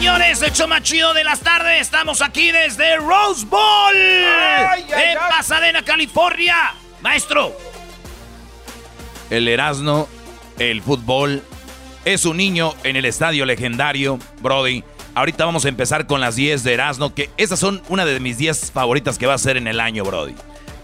[0.00, 1.82] señores, el show más chido de las tardes.
[1.82, 6.72] Estamos aquí desde Rose Bowl en Pasadena, California.
[7.02, 7.54] Maestro.
[9.28, 10.08] El Erasmo,
[10.58, 11.42] el fútbol,
[12.06, 14.82] es un niño en el estadio legendario, Brody.
[15.14, 18.38] Ahorita vamos a empezar con las 10 de Erasmo, que esas son una de mis
[18.38, 20.34] 10 favoritas que va a ser en el año, Brody.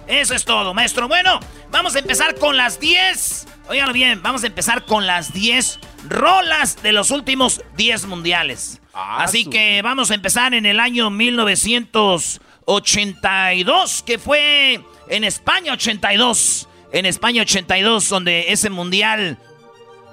[0.06, 1.08] Eso es todo, maestro.
[1.08, 1.40] Bueno,
[1.70, 3.48] vamos a empezar con las 10.
[3.68, 8.80] Óiganlo bien, vamos a empezar con las 10 rolas de los últimos 10 mundiales.
[8.92, 16.68] Así que vamos a empezar en el año 1982, que fue en España 82.
[16.92, 19.38] En España 82, donde ese mundial,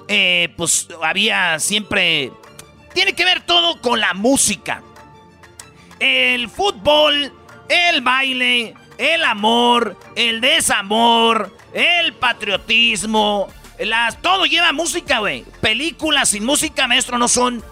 [0.08, 2.32] eh, pues había siempre...
[2.96, 4.82] Tiene que ver todo con la música.
[6.00, 7.32] El fútbol,
[7.70, 13.48] el baile, el amor, el desamor, el patriotismo,
[13.80, 15.44] las, todo lleva música, güey.
[15.62, 17.64] Películas sin música, maestro, no son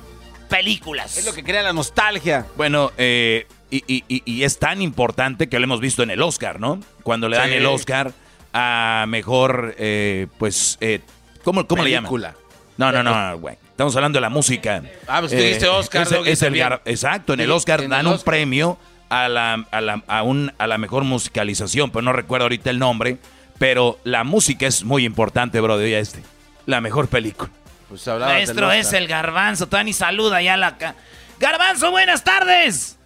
[0.50, 1.18] películas.
[1.18, 2.46] Es lo que crea la nostalgia.
[2.58, 6.22] Bueno, eh, y, y- y- y es tan importante que lo hemos visto en el
[6.22, 6.80] Oscar, ¿no?
[7.04, 7.56] Cuando le dan Sí.
[7.56, 8.12] el Oscar
[8.53, 11.00] a mejor, eh, pues, eh,
[11.44, 12.09] ¿cómo, cómo le llaman?
[12.09, 12.36] Película.
[12.78, 13.56] No, no, no, güey.
[13.70, 14.84] Estamos hablando de la música.
[15.08, 16.56] Ah, pues tú dijiste Oscar, es- el
[16.86, 18.78] exacto, en el Sí, Oscar en el dan un premio
[19.11, 22.79] a la, a, la, a, un- a la mejor musicalización, pero no recuerdo ahorita el
[22.79, 23.17] nombre.
[23.59, 26.23] Pero la música es muy importante, bro, de hoy a este.
[26.66, 27.51] La mejor película.
[27.89, 30.77] Pues Maestro, es el garbanzo, todavía ni saluda ya la...
[30.77, 30.95] ca-
[31.39, 32.97] Garbanzo, buenas tardes.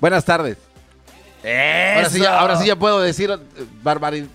[0.00, 0.56] Buenas tardes.
[1.42, 3.64] Ahora sí, ya, ahora sí ya puedo decir eh,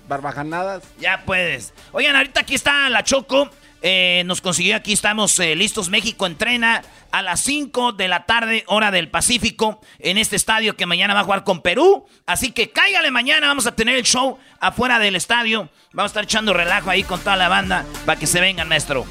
[0.08, 0.84] barbajanadas.
[1.00, 1.74] Ya puedes.
[1.92, 3.50] Oigan, ahorita aquí está la Choco.
[3.86, 5.90] Eh, nos consiguió, aquí estamos eh, listos.
[5.90, 10.86] México entrena a las 5 de la tarde, hora del Pacífico, en este estadio que
[10.86, 12.06] mañana va a jugar con Perú.
[12.26, 15.68] Así que cáigale mañana, vamos a tener el show afuera del estadio.
[15.92, 19.06] Vamos a estar echando relajo ahí con toda la banda para que se vengan, maestro.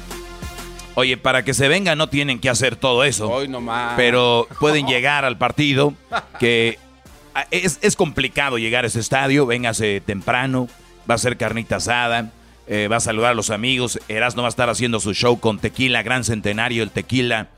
[0.95, 3.29] Oye, para que se venga no tienen que hacer todo eso.
[3.29, 3.93] Hoy nomás.
[3.95, 5.93] Pero pueden llegar al partido,
[6.39, 6.79] que
[7.51, 9.45] es, es complicado llegar a ese estadio.
[9.45, 10.67] Véngase temprano,
[11.09, 12.31] va a ser carnita asada,
[12.67, 13.99] eh, va a saludar a los amigos.
[14.07, 17.49] Erasmo va a estar haciendo su show con tequila, gran centenario, el tequila.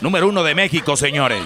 [0.00, 1.42] Número uno de México, señores.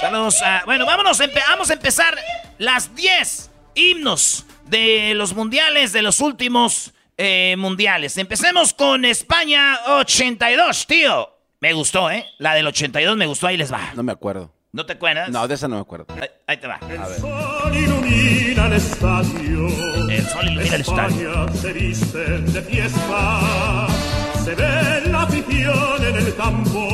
[0.00, 1.18] Saludos a- Bueno, vámonos,
[1.48, 2.16] vamos a empezar
[2.58, 8.16] las 10 himnos de los mundiales, de los últimos eh, mundiales.
[8.16, 11.34] Empecemos con España 82, tío.
[11.60, 12.24] Me gustó, ¿eh?
[12.38, 13.92] La del 82 me gustó, ahí les va.
[13.96, 14.52] No me acuerdo.
[14.70, 15.30] ¿No te acuerdas?
[15.30, 16.06] No, de esa no me acuerdo.
[16.20, 16.74] Ahí, ahí te va.
[16.74, 17.20] A ver.
[17.20, 19.66] sol ilumina el estadio.
[20.10, 21.30] El sol ilumina el estadio.
[21.30, 23.86] España se viste de fiesta.
[24.44, 26.86] Se ve la afición en el campo.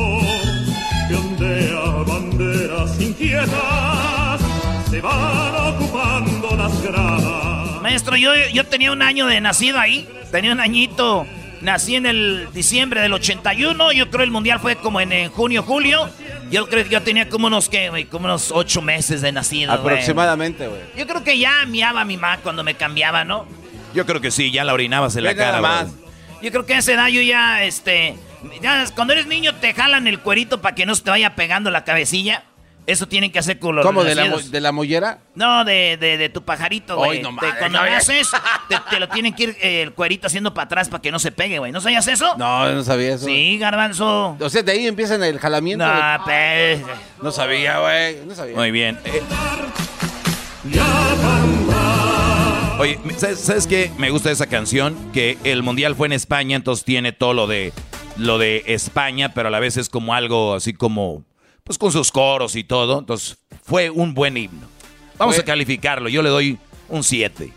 [1.09, 4.41] Que ondea banderas inquietas.
[4.89, 7.81] Se van ocupando las gradas.
[7.81, 10.07] Maestro, yo, yo tenía un año de nacido ahí.
[10.31, 11.27] Tenía un añito.
[11.61, 13.91] Nací en el diciembre del 81.
[13.91, 16.09] Yo creo el mundial fue como en, eh, junio, julio.
[16.49, 18.05] Yo creo que yo tenía como unos, ¿qué, güey?
[18.05, 19.93] Como unos ocho meses de nacido, güey.
[19.93, 20.81] Aproximadamente, güey.
[20.97, 23.45] Yo creo que ya miaba mi mamá cuando me cambiaba, ¿no?
[23.93, 25.61] Yo creo que sí, ya la orinabas en la cara.
[25.61, 25.87] más.
[26.41, 28.15] Yo creo que a esa edad yo ya, este...
[28.61, 31.71] Ya, cuando eres niño te jalan el cuerito para que no se te vaya pegando
[31.71, 32.43] la cabecilla.
[32.87, 34.03] Eso tienen que hacer con los ¿Cómo?
[34.03, 35.17] ¿De la, de la mollera?
[35.33, 37.17] No, de, de, de tu pajarito, güey.
[37.17, 37.93] Ay, no cuando no, ya.
[37.93, 38.29] naces,
[38.69, 41.17] te, te lo tienen que ir eh, el cuerito haciendo para atrás para que no
[41.17, 41.71] se pegue, güey.
[41.71, 42.35] ¿No sabías eso?
[42.37, 43.25] No, no sabía eso.
[43.25, 44.37] Sí, garbanzo.
[44.39, 45.83] O sea, de ahí empiezan el jalamiento.
[45.85, 46.81] No, de- pe-
[47.23, 48.17] No sabía, güey.
[48.25, 48.55] No sabía.
[48.55, 48.99] Muy bien.
[49.05, 49.21] Eh,
[52.77, 53.89] Oye, ¿sabes, ¿sabes qué?
[53.97, 57.71] Me gusta esa canción, que el mundial fue en España, entonces tiene todo lo de
[58.17, 61.23] lo de España, pero a la vez es como algo así como
[61.65, 64.67] pues con sus coros y todo, entonces fue un buen himno.
[65.17, 66.59] Vamos Fue- a calificarlo, yo le doy
[66.89, 67.51] un 7.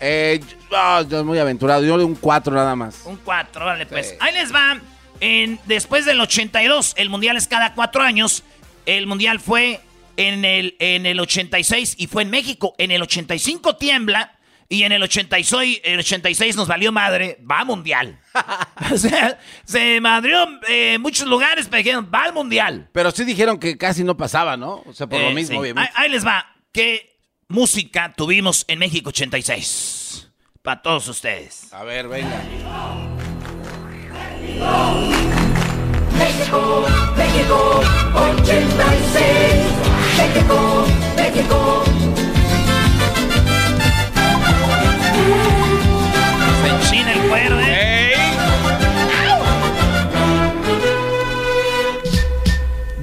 [0.00, 1.82] Eh, yo- ah, muy aventurado.
[1.84, 3.02] Yo le doy un 4 nada más.
[3.04, 4.08] Un 4, vale, pues.
[4.10, 4.14] Sí.
[4.20, 4.80] Ahí les va.
[5.20, 8.42] En, después del 82, el mundial es cada cuatro años.
[8.86, 9.80] El mundial fue
[10.16, 12.74] en el, en el 86 y fue en México.
[12.78, 14.38] En el 85 tiembla
[14.74, 17.38] y en el 86, el 86 nos valió madre.
[17.50, 18.18] Va al mundial.
[18.92, 22.88] o sea, se madrió en muchos lugares, pero dijeron, va al mundial.
[22.92, 24.82] Pero sí dijeron que casi no pasaba, ¿no?
[24.86, 25.58] O sea, por Eh, lo mismo, sí.
[25.60, 25.90] obviamente.
[25.96, 26.46] Ahí, ahí les va.
[26.72, 27.16] ¿Qué
[27.48, 30.28] música tuvimos en México 86?
[30.62, 31.72] Para todos ustedes.
[31.72, 32.42] A ver, venga.
[36.18, 36.86] México,
[37.16, 37.82] México,
[38.14, 39.24] 86.
[40.16, 40.86] México,
[41.16, 41.84] México.
[46.64, 48.12] Se enchina el cuero, ¿eh?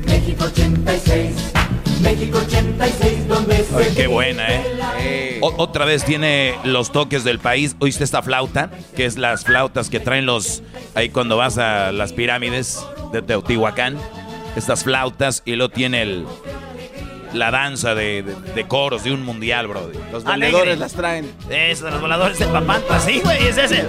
[0.06, 1.54] México 86.
[2.02, 5.40] México 86, donde se Ay, qué buena, ¿eh?
[5.42, 7.76] Otra vez tiene los toques del país.
[7.78, 8.72] ¿Oíste esta flauta?
[8.96, 10.64] Que es las flautas que traen los...
[10.96, 13.98] Ahí cuando vas a las pirámides de Teotihuacán.
[14.56, 16.26] Estas flautas y luego tiene el...
[17.34, 19.90] La danza de, de- de coros de un mundial, bro.
[20.12, 21.32] Los vendedores las traen.
[21.50, 23.86] Eso, los voladores de papanta, sí, güey, es ese.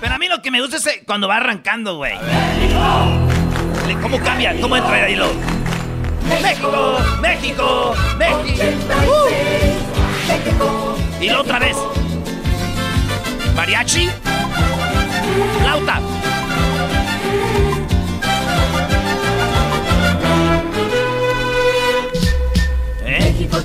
[0.00, 2.14] Pero a mí lo que me gusta es eh, cuando va arrancando, güey.
[4.02, 4.54] ¿Cómo cambia?
[4.60, 5.28] ¿Cómo entra ahí lo?
[6.42, 8.42] México, México, México.
[8.42, 8.76] 86.
[10.28, 10.96] México.
[11.20, 11.76] Y la otra vez.
[13.56, 14.08] Mariachi.
[15.62, 16.00] Flauta.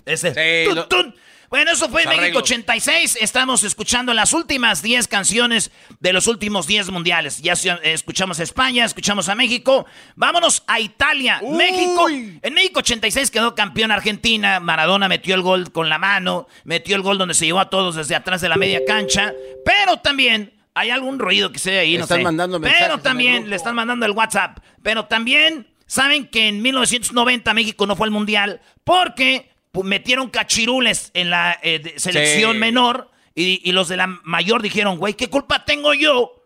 [0.05, 0.33] Ese.
[0.33, 1.15] Sí, Tun, lo- tun.
[1.49, 2.41] Bueno, eso fue México arreglos.
[2.43, 3.17] 86.
[3.21, 5.69] Estamos escuchando las últimas 10 canciones
[5.99, 7.43] de los últimos 10 mundiales.
[7.43, 9.85] Ya se- eh, escuchamos a España, escuchamos a México.
[10.15, 11.37] Vámonos a Italia.
[11.43, 11.55] Uy.
[11.55, 12.07] México.
[12.41, 14.59] En México 86 quedó campeón Argentina.
[14.59, 16.47] Maradona metió el gol con la mano.
[16.63, 19.31] Metió el gol donde se llevó a todos desde atrás de la media cancha.
[19.63, 22.23] Pero también hay algún ruido que se ve ahí, no Están sé.
[22.23, 24.57] mandando mensajes en Pero también le están mandando el WhatsApp.
[24.81, 31.29] Pero también saben que en 1990 México no fue al mundial porque metieron cachirules en
[31.31, 32.57] la eh, de- selección Sí.
[32.59, 36.39] menor y, y los de la mayor dijeron, güey, ¿qué culpa tengo yo?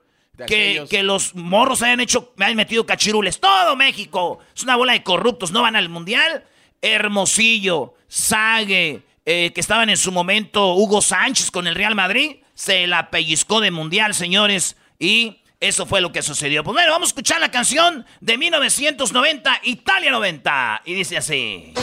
[0.46, 3.40] Que, que los morros hayan hecho, me hayan metido cachirules.
[3.40, 6.44] Todo México es una bola de corruptos, no van al mundial.
[6.82, 12.86] Hermosillo, Sague, eh, que estaban en su momento Hugo Sánchez con el Real Madrid, se
[12.88, 16.64] la pellizcó de mundial, señores, y eso fue lo que sucedió.
[16.64, 21.74] Pues bueno, vamos a escuchar la canción de 1990, Italia 90, y dice así.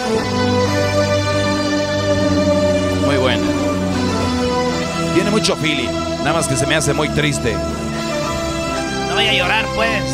[3.24, 3.42] Buena.
[5.14, 5.88] Tiene mucho feeling.
[6.18, 7.56] Nada más que se me hace muy triste.
[9.08, 10.04] No vaya a llorar, pues.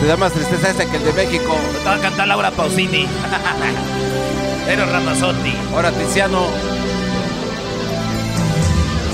[0.00, 1.56] Te da más tristeza esta que el de México.
[1.78, 3.06] Te va a cantar Laura Pausini.
[4.68, 5.54] Eros Ramazzotti.
[5.72, 6.44] Ahora, Tiziano.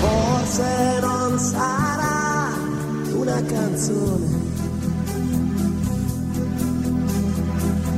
[0.01, 2.49] Forse non sarà
[3.15, 4.27] una canzone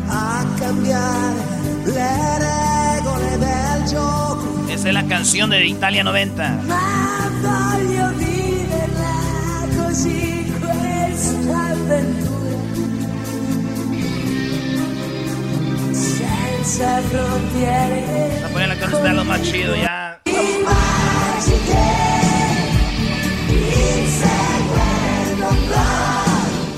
[0.09, 1.53] a cambiare
[1.85, 6.63] le regole del gioco, Esa es la canción de Italia 90.
[6.67, 12.59] ma voglio viverla così questa avventura.
[15.93, 18.41] Senza frontiere.
[18.43, 20.21] La ponen la canción de lo más chido ya.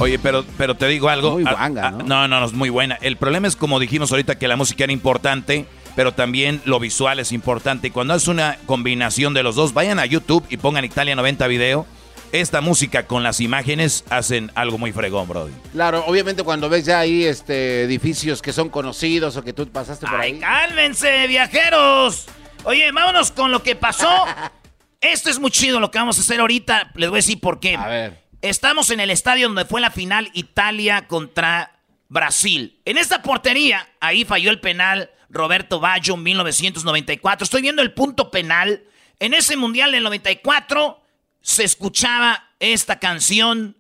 [0.00, 1.32] Oye, pero, pero te digo algo.
[1.32, 1.98] Muy Ah, guanga, ah, ¿no?
[2.04, 2.98] no, no, no, es muy buena.
[3.00, 7.18] El problema es, como dijimos ahorita, que la música era importante, pero también lo visual
[7.20, 7.90] es importante.
[7.90, 11.86] Cuando haces una combinación de los dos, vayan a YouTube y pongan Italia 90 video.
[12.32, 15.52] Esta música con las imágenes hacen algo muy fregón, Brody.
[15.72, 20.06] Claro, obviamente cuando ves ya ahí este edificios que son conocidos o que tú pasaste
[20.06, 20.38] por ¡Ay, ahí.
[20.40, 22.26] cálmense, viajeros!
[22.64, 24.24] Oye, vámonos con lo que pasó.
[25.00, 26.90] Esto es muy chido lo que vamos a hacer ahorita.
[26.94, 27.76] Les voy a decir por qué.
[27.76, 28.24] A ver.
[28.42, 31.73] Estamos en el estadio donde fue la final Italia contra
[32.08, 32.80] Brasil.
[32.84, 37.44] En esta portería, ahí falló el penal Roberto Baggio en 1994.
[37.44, 38.82] Estoy viendo el punto penal
[39.20, 41.00] En ese mundial del 94
[41.40, 43.76] se escuchaba esta canción.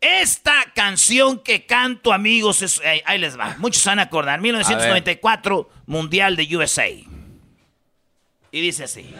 [0.00, 3.56] Esta canción que canto, amigos, es- ahí, ahí les va.
[3.58, 4.40] Muchos se van a acordar.
[4.40, 6.88] 1994, Mundial de USA.
[6.88, 9.12] Y dice así.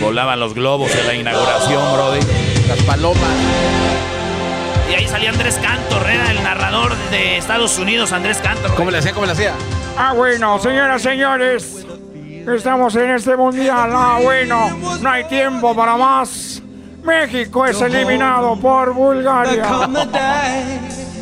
[0.00, 2.20] Volaban los globos en la inauguración, Brody.
[2.68, 3.30] Las palomas.
[4.90, 8.74] Y ahí salía Andrés Cantor, era el narrador de Estados Unidos, Andrés Cantor.
[8.74, 9.12] ¿Cómo le hacía?
[9.12, 9.52] ¿Cómo le hacía?
[9.96, 11.84] Ah, bueno, señoras, señores,
[12.54, 13.90] estamos en este mundial.
[13.92, 14.70] Ah, bueno,
[15.02, 16.62] no hay tiempo para más.
[17.04, 19.88] México es eliminado por Bulgaria.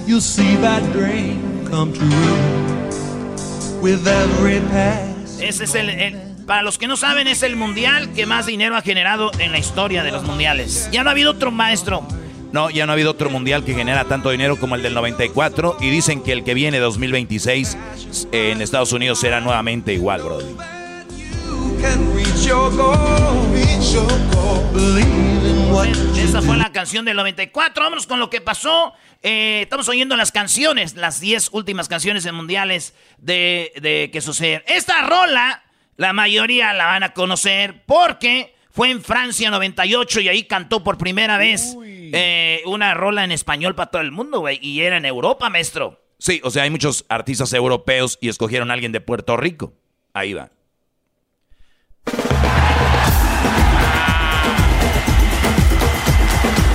[0.06, 2.06] You'll see that dream come true
[3.80, 5.40] with every pass.
[5.40, 8.76] Ese es el, el- para los que no saben, es el mundial que más dinero
[8.76, 10.88] ha generado en la historia de los mundiales.
[10.92, 12.06] Ya no ha habido otro maestro.
[12.52, 15.78] No, ya no ha habido otro mundial que genera tanto dinero como el del 94
[15.80, 17.76] y dicen que el que viene 2026
[18.32, 20.40] eh, en Estados Unidos será nuevamente igual, what
[26.16, 27.82] Esa fue la canción del 94.
[27.82, 28.94] Vámonos con lo que pasó.
[29.22, 34.62] Eh, estamos oyendo las canciones, las 10 últimas canciones en mundiales de, de que suceden.
[34.66, 35.64] Esta rola,
[35.96, 40.98] la mayoría la van a conocer porque fue en Francia 98 y ahí cantó por
[40.98, 44.58] primera vez eh, una rola en español para todo el mundo, güey.
[44.60, 46.02] Y era en Europa, maestro.
[46.18, 49.72] Sí, o sea, hay muchos artistas europeos y escogieron a alguien de Puerto Rico.
[50.12, 50.50] Ahí va.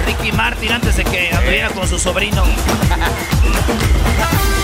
[0.05, 2.43] Ricky Martin antes de que anduviera con su sobrino.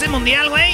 [0.00, 0.72] ese mundial, güey,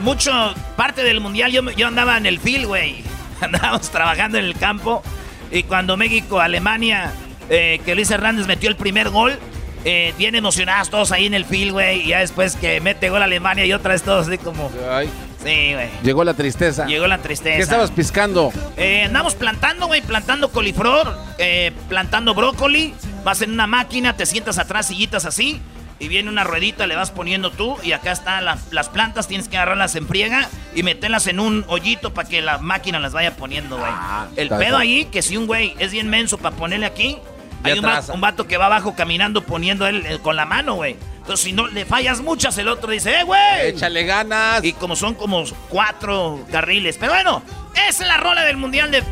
[0.00, 0.32] mucho,
[0.74, 2.96] parte del mundial, yo, yo andaba en el field, güey.
[3.40, 5.04] Andábamos trabajando en el campo.
[5.52, 7.12] Y cuando México, Alemania,
[7.48, 9.38] eh, que Luis Hernández metió el primer gol,
[9.84, 12.00] eh, bien emocionados todos ahí en el field, güey.
[12.02, 14.68] Y ya después que mete gol Alemania y otra vez todos así como.
[14.90, 15.08] Ay,
[15.44, 15.88] Sí, güey.
[16.02, 16.86] llegó la tristeza.
[16.86, 17.56] Llegó la tristeza.
[17.56, 18.52] ¿Qué estabas piscando?
[18.76, 22.94] Eh, andamos plantando, güey, plantando coliflor, eh, plantando brócoli.
[23.24, 25.62] Vas en una máquina, te sientas atrás, sillitas así,
[26.00, 29.48] y viene una ruedita, le vas poniendo tú, y acá están la- las plantas, tienes
[29.48, 33.36] que agarrarlas en friega y meterlas en un hoyito para que la máquina las vaya
[33.36, 33.92] poniendo, güey.
[34.36, 34.80] El está pedo bien.
[34.80, 37.18] ahí, que si un güey es bien menso para ponerle aquí,
[37.62, 40.46] Ya hay un, va- un vato que va abajo caminando poniendo él eh, con la
[40.46, 40.96] mano, güey.
[41.18, 43.66] Entonces, si no le fallas muchas, el otro dice, ¡eh, güey!
[43.66, 44.64] Échale ganas.
[44.64, 46.96] Y como son como cuatro carriles.
[46.98, 47.42] Pero bueno,
[47.88, 49.04] esa es la rola del Mundial de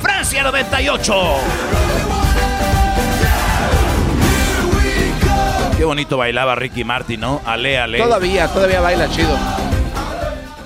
[0.00, 2.11] Francia 98.
[5.82, 7.42] Qué bonito bailaba Ricky Martin, ¿no?
[7.44, 7.98] Ale, ale.
[7.98, 9.36] Todavía, todavía baila chido.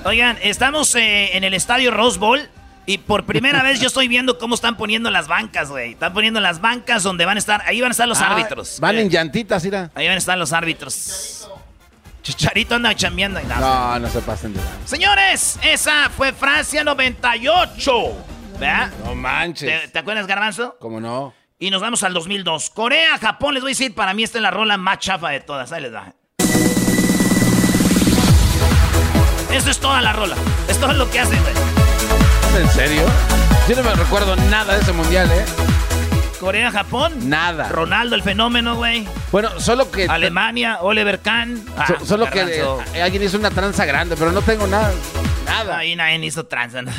[0.05, 2.47] Oigan, estamos eh, en el estadio Rose Bowl.
[2.85, 5.93] Y por primera vez yo estoy viendo cómo están poniendo las bancas, güey.
[5.93, 7.63] Están poniendo las bancas donde van a estar.
[7.65, 8.79] Ahí van a estar los Ah, árbitros.
[8.79, 9.89] Van Eh, en llantitas, mira.
[9.95, 11.49] Ahí van a estar los árbitros.
[12.21, 13.39] Chicharito anda chambeando.
[13.41, 13.59] y nada.
[13.97, 17.91] No, no se pasen de Señores, esa fue Francia 98.
[18.59, 18.91] ¿Verdad?
[19.03, 19.81] No manches.
[19.81, 20.77] ¿Te, te acuerdas, Garbanzo?
[20.79, 21.33] ¿Cómo no?
[21.59, 22.69] Y nos vamos al 2002.
[22.69, 25.39] Corea, Japón, les voy a decir, para mí esta es la rola más chafa de
[25.39, 25.71] todas.
[25.71, 26.13] Ahí les va.
[29.51, 30.35] Eso es toda la rola.
[30.67, 31.53] Es todo lo que hacen, güey.
[31.53, 33.01] ¿Es en serio?
[33.67, 35.45] Yo no me recuerdo nada de ese mundial, ¿eh?
[36.39, 37.27] Corea, Japón.
[37.27, 37.69] Nada.
[37.69, 39.07] Ronaldo, el fenómeno, güey.
[39.31, 40.05] Bueno, solo que.
[40.05, 41.65] Alemania, Oliver Kahn.
[41.75, 42.41] Ah, so- solo que
[42.93, 44.93] eh, alguien hizo una tranza grande, pero no tengo nada.
[45.45, 45.79] Nada.
[45.79, 46.81] Ahí nadie hizo tranza.
[46.83, 46.91] no,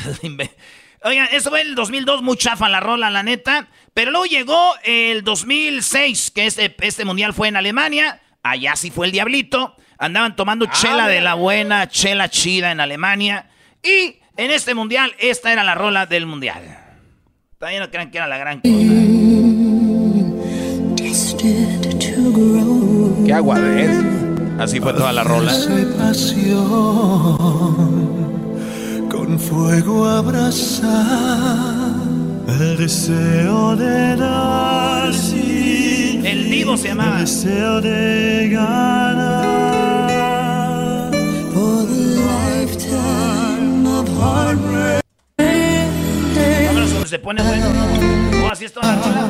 [1.05, 3.69] Oigan, eso fue el 2002, muy chafa la rola, la neta.
[3.95, 8.21] Pero luego llegó el 2006, que este, este mundial fue en Alemania.
[8.43, 9.77] Allá sí fue el diablito.
[9.99, 13.49] Andaban tomando chela de la buena, chela chida en Alemania.
[13.83, 16.63] Y en este mundial, esta era la rola del mundial.
[17.59, 18.75] Todavía no crean que era la gran cosa.
[23.27, 23.91] Qué aguadez.
[24.59, 25.53] Así fue toda la rola.
[29.29, 30.89] Con fuego abrazar
[32.49, 37.19] el deseo de dar sin El Divo se llamaba.
[37.19, 39.51] el deseo de ganar
[41.53, 45.03] for the lifetime of heartbreak.
[47.07, 47.67] Se pone bueno.
[48.47, 49.29] Oh, así es toda la rola.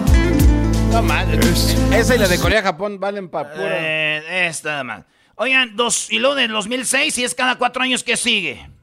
[0.93, 1.77] No manches.
[1.93, 3.67] Esa y la de Corea-Japón valen para puro.
[3.69, 5.05] Eh, esta nada más.
[5.35, 8.78] Oigan, dos, y luego del 2006, y es cada cuatro años que sigue.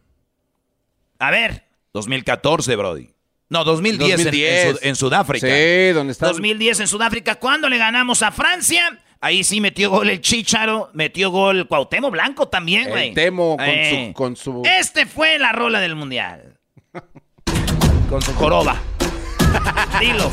[1.20, 3.10] A ver, 2014, Brody.
[3.50, 4.72] No, 2010, en- En, 2010.
[4.72, 5.48] Sud- en Sudáfrica.
[5.48, 6.28] Sí, donde está.
[6.28, 9.00] 2010 en Sudáfrica, cuando le ganamos a Francia.
[9.22, 13.14] Ahí sí metió gol el Chicharo, metió gol Cuauhtémoc Blanco también, güey.
[13.14, 16.58] Temo con Eh, su- con su- Este fue la rola del Mundial.
[18.10, 18.76] con su joroba.
[20.00, 20.30] Dilo.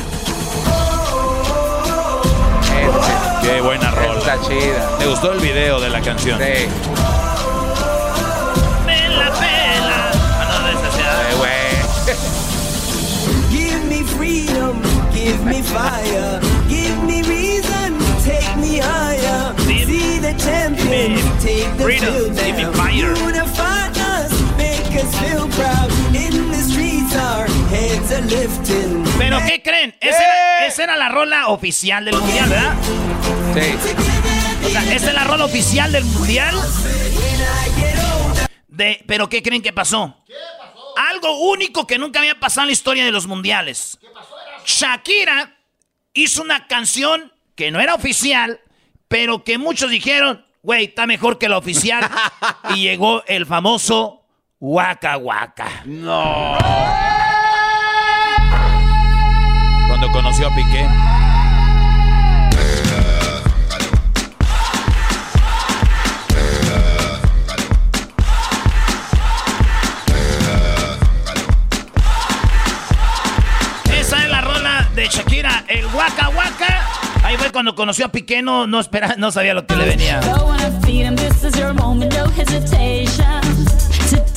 [3.41, 4.19] Qué buena rola.
[4.19, 4.97] Está chida.
[4.99, 6.39] ¿Te gustó el video de la canción?
[6.39, 6.67] Sí.
[15.23, 19.53] Give me fire, give me reason, take me higher.
[19.67, 22.73] Give- See the champions, me take the freedom, field give me down.
[22.73, 23.13] fire.
[23.15, 25.89] Unify us, make us feel proud.
[26.15, 29.03] In the streets, our heads are lifting.
[29.17, 29.95] Pero ¿qué creen?
[29.99, 32.75] Esa era, esa era la rola oficial del mundial, ¿verdad?
[33.53, 33.75] Sí.
[34.65, 36.55] O sea, esa es la rola oficial del mundial.
[38.67, 40.15] De, pero ¿qué creen que pasó?
[41.11, 43.97] Algo único que nunca había pasado en la historia de los mundiales.
[44.65, 45.55] Shakira
[46.13, 48.59] hizo una canción que no era oficial,
[49.07, 52.09] pero que muchos dijeron, güey, está mejor que la oficial.
[52.75, 54.23] y llegó el famoso
[54.59, 55.83] Waka Waka.
[55.85, 56.57] No.
[59.87, 61.02] Cuando conoció a Piqué.
[77.33, 80.19] Ahí fue cuando conoció a Piqué, no, no, espera, no sabía lo que le venía.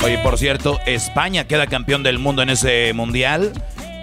[0.03, 3.53] Oye, por cierto, España queda campeón del mundo en ese mundial.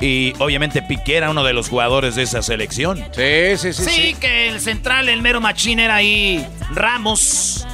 [0.00, 2.98] Y obviamente Piqué era uno de los jugadores de esa selección.
[3.10, 3.82] Sí, sí, sí.
[3.82, 7.66] Sí, que el central, el mero machín era ahí Ramos.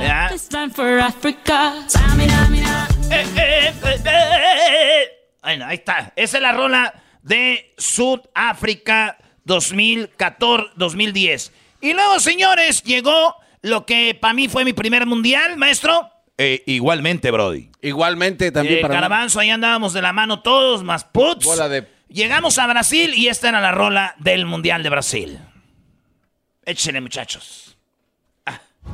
[0.00, 0.30] ¿Ya?
[3.08, 3.72] Eh, eh,
[4.04, 5.02] eh.
[5.44, 6.12] Bueno, ahí está.
[6.16, 6.92] Esa es la rola
[7.22, 9.16] de Sudáfrica
[9.46, 11.50] 2014-2010.
[11.80, 16.10] Y luego, señores, llegó lo que para mí fue mi primer mundial, maestro.
[16.38, 17.70] Eh, igualmente, Brody.
[17.82, 19.00] Igualmente también Eh, para mí.
[19.00, 21.44] Garbanzo, ahí andábamos de la mano todos, más puts.
[21.44, 25.38] Bola de- Llegamos a Brasil y esta era la rola del Mundial de Brasil.
[26.64, 27.66] Échenle, muchachos.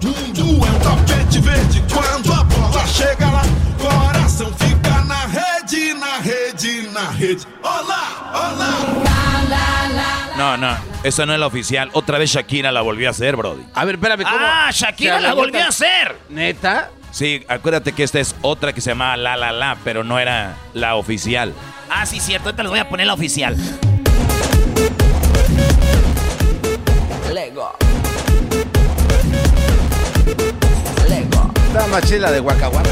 [0.02, 0.56] Mundo é um
[10.36, 11.88] No, no, esa no es la oficial.
[11.94, 13.62] Otra vez Shakira la volvió a hacer, Brody.
[13.72, 14.36] A ver, espérame, ¿cómo?
[14.38, 16.16] Ah, Shakira O sea, la volvió a hacer.
[16.28, 16.90] ¿Neta?
[17.10, 20.56] Sí, acuérdate que esta es otra que se llamaba La La La, pero no era
[20.74, 21.54] la oficial.
[21.88, 22.48] Ah, sí, cierto.
[22.48, 23.56] Ahorita les voy a poner la oficial.
[27.32, 27.72] Lego.
[31.08, 31.52] Lego.
[31.68, 32.90] Está más chila de Guacahuara.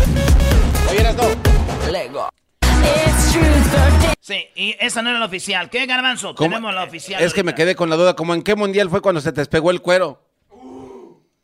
[0.91, 1.54] Oye, eras no.
[4.21, 5.69] Sí, y esa no era la oficial.
[5.69, 6.35] ¿Qué, Garbanzo?
[6.35, 6.49] ¿Cómo?
[6.49, 7.23] Tenemos la oficial.
[7.23, 9.41] Es que me quedé con la duda, como en qué mundial fue cuando se te
[9.43, 10.23] despegó el cuero.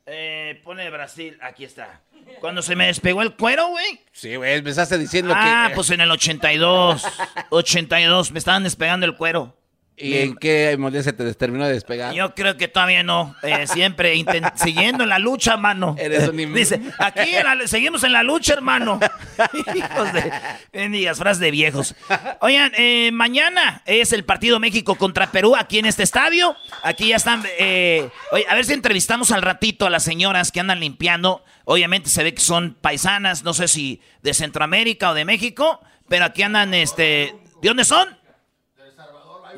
[0.07, 1.39] Eh, pone Brasil.
[1.43, 2.01] Aquí está.
[2.41, 4.01] Cuando se me despegó el cuero, güey.
[4.13, 5.75] Sí, güey, empezaste diciendo Ah, que...
[5.75, 7.03] pues en el 82.
[7.51, 8.33] 82.
[8.33, 9.55] Me estaban despegando el cuero.
[10.01, 12.15] ¿Y en qué mundial se te terminó de despegar?
[12.15, 13.35] Yo creo que todavía no.
[13.43, 14.15] Eh, siempre
[14.57, 15.95] siguiendo en la lucha, mano.
[15.99, 18.99] Eres un Dice, aquí en la- seguimos en la lucha, hermano.
[19.75, 20.33] Hijos de...
[20.73, 21.95] Bendigas, frases de viejos.
[22.41, 26.57] Oigan, eh, mañana es el partido México contra Perú aquí en este estadio.
[26.83, 27.43] Aquí ya están...
[27.59, 31.45] eh, oye, a ver si entrevistamos al ratito a las señoras que andan limpiando.
[31.65, 36.25] Obviamente se ve que son paisanas, no sé si de Centroamérica o de México, pero
[36.25, 37.35] aquí andan, este...
[37.63, 38.09] ¿De dónde son?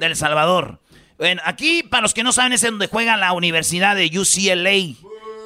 [0.03, 0.81] Del Salvador.
[1.17, 4.97] Bueno, aquí, para los que no saben, es donde juega la Universidad de UCLA.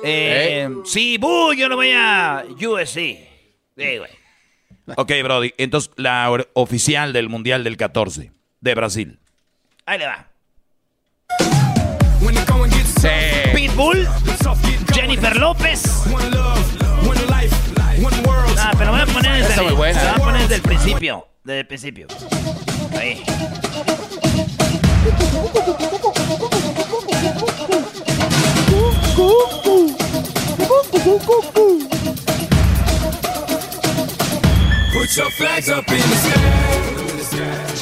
[0.02, 3.18] Eh, Sí, buh, yo lo voy a USC.
[4.96, 5.52] Ok, Brody.
[5.58, 9.18] Entonces, la oficial del Mundial del 14 de Brasil.
[9.84, 10.26] Ahí le va.
[12.98, 13.08] Sí.
[13.54, 14.08] Pitbull,
[14.94, 15.82] Jennifer López.
[18.58, 20.18] Ah, pero voy a poner desde, buena, voy a ¿eh?
[20.18, 21.28] poner desde el principio.
[21.44, 22.06] Desde el principio.
[22.98, 23.22] Ahí.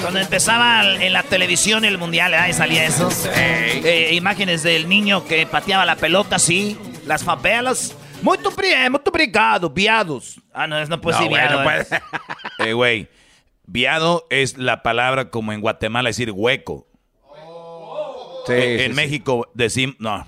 [0.01, 3.09] Cuando empezaba en la televisión el mundial, ahí salía eso.
[3.35, 7.97] Eh, imágenes del niño que pateaba la pelota así, las favelas.
[8.23, 8.51] Muito
[9.07, 10.41] obrigado, viados.
[10.53, 11.63] Ah, no, no puede No, ser viado.
[11.63, 11.85] no eh.
[11.87, 12.03] puede.
[12.71, 13.09] Eh, güey.
[13.67, 16.87] Viado es la palabra como en Guatemala decir hueco.
[18.47, 18.97] Sí, Eh, sí, en sí.
[18.97, 19.97] México decimos.
[19.99, 20.27] No.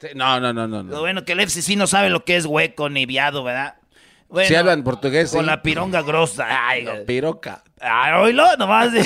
[0.00, 0.78] Sí, No, no, no, no.
[0.78, 1.00] Lo no.
[1.00, 3.76] bueno que el FCC no sabe lo que es hueco ni viado, ¿verdad?
[4.28, 5.46] Bueno, Si hablan portugués, Con sí.
[5.46, 6.46] la pironga grosa.
[6.68, 7.04] Ay, güey.
[7.06, 7.62] Piroca.
[7.80, 8.92] Ay, oílo, nomás.
[8.92, 9.04] de-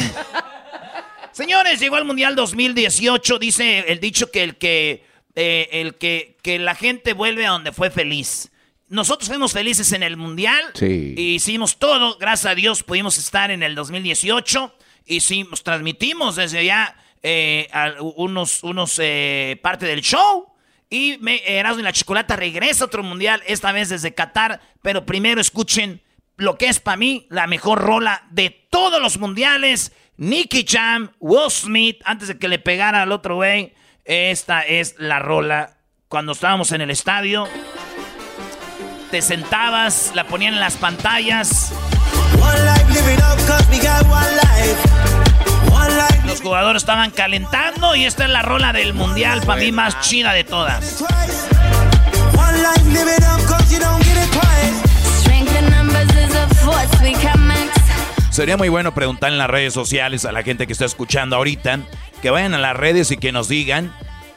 [1.32, 3.38] Señores, llegó al Mundial 2018.
[3.38, 7.72] Dice el dicho que el que, eh, el que, que la gente vuelve a donde
[7.72, 8.50] fue feliz.
[8.88, 10.62] nosotros fuimos felices en el Mundial.
[10.74, 11.14] Sí.
[11.16, 12.16] Hicimos todo.
[12.18, 14.74] Gracias a Dios pudimos estar en el 2018.
[15.04, 17.68] Hicimos, transmitimos desde allá eh,
[18.16, 20.52] unos, unos eh, parte del show.
[20.90, 24.60] Y me, Erasmo y la Chocolata regresa a otro Mundial, esta vez desde Qatar.
[24.82, 26.02] Pero primero escuchen
[26.36, 29.92] lo que es para mí la mejor rola de todos los mundiales.
[30.16, 33.74] Nicky Jam, Will Smith, antes de que le pegara al otro güey.
[34.04, 35.76] Esta es la rola.
[36.08, 37.46] Cuando estábamos en el estadio,
[39.10, 41.72] te sentabas, la ponían en las pantallas.
[46.26, 50.32] Los jugadores estaban calentando y esta es la rola del mundial para mí más chida
[50.32, 51.04] de todas.
[58.30, 61.80] Sería muy bueno preguntar en las redes sociales a la gente que está escuchando ahorita,
[62.22, 63.92] que vayan a las redes y que nos digan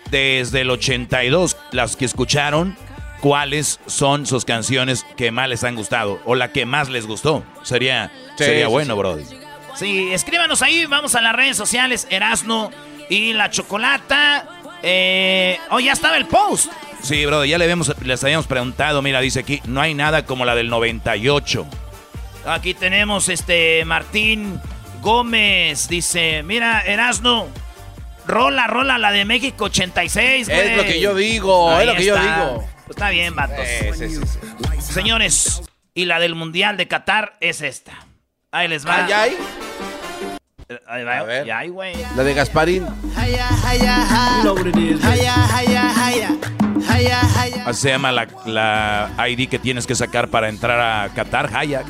[0.09, 2.75] desde el 82, las que escucharon,
[3.21, 7.43] cuáles son sus canciones que más les han gustado o la que más les gustó.
[7.61, 9.40] Sería, sería bueno, Brody.
[9.81, 12.69] Sí, escríbanos ahí, vamos a las redes sociales, Erasno
[13.09, 14.47] y la Chocolata.
[14.83, 16.71] Eh, oh, ya estaba el post.
[17.01, 20.45] Sí, brother, ya le habíamos, les habíamos preguntado, mira, dice aquí, no hay nada como
[20.45, 21.65] la del 98.
[22.45, 24.61] Aquí tenemos este Martín
[25.01, 27.47] Gómez, dice, mira, Erasno,
[28.27, 30.59] rola, rola la de México 86, güey.
[30.59, 32.63] Es lo que yo digo, es lo que yo digo.
[32.85, 33.65] Pues está bien, vatos.
[34.79, 35.63] Señores,
[35.95, 37.93] y la del Mundial de Qatar es esta.
[38.51, 39.07] Ahí les va.
[39.07, 39.35] ¿Ya hay?
[41.45, 41.93] Ya güey.
[42.15, 42.85] La de Gasparín.
[47.65, 51.85] Así se llama la, la, ID que tienes que sacar para entrar a Qatar, Hayak.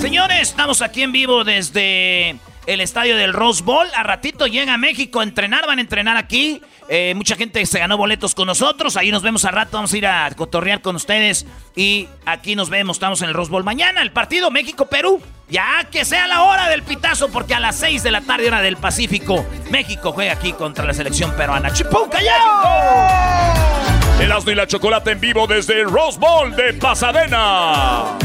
[0.00, 3.86] Señores, estamos aquí en vivo desde el estadio del Rose Bowl.
[3.96, 6.62] A ratito llega a México a entrenar, van a entrenar aquí.
[6.88, 8.96] Eh, mucha gente se ganó boletos con nosotros.
[8.96, 9.76] Ahí nos vemos al rato.
[9.76, 11.46] Vamos a ir a cotorrear con ustedes.
[11.76, 12.96] Y aquí nos vemos.
[12.96, 13.64] Estamos en el Rose Bowl.
[13.64, 15.20] Mañana el partido México-Perú.
[15.50, 18.60] Ya que sea la hora del pitazo, porque a las 6 de la tarde, hora
[18.60, 21.72] del Pacífico, México juega aquí contra la selección peruana.
[21.72, 22.08] ¡Chipú,
[24.20, 28.18] El asno y la chocolate en vivo desde el Rose Bowl de Pasadena.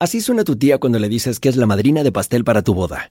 [0.00, 2.72] Así suena tu tía cuando le dices que es la madrina de pastel para tu
[2.72, 3.10] boda.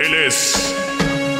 [0.00, 0.74] Él es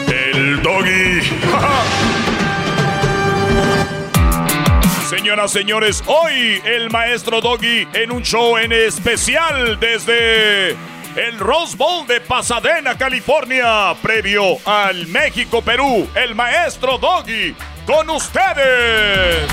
[0.08, 1.22] el doggy.
[5.08, 10.76] Señoras, señores, hoy el maestro Doggy en un show en especial desde
[11.16, 16.06] el Rose Bowl de Pasadena, California, previo al México-Perú.
[16.14, 17.54] El maestro Doggy
[17.86, 19.48] con ustedes.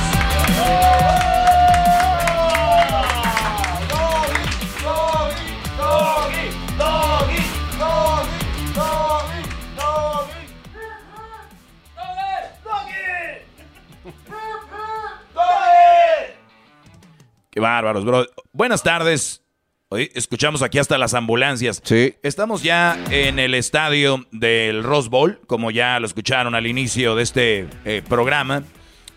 [17.57, 18.23] Qué bárbaros, bro.
[18.53, 19.41] Buenas tardes.
[19.89, 21.81] Hoy escuchamos aquí hasta las ambulancias.
[21.83, 22.13] Sí.
[22.21, 27.23] Estamos ya en el estadio del Rose Bowl, como ya lo escucharon al inicio de
[27.23, 28.61] este eh, programa,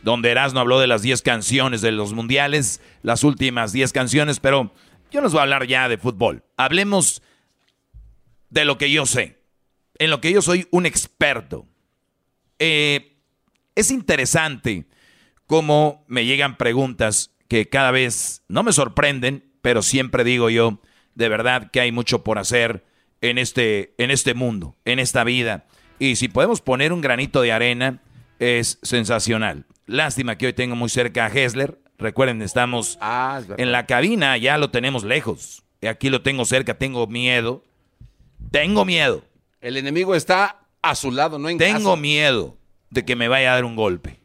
[0.03, 4.73] donde Erasmo habló de las 10 canciones de los mundiales, las últimas 10 canciones, pero
[5.11, 6.43] yo les voy a hablar ya de fútbol.
[6.57, 7.21] Hablemos
[8.49, 9.39] de lo que yo sé,
[9.99, 11.67] en lo que yo soy un experto.
[12.59, 13.19] Eh,
[13.75, 14.87] es interesante
[15.45, 20.81] cómo me llegan preguntas que cada vez no me sorprenden, pero siempre digo yo,
[21.17, 22.85] de verdad que hay mucho por hacer
[23.21, 25.67] en este, en este mundo, en esta vida.
[25.99, 28.03] Y si podemos poner un granito de arena,
[28.39, 29.67] es sensacional.
[29.87, 31.81] Lástima que hoy tengo muy cerca a Hessler.
[31.99, 35.65] Recuerden, estamos Ah, en la cabina, ya lo tenemos lejos.
[35.81, 37.65] Y aquí lo tengo cerca, tengo miedo.
[38.53, 39.25] Tengo miedo.
[39.61, 42.01] El enemigo está a su lado, no en Tengo casa.
[42.01, 42.57] miedo
[42.91, 44.20] de que me vaya a dar un golpe.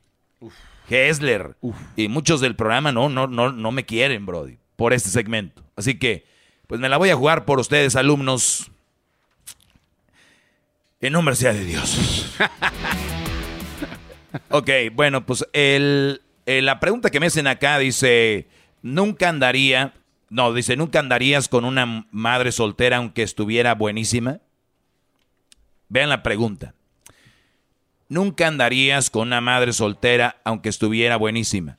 [0.89, 1.55] Hessler
[1.95, 5.63] y muchos del programa no, no, no, no me quieren, Brody, por este segmento.
[5.75, 6.25] Así que,
[6.67, 8.71] pues me la voy a jugar por ustedes, alumnos.
[11.01, 12.35] En nombre sea de Dios.
[14.49, 18.47] ok, bueno, pues el, eh, la pregunta que me hacen acá dice,
[18.81, 19.93] nunca andaría,
[20.29, 24.39] no, dice, nunca andarías con una madre soltera aunque estuviera buenísima.
[25.89, 26.74] Vean la pregunta.
[28.07, 31.77] Nunca andarías con una madre soltera aunque estuviera buenísima.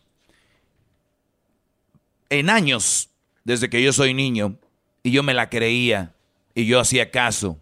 [2.29, 3.11] En años,
[3.45, 4.59] desde que yo soy niño,
[5.03, 6.15] y yo me la creía,
[6.55, 7.61] y yo hacía caso,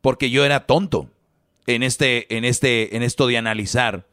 [0.00, 1.10] porque yo era tonto
[1.66, 4.06] en este, en este, en esto de analizar.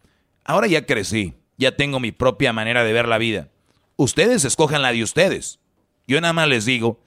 [0.44, 3.48] Ahora ya crecí, ya tengo mi propia manera de ver la vida.
[3.96, 5.60] Ustedes escojan la de ustedes.
[6.08, 7.00] Yo nada más les digo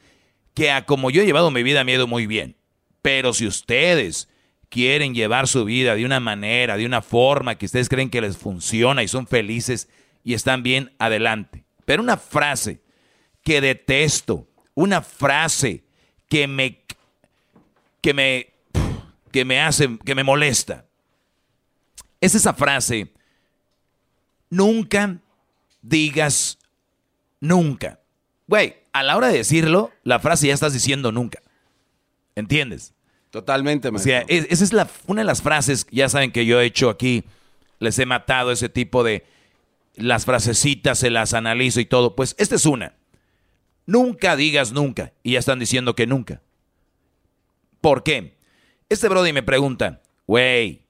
[0.54, 2.56] que a como yo he llevado mi vida ido muy bien.
[3.02, 4.28] Pero si ustedes
[4.68, 8.36] quieren llevar su vida de una manera, de una forma que ustedes creen que les
[8.36, 9.88] funciona y son felices
[10.24, 11.64] y están bien, adelante.
[11.84, 12.80] Pero una frase
[13.42, 15.84] que detesto, una frase
[16.28, 16.80] que me
[18.00, 18.52] que me
[19.30, 20.84] que me hace que me molesta.
[22.20, 23.12] Es esa frase
[24.50, 25.18] nunca
[25.82, 26.58] digas
[27.40, 28.00] nunca.
[28.48, 31.42] Güey, a la hora de decirlo, la frase ya estás diciendo nunca.
[32.34, 32.95] ¿Entiendes?
[33.30, 36.60] Totalmente, O sea, es- esa es la, una de las frases, ya saben que yo
[36.60, 37.24] he hecho aquí,
[37.80, 39.24] les he matado ese tipo de,
[39.96, 42.14] las frasecitas, se las analizo y todo.
[42.14, 42.94] Pues esta es una.
[43.86, 45.12] Nunca digas nunca.
[45.22, 46.42] Y ya están diciendo que nunca.
[47.80, 48.36] ¿Por qué?
[48.88, 50.82] Este Brody me pregunta, güey,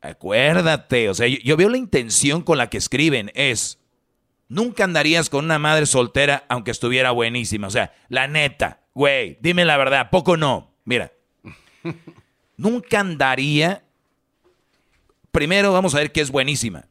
[0.00, 1.08] acuérdate.
[1.08, 3.30] O sea, yo, yo veo la intención con la que escriben.
[3.34, 3.78] Es,
[4.48, 7.66] nunca andarías con una madre soltera aunque estuviera buenísima.
[7.66, 10.74] O sea, la neta, güey, dime la verdad, poco no.
[10.84, 11.12] Mira,
[12.56, 13.82] nunca andaría.
[15.32, 16.84] Primero vamos a ver qué es buenísima.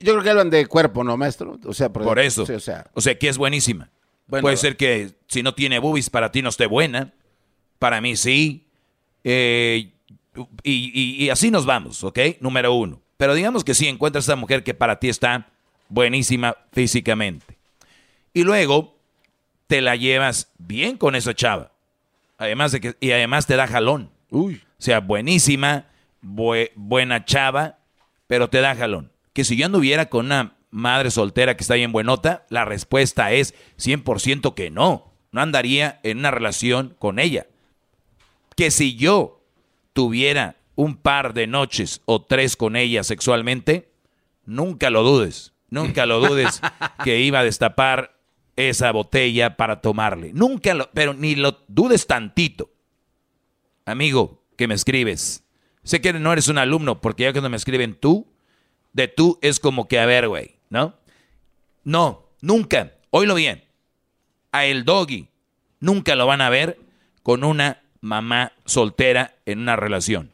[0.00, 1.58] Yo creo que hablan de cuerpo, ¿no, maestro?
[1.64, 2.46] O sea, Por eso.
[2.46, 3.90] sí, o sea, O sea, que es buenísima.
[4.28, 7.12] Bueno, Puede ser que si no tiene boobies para ti no esté buena.
[7.78, 8.66] Para mí sí.
[9.24, 9.90] Eh,
[10.62, 12.18] y, y- y así nos vamos, ¿ok?
[12.40, 13.00] Número uno.
[13.16, 15.48] Pero digamos que sí encuentras a esa mujer que para ti está
[15.88, 17.56] buenísima físicamente.
[18.32, 18.96] Y luego
[19.66, 21.72] te la llevas bien con esa chava.
[22.38, 24.10] Además de que, y además te da jalón.
[24.30, 25.86] O sea, buenísima,
[26.22, 27.78] bue- buena chava,
[28.26, 29.10] pero te da jalón.
[29.32, 33.54] Que si yo anduviera con una madre soltera que está bien buenota, la respuesta es
[33.78, 35.12] 100% que no.
[35.32, 37.46] No andaría en una relación con ella.
[38.56, 39.42] Que si yo
[39.92, 43.90] tuviera un par de noches o tres con ella sexualmente,
[44.44, 45.52] nunca lo dudes.
[45.70, 46.60] Nunca lo dudes
[47.04, 48.17] que iba a destapar
[48.58, 50.32] esa botella para tomarle.
[50.34, 52.70] Nunca lo, pero ni lo dudes tantito.
[53.84, 55.44] Amigo, que me escribes.
[55.84, 58.26] Sé que no eres un alumno, porque ya cuando me escriben tú,
[58.92, 60.96] de tú es como que, a ver, güey, ¿no?
[61.84, 62.94] No, nunca.
[63.10, 63.64] Oílo bien.
[64.50, 65.28] A el doggy
[65.78, 66.80] nunca lo van a ver
[67.22, 70.32] con una mamá soltera en una relación.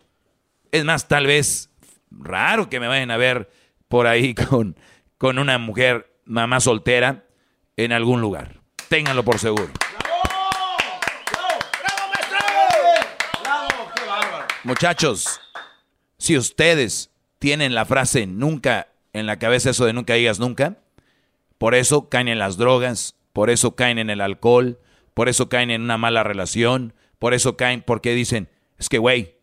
[0.73, 1.71] Es más, tal vez
[2.11, 3.51] raro que me vayan a ver
[3.89, 4.77] por ahí con,
[5.19, 7.24] con una mujer mamá soltera
[7.77, 8.61] en algún lugar.
[8.89, 9.71] Ténganlo por seguro.
[14.63, 15.41] Muchachos,
[16.17, 20.79] si ustedes tienen la frase nunca en la cabeza, eso de nunca digas nunca,
[21.59, 24.79] por eso caen en las drogas, por eso caen en el alcohol,
[25.13, 29.37] por eso caen en una mala relación, por eso caen porque dicen, es que güey,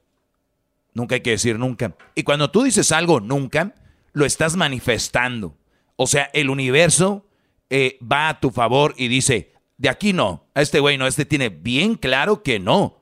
[0.93, 1.95] nunca hay que decir nunca.
[2.15, 3.75] Y cuando tú dices algo nunca,
[4.13, 5.55] lo estás manifestando.
[5.95, 7.27] O sea, el universo
[7.71, 11.25] eh, va a tu favor y dice, de aquí no, a este güey no, este
[11.25, 13.01] tiene bien claro que no.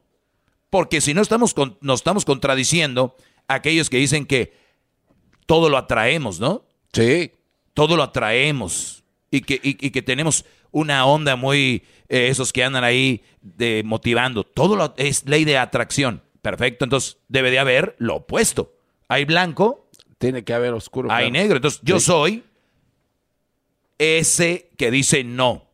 [0.70, 3.16] Porque si no estamos con- nos estamos contradiciendo
[3.48, 4.54] a aquellos que dicen que
[5.46, 6.64] todo lo atraemos, ¿no?
[6.94, 7.32] Sí.
[7.74, 9.04] Todo lo atraemos.
[9.32, 13.82] Y que, y, y que tenemos una onda muy, eh, esos que andan ahí de,
[13.84, 14.44] motivando.
[14.44, 16.22] Todo lo, es ley de atracción.
[16.42, 18.74] Perfecto, entonces debe de haber lo opuesto.
[19.08, 19.90] Hay blanco.
[20.20, 21.12] Tiene que haber oscuro.
[21.12, 21.32] Hay claro.
[21.44, 21.56] negro.
[21.58, 22.06] Entonces yo Sí.
[22.06, 22.44] soy
[24.00, 25.68] ese que dice no.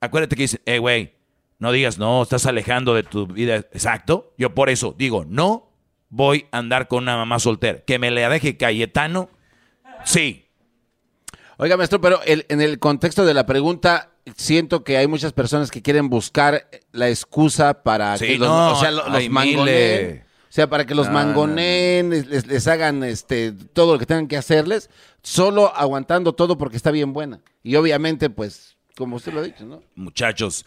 [0.00, 1.14] Acuérdate que dice, eh, güey,
[1.58, 3.56] no digas no, estás alejando de tu vida.
[3.56, 4.34] Exacto.
[4.36, 5.70] Yo por eso digo, no
[6.10, 7.80] voy a andar con una mamá soltera.
[7.86, 9.30] Que me la deje Cayetano.
[10.04, 10.46] Sí.
[11.58, 15.70] Oiga, maestro, pero el- en el contexto de la pregunta, siento que hay muchas personas
[15.70, 19.28] que quieren buscar la excusa para Sí, que los, no, o sea, lo- los hay
[19.28, 20.06] mangoneen.
[20.08, 20.22] miles.
[20.24, 24.06] O sea, para que los No, mangoneen, les- Les, les hagan este todo lo que
[24.06, 24.88] tengan que hacerles,
[25.22, 27.40] solo aguantando todo porque está bien buena.
[27.62, 29.82] Y obviamente, pues, como usted lo ha dicho, ¿no?
[29.94, 30.64] Muchachos,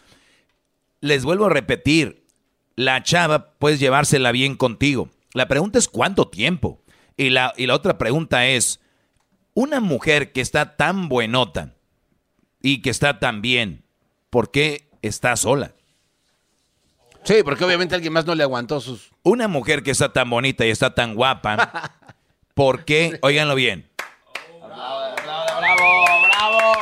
[1.00, 2.24] les vuelvo a repetir,
[2.76, 5.10] la chava puedes llevársela bien contigo.
[5.32, 6.80] La pregunta es cuánto tiempo.
[7.16, 8.80] Y la, y la otra pregunta es,
[9.54, 11.74] una mujer que está tan buenota
[12.60, 13.84] y que está tan bien,
[14.30, 15.74] ¿por qué está sola?
[17.22, 19.10] Sí, porque obviamente alguien más no le aguantó sus...
[19.22, 21.92] Una mujer que está tan bonita y está tan guapa,
[22.54, 23.18] ¿por qué?
[23.22, 23.88] Óiganlo bien.
[24.60, 25.14] ¡Bravo,
[26.28, 26.74] bravo!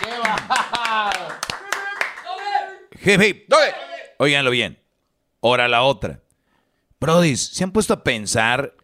[0.00, 1.12] ¡Qué va!
[3.04, 3.52] Hip, hip.
[4.18, 4.78] Óiganlo bien.
[5.42, 6.20] Ahora la otra.
[7.00, 8.74] Brody, ¿se han puesto a pensar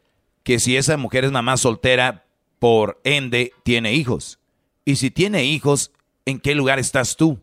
[0.42, 2.24] que si esa mujer es mamá soltera,
[2.58, 4.38] por ende tiene hijos?
[4.86, 5.92] Y si tiene hijos,
[6.24, 7.38] ¿en qué lugar estás tú?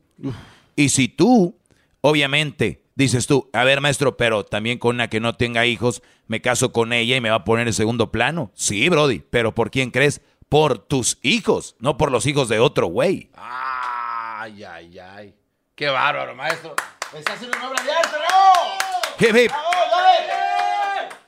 [0.76, 1.56] Y si tú,
[2.02, 6.42] obviamente, dices tú, a ver maestro, pero también con una que no tenga hijos, me
[6.42, 8.52] caso con ella y me va a poner en segundo plano.
[8.56, 10.22] Sí, Brody, pero ¿por quién crees?
[10.50, 13.30] Por tus hijos, no por los hijos de otro güey.
[13.36, 15.36] ¡Ay, ay, ay!
[15.76, 16.76] ¡Qué bárbaro, maestro!
[17.18, 19.28] ¡Está haciendo una obra de arte, no!
[19.28, 19.52] Hip, hip.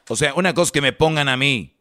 [0.08, 1.76] O sea, una cosa es que me pongan a mí.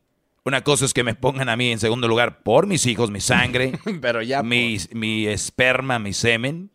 [0.44, 3.20] Una cosa es que me pongan a mí en segundo lugar por mis hijos, mi
[3.20, 4.42] sangre, Pero ya...
[4.42, 6.70] mi, mi esperma, mi semen.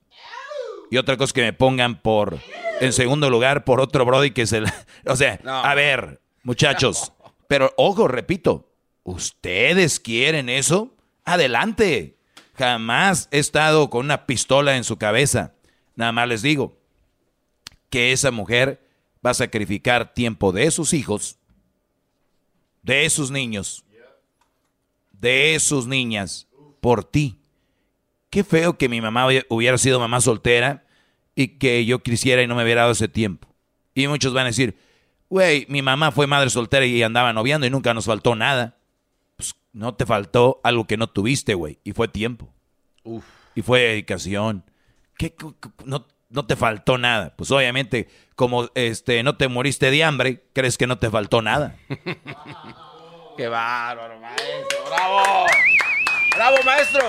[0.91, 2.39] Y otra cosa es que me pongan por,
[2.81, 4.73] en segundo lugar, por otro Brody que se la-
[5.05, 5.63] O sea, No.
[5.63, 7.13] a ver, muchachos.
[7.47, 8.71] Pero ojo, repito,
[9.03, 10.95] ¿ustedes quieren eso?
[11.25, 12.17] Adelante.
[12.57, 15.53] Jamás he estado con una pistola en su cabeza.
[15.99, 16.77] Nada más les digo
[17.89, 18.81] que esa mujer
[19.23, 21.37] va a sacrificar tiempo de sus hijos,
[22.83, 23.83] de sus niños,
[25.11, 26.47] de sus niñas,
[26.79, 27.41] por ti.
[28.29, 30.85] Qué feo que mi mamá hubiera- sido mamá soltera
[31.35, 33.49] y que yo quisiera y no me hubiera dado ese tiempo.
[33.93, 34.77] Y muchos van a decir,
[35.29, 38.77] güey, mi mamá fue madre soltera y andaba noviando y nunca nos faltó nada.
[39.35, 42.53] Pues no te faltó algo que no tuviste, güey, y fue tiempo.
[43.53, 44.63] Y fue dedicación.
[45.19, 45.35] ¿Qué,
[45.83, 47.33] no, no te faltó nada.
[47.35, 51.75] Pues obviamente, como este no te moriste de hambre, crees que no te faltó nada.
[53.37, 54.77] ¡Qué bárbaro, maestro!
[54.87, 55.45] ¡Bravo!
[56.35, 57.01] ¡Bravo, maestro!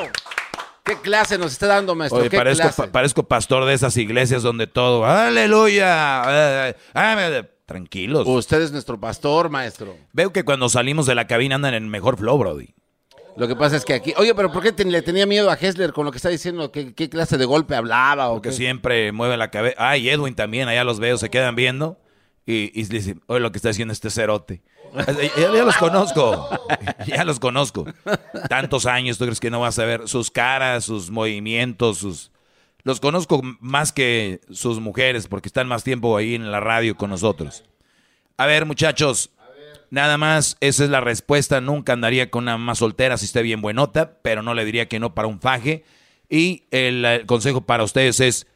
[0.85, 2.20] ¿Qué clase nos está dando, maestro?
[2.20, 2.83] Oye, ¿Qué parezco, clase?
[2.83, 6.23] pa- parezco pastor de esas iglesias donde todo, aleluya.
[6.68, 8.27] eh, eh, eh, Tranquilos.
[8.27, 9.96] Usted es nuestro pastor, maestro.
[10.12, 12.75] Veo que cuando salimos de la cabina andan en mejor flow, Brody.
[13.40, 14.12] Lo que pasa es que aquí...
[14.18, 16.70] Oye, pero ¿por qué te- le tenía miedo a Hessler con lo que está diciendo?
[16.70, 18.55] ¿Qué, qué clase de golpe hablaba o Porque qué?
[18.55, 19.76] siempre mueve la cabeza.
[19.79, 21.98] Ah, y Edwin también, allá los veo, se quedan viendo.
[22.44, 24.61] Y, y dicen, oye, lo que está haciendo este cerote.
[25.38, 26.48] Ya, ya los conozco.
[27.07, 27.87] Ya los conozco.
[28.50, 32.31] Tantos años, ¿tú crees que no vas a ver sus caras, sus movimientos, sus...
[32.83, 37.09] Los conozco más que sus mujeres porque están más tiempo ahí en la radio con
[37.11, 37.64] nosotros.
[38.37, 39.31] A ver, muchachos.
[39.90, 41.61] Nada más, esa es la respuesta.
[41.61, 45.00] Nunca andaría con una mamá soltera si esté bien buenota, pero no le diría que
[45.00, 45.85] no para un faje.
[46.29, 48.46] Y el, el consejo para ustedes es,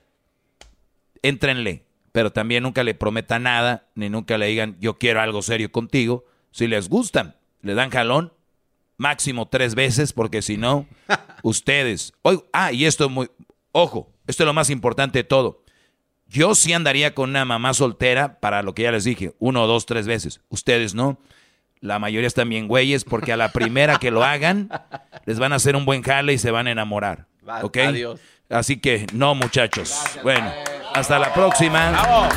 [1.22, 5.72] éntrenle, pero también nunca le prometa nada, ni nunca le digan, yo quiero algo serio
[5.72, 6.24] contigo.
[6.52, 8.32] Si les gustan, le dan jalón,
[8.96, 10.86] máximo tres veces, porque si no,
[11.42, 12.12] ustedes...
[12.52, 13.28] Ah, y esto muy...
[13.72, 15.63] Ojo, esto es lo más importante de todo.
[16.26, 19.86] Yo sí andaría con una mamá soltera para lo que ya les dije, uno, dos,
[19.86, 20.40] tres veces.
[20.48, 21.18] Ustedes no.
[21.80, 24.70] La mayoría están bien güeyes porque a la primera que lo hagan,
[25.26, 27.26] les van a hacer un buen jale y se van a enamorar.
[27.62, 27.76] ¿Ok?
[27.76, 28.20] Adiós.
[28.48, 29.94] Así que no, muchachos.
[30.22, 30.50] Bueno,
[30.94, 32.30] hasta la próxima.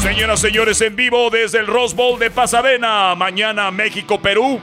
[0.00, 3.14] Señoras, señores, en vivo desde el Rose Bowl de Pasadena.
[3.16, 4.60] Mañana México-Perú.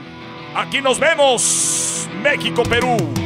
[0.54, 2.08] Aquí nos vemos.
[2.22, 3.25] México-Perú.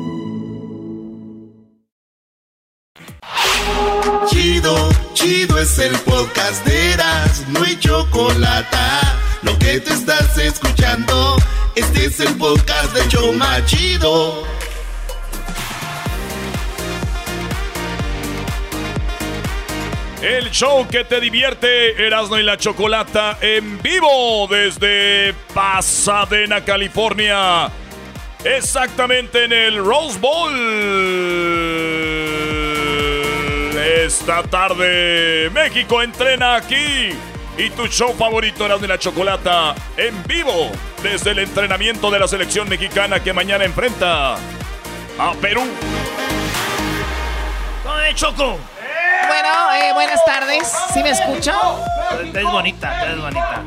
[5.21, 8.77] Chido, es el podcast de Eras, no hay chocolate.
[9.43, 11.35] Lo que te estás escuchando,
[11.75, 14.47] este es el podcast de Choma Chido.
[20.23, 27.69] El show que te divierte, Erasmo y la Chocolata, en vivo desde Pasadena, California.
[28.43, 30.51] Exactamente en el Rose Bowl.
[34.05, 37.11] Esta tarde, México entrena aquí.
[37.55, 40.71] Y tu show favorito, Erasmo y la Chocolata, en vivo
[41.03, 45.61] desde el entrenamiento de la selección mexicana que mañana enfrenta a Perú.
[47.83, 48.57] ¿Cómo de Choco?
[49.27, 50.73] Bueno, eh, buenas tardes.
[50.95, 51.53] ¿Sí me escucha?
[52.33, 53.63] Es bonita, es bonita.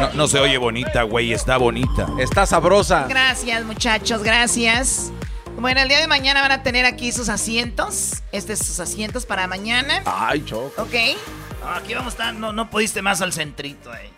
[0.00, 2.08] No, no se oye bonita, güey, está bonita.
[2.18, 3.06] Está sabrosa.
[3.08, 5.12] Gracias, muchachos, gracias.
[5.58, 8.22] Bueno, el día de mañana van a tener aquí sus asientos.
[8.32, 10.02] Este es sus asientos para mañana.
[10.04, 10.82] Ay, choco.
[10.82, 10.94] Ok.
[11.62, 14.10] Ah, Aquí vamos a estar, no, no pudiste más al centrito, eh.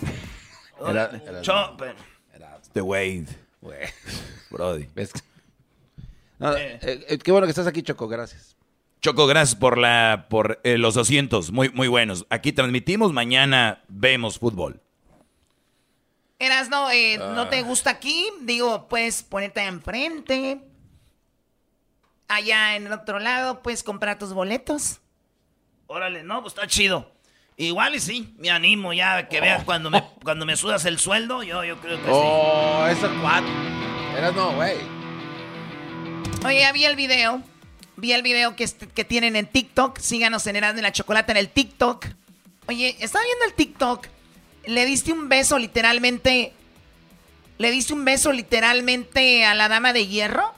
[0.88, 1.94] Era- era- Cho- pero-
[2.62, 3.24] Este güey.
[4.50, 4.88] Brody.
[4.94, 5.12] ¿Ves?
[6.38, 8.56] No, eh, eh, qué bueno que estás aquí, Choco, gracias.
[9.00, 12.26] Choco, gracias por la por eh, los asientos, muy muy buenos.
[12.30, 14.80] Aquí transmitimos, mañana vemos fútbol.
[16.40, 17.48] Eras, no, eh, no Ah.
[17.50, 18.28] te gusta aquí.
[18.42, 20.60] Digo, puedes ponerte enfrente.
[22.28, 25.00] Allá en el otro lado, puedes comprar tus boletos.
[25.86, 27.10] Órale, no, pues está chido.
[27.56, 31.42] Igual y sí, me animo ya que veas cuando me, cuando me sudas el sueldo,
[31.42, 33.48] yo, yo creo que Oh, eso cuatro.
[34.16, 34.76] Eras no, güey.
[36.44, 37.42] Oye, ya vi el video.
[37.96, 39.98] Vi el video que, est- que tienen en TikTok.
[39.98, 42.06] Síganos en Erasmo y la Chocolata en el TikTok.
[42.68, 44.06] Oye, estaba viendo el TikTok.
[44.66, 46.52] Le diste un beso literalmente.
[47.56, 50.54] ¿Le diste un beso literalmente a la dama de hierro?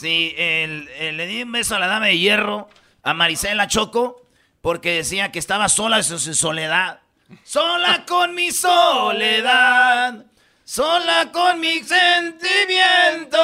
[0.00, 2.68] Sí, el- el- le di un beso a la dama de hierro,
[3.02, 4.22] a Marisela Choco,
[4.62, 7.00] porque decía que estaba sola en su, soledad.
[7.44, 10.24] Sola con mi soledad,
[10.64, 13.38] sola con mi sentimiento,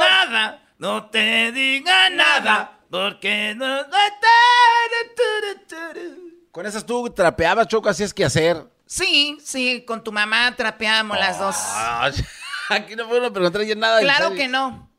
[0.00, 3.66] nada, no te diga nada, porque no...
[6.50, 8.64] Con esas tú trapeabas, Choco, así es que hacer.
[8.86, 11.56] Sí, sí, con tu mamá trapeábamos las dos.
[12.68, 14.00] Aquí no a preguntar ya nada.
[14.00, 14.89] Claro que no.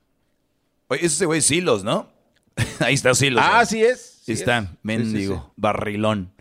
[0.92, 2.12] Oye, ese güey es Silos, ¿no?
[2.82, 3.42] Ahí está Silos.
[3.46, 3.66] Ah, ¿eh?
[3.66, 4.18] sí es.
[4.20, 4.66] Ahí sí está, es.
[4.84, 5.52] mendigo, Sí, sí, sí.
[5.56, 6.34] barrilón.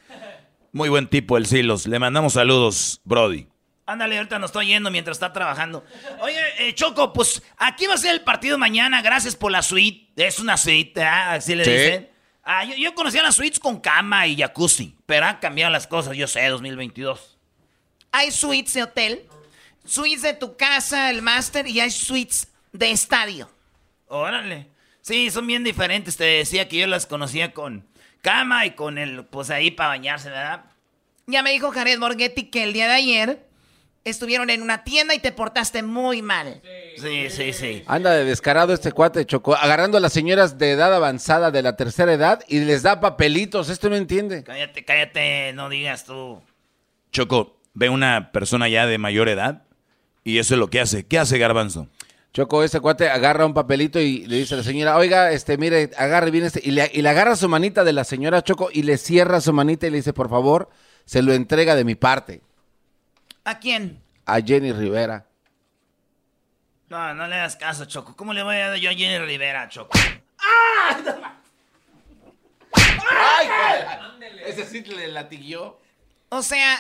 [0.73, 1.87] Muy buen tipo el Silos.
[1.87, 3.47] Le mandamos saludos, Brody.
[3.87, 5.85] Ándale, ahorita nos estoy yendo mientras está trabajando.
[6.21, 9.03] Oye, eh, Choco, pues aquí va a ser el partido mañana.
[9.03, 10.13] Gracias por la suite.
[10.17, 11.35] Es una suite, ¿ah?
[11.35, 11.71] Así le Sí.
[11.71, 12.11] dicen.
[12.43, 16.17] Ah, yo, yo conocía las suites con cama y jacuzzi, pero han cambiado las cosas,
[16.17, 17.39] yo sé, 2022.
[18.11, 19.23] Hay suites de hotel,
[19.85, 23.49] suites de tu casa, el máster, y hay suites de estadio.
[24.11, 24.67] Órale.
[25.01, 26.17] Sí, son bien diferentes.
[26.17, 27.87] Te decía que yo las conocía con
[28.21, 30.65] cama y con el, pues ahí para bañarse, ¿verdad?
[31.27, 33.47] Ya me dijo Jared Borghetti que el día de ayer
[34.05, 36.61] estuvieron en una tienda y te portaste muy mal.
[36.97, 37.85] Sí, sí, sí.
[37.87, 41.77] Anda de descarado este cuate, Choco, agarrando a las señoras de edad avanzada de la
[41.77, 43.69] tercera edad y les da papelitos.
[43.69, 44.43] Esto no entiende.
[44.43, 46.43] Cállate, cállate, no digas tú.
[47.13, 49.63] Choco, ve una persona ya de mayor edad
[50.25, 51.07] y eso es lo que hace.
[51.07, 51.89] ¿Qué hace Garbanzo?
[52.33, 55.91] Choco, este cuate agarra un papelito y le dice a la señora, oiga, este, mire,
[55.97, 58.85] agarre bien este, y le, y le agarra su manita de la señora Choco y
[58.85, 60.71] le cierra su manita y le dice, por favor,
[61.05, 62.41] se lo entrega de mi parte
[63.45, 64.01] ¿A quién?
[64.27, 65.27] a Jenny Rivera.
[66.89, 68.15] No, no le das caso, Choco.
[68.15, 69.99] ¿Cómo le voy a dar yo a Jenny Rivera, Choco?
[74.47, 75.81] Ese sí le latiguió.
[76.29, 76.77] O sea,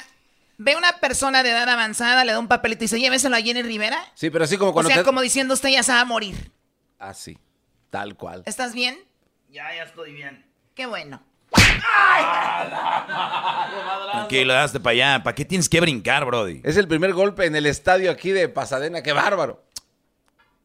[0.62, 3.62] ve una persona de edad avanzada, le da un papelito y dice, lléveselo a Jenny
[3.62, 3.98] Rivera.
[4.14, 6.04] Sí, pero así como O cuando sea, te- como diciendo usted ya se va a
[6.04, 6.50] morir.
[6.98, 7.38] Así,
[7.88, 8.42] tal cual.
[8.46, 8.98] ¿Estás bien?
[9.50, 10.44] Ya, ya estoy bien.
[10.74, 11.22] Qué bueno.
[14.12, 15.22] Tranquilo, daste para allá.
[15.22, 16.60] ¿Para qué tienes que brincar, Brody?
[16.64, 19.62] Es el primer golpe en el estadio aquí de Pasadena, qué bárbaro.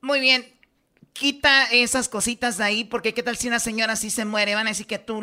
[0.01, 0.45] Muy bien.
[1.13, 4.53] Quita esas cositas de ahí, porque qué tal si una señora así se muere.
[4.55, 5.21] Van a decir que tú,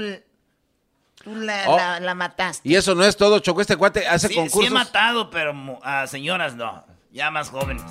[1.23, 1.77] tú la, Oh.
[1.77, 2.69] la- la mataste.
[2.69, 4.73] Y eso no es todo, Choco, este cuate hace Sí, sí he concursos.
[4.73, 6.85] matado, pero a señoras no.
[7.13, 7.83] Ya más jóvenes.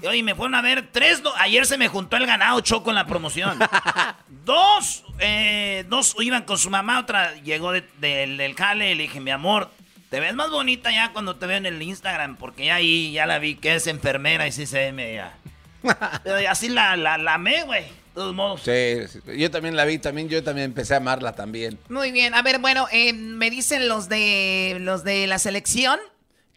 [0.00, 1.22] Y oye, me fueron a ver tres.
[1.22, 3.58] do- Ayer se me juntó el ganado Choco en la promoción.
[4.44, 9.02] dos, eh, dos iban con su mamá, otra llegó de- del, del jale y le
[9.04, 9.70] dije, mi amor,
[10.10, 13.26] te ves más bonita ya cuando te veo en el Instagram, porque ya ahí ya
[13.26, 15.32] la vi que es enfermera y sí se ve media.
[16.24, 17.84] Pero así la, la, la amé, güey.
[18.18, 18.62] Todos modos.
[18.64, 21.78] Sí, sí, yo también la vi, también yo también empecé a amarla también.
[21.88, 26.00] Muy bien, a ver, bueno, eh, me dicen los de los de la selección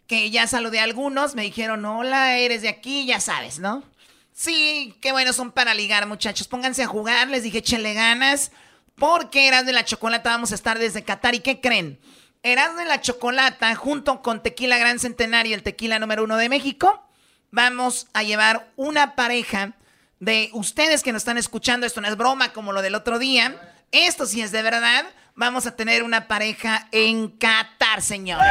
[0.08, 3.84] que ya saludé a algunos, me dijeron, hola, eres de aquí, ya sabes, ¿no?
[4.32, 6.48] Sí, qué bueno, son para ligar, muchachos.
[6.48, 8.50] Pónganse a jugar, les dije, échenle ganas,
[8.96, 11.36] porque Erasmo de la Chocolata vamos a estar desde Qatar.
[11.36, 12.00] ¿Y qué creen?
[12.42, 17.08] Erasmo de la Chocolata, junto con Tequila Gran Centenario, el tequila número uno de México,
[17.52, 19.76] vamos a llevar una pareja
[20.22, 21.84] de ustedes que nos están escuchando.
[21.84, 23.60] Esto no es broma como lo del otro día.
[23.90, 25.04] Esto sí es de verdad.
[25.34, 28.46] Vamos a tener una pareja en Qatar, señores.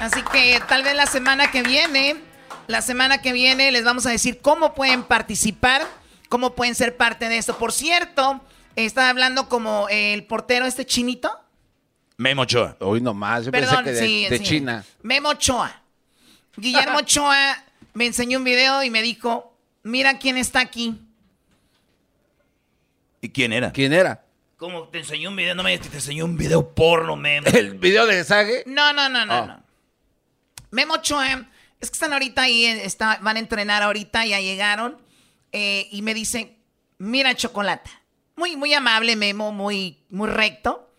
[0.00, 2.16] Así que tal vez la semana que viene,
[2.66, 5.86] la semana que viene les vamos a decir cómo pueden participar,
[6.28, 7.56] cómo pueden ser parte de esto.
[7.56, 8.40] Por cierto,
[8.74, 11.30] estaba hablando como el portero este chinito.
[12.16, 12.76] Memo Ochoa.
[12.80, 14.44] Hoy nomás, yo Perdón, pensé que de, sí, de sí.
[14.44, 14.84] China.
[15.02, 15.83] Memo Ochoa.
[16.56, 17.62] Guillermo Ochoa
[17.94, 20.98] me enseñó un video y me dijo, mira quién está aquí.
[23.20, 23.72] ¿Y quién era?
[23.72, 24.24] ¿Quién era?
[24.56, 25.54] ¿Cómo te enseñó un video?
[25.54, 27.48] No me digas que te enseñó un video porno, meme.
[27.50, 28.64] ¿El video de Sage?
[28.66, 29.46] No, no, no, no, Ah.
[29.46, 29.64] no.
[30.70, 31.48] Memo Ochoa,
[31.80, 35.02] es que están ahorita ahí, está- van a entrenar ahorita, ya llegaron.
[35.56, 36.56] eh, y me dice,
[36.98, 37.88] mira Chocolata.
[38.34, 40.92] Muy, muy amable Memo, muy, muy recto.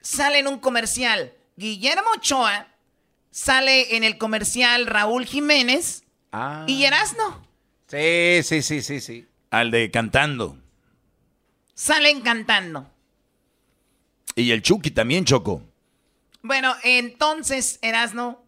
[0.00, 1.32] Sale en un comercial.
[1.56, 2.66] Guillermo Ochoa
[3.34, 6.64] sale en el comercial Raúl Jiménez Ah.
[6.68, 7.44] y Erasno.
[7.88, 9.26] Sí, sí, sí, sí, sí.
[9.50, 10.56] Al de cantando.
[11.74, 12.88] Salen cantando.
[14.36, 15.62] Y el Chucky también, Choco.
[16.42, 18.40] Bueno, entonces, Erasno,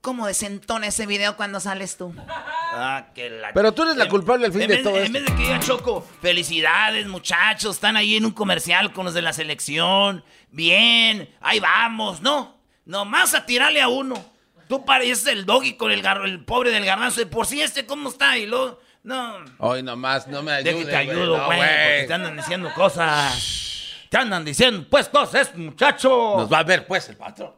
[0.00, 2.12] ¿cómo desentona ese video cuando sales tú?
[2.28, 3.52] Ah, que la...
[3.52, 5.12] Pero tú eres la culpable al fin de vez, todo En esto.
[5.14, 9.22] vez de que diga Choco, felicidades muchachos, están ahí en un comercial con los de
[9.22, 12.59] la selección, bien, ahí vamos, no,
[12.90, 14.22] nomás a tirarle a uno.
[14.68, 18.08] Tú pareces el doggy con el, gar- el pobre del garbanzo, por sí este cómo
[18.10, 20.86] está, y luego, no, Hoy nomás, no me ayudes.
[20.86, 26.34] te ayudo, no, güey, porque te andan diciendo cosas, te andan diciendo pues cosas, muchacho.
[26.36, 27.52] Nos va a ver, pues, el patrón.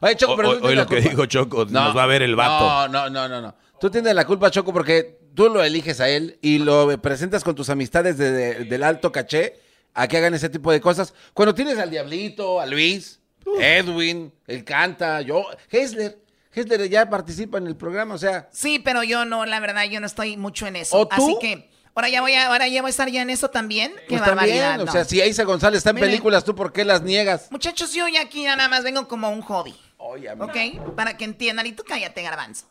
[0.00, 2.22] Oye, Choco, pero Hoy- tú hoy tienes lo que dijo Choco, nos va a ver
[2.22, 2.88] el vato.
[2.88, 3.54] No, no, no, no, no.
[3.80, 7.54] Tú tienes la culpa, Choco, porque tú lo eliges a él y lo presentas con
[7.54, 9.60] tus amistades de- de- del alto caché
[9.94, 11.14] a que hagan ese tipo de cosas.
[11.34, 13.20] Cuando tienes al Diablito, a Luis,
[13.60, 16.18] Edwin, él canta, yo, Hessler.
[16.54, 18.46] Hessler ya participa en el programa, o sea.
[18.52, 20.98] Sí, pero yo no, la verdad, yo no estoy mucho en eso.
[20.98, 21.14] ¿O tú?
[21.14, 23.90] Así que, ahora ya voy a, ahora ya voy a estar ya en eso también.
[24.06, 24.68] Qué Pues barbaridad.
[24.76, 26.10] también, o sea, si Isa González está en Miren.
[26.10, 27.50] películas, ¿tú por qué las niegas?
[27.50, 29.74] Muchachos, yo ya aquí ya nada más vengo como un hobby.
[29.96, 30.94] Oye, ¿Ok?
[30.94, 31.64] Para que entiendan.
[31.66, 32.66] Y tú cállate, garbanzo.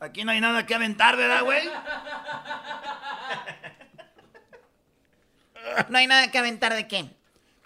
[0.00, 1.64] Aquí no hay nada que aventar, ¿verdad, güey?
[5.90, 7.10] No hay nada que aventar de qué.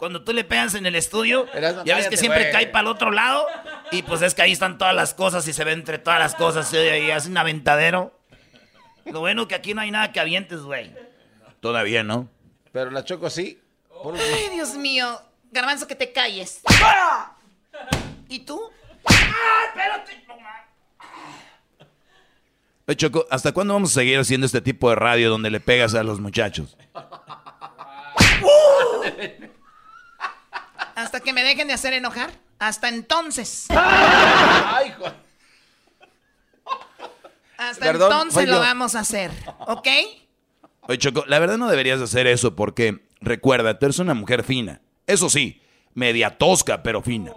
[0.02, 1.46] Cuando tú le pegas en el estudio,
[1.84, 3.46] ya ves que siempre cae para el otro lado.
[3.92, 6.34] Y pues es que ahí están todas las cosas y se ve entre todas las
[6.34, 6.72] cosas.
[6.74, 8.12] Y hace un aventadero.
[9.04, 10.92] Lo bueno que aquí no hay nada que avientes, güey.
[11.60, 12.28] Todavía no.
[12.72, 13.60] Pero la Choco sí.
[14.02, 15.22] Por- Ay, Dios mío.
[15.52, 16.62] Garbanzo, que te calles.
[18.28, 18.60] ¿Y tú?
[22.88, 25.94] Oye, Choco, ¿hasta cuándo vamos a seguir haciendo este tipo de radio donde le pegas
[25.94, 26.76] a los muchachos?
[30.94, 32.30] Hasta que me dejen de hacer enojar.
[32.58, 33.66] Hasta entonces.
[33.70, 35.04] Ay, hijo.
[37.58, 38.60] Hasta Perdón, entonces lo yo.
[38.60, 39.30] vamos a hacer.
[39.60, 39.88] ¿Ok?
[40.82, 44.80] Oye, Choco, la verdad no deberías hacer eso porque, recuerda, tú eres una mujer fina.
[45.06, 45.62] Eso sí,
[45.94, 47.32] media tosca, pero fina.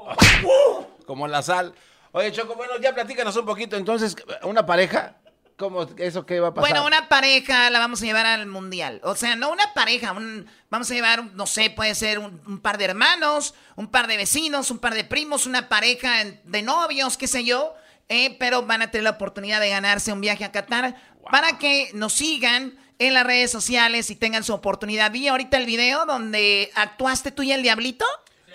[1.05, 1.73] Como la sal.
[2.11, 3.75] Oye, Choco, bueno, ya platícanos un poquito.
[3.75, 5.17] Entonces, ¿una pareja?
[5.57, 6.69] ¿Cómo, ¿Eso qué va a pasar?
[6.69, 8.99] Bueno, una pareja la vamos a llevar al mundial.
[9.03, 12.59] O sea, no una pareja, un- vamos a llevar, no sé, puede ser un, un
[12.59, 17.15] par de hermanos, un par de vecinos, un par de primos, una pareja de novios,
[17.17, 17.73] qué sé yo.
[18.07, 20.95] eh, pero van a tener la oportunidad de ganarse un viaje a Qatar
[21.31, 25.09] para que nos sigan en las redes sociales y tengan su oportunidad.
[25.11, 28.05] Vi ahorita el video donde actuaste tú y el diablito.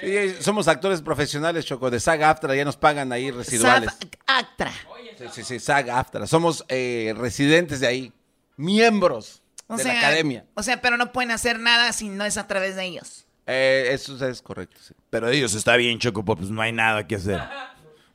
[0.01, 2.55] Sí, somos actores profesionales, Choco, de SAG AFTRA.
[2.55, 3.91] Ya nos pagan ahí residuales.
[4.27, 4.73] Actra.
[5.19, 6.27] Sí, sí, sí, SAG AFTRA.
[6.27, 8.13] Somos eh, residentes de ahí.
[8.57, 10.45] Miembros O de sea, la academia.
[10.55, 13.27] O sea, pero no pueden hacer nada si no es a través de ellos.
[13.47, 14.95] Eh, eso es correcto, sí.
[15.09, 17.41] Pero ellos está bien, Choco, pues no hay nada que hacer.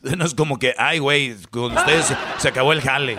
[0.01, 3.17] No es como que, ay, güey, con ustedes se, se acabó el jale.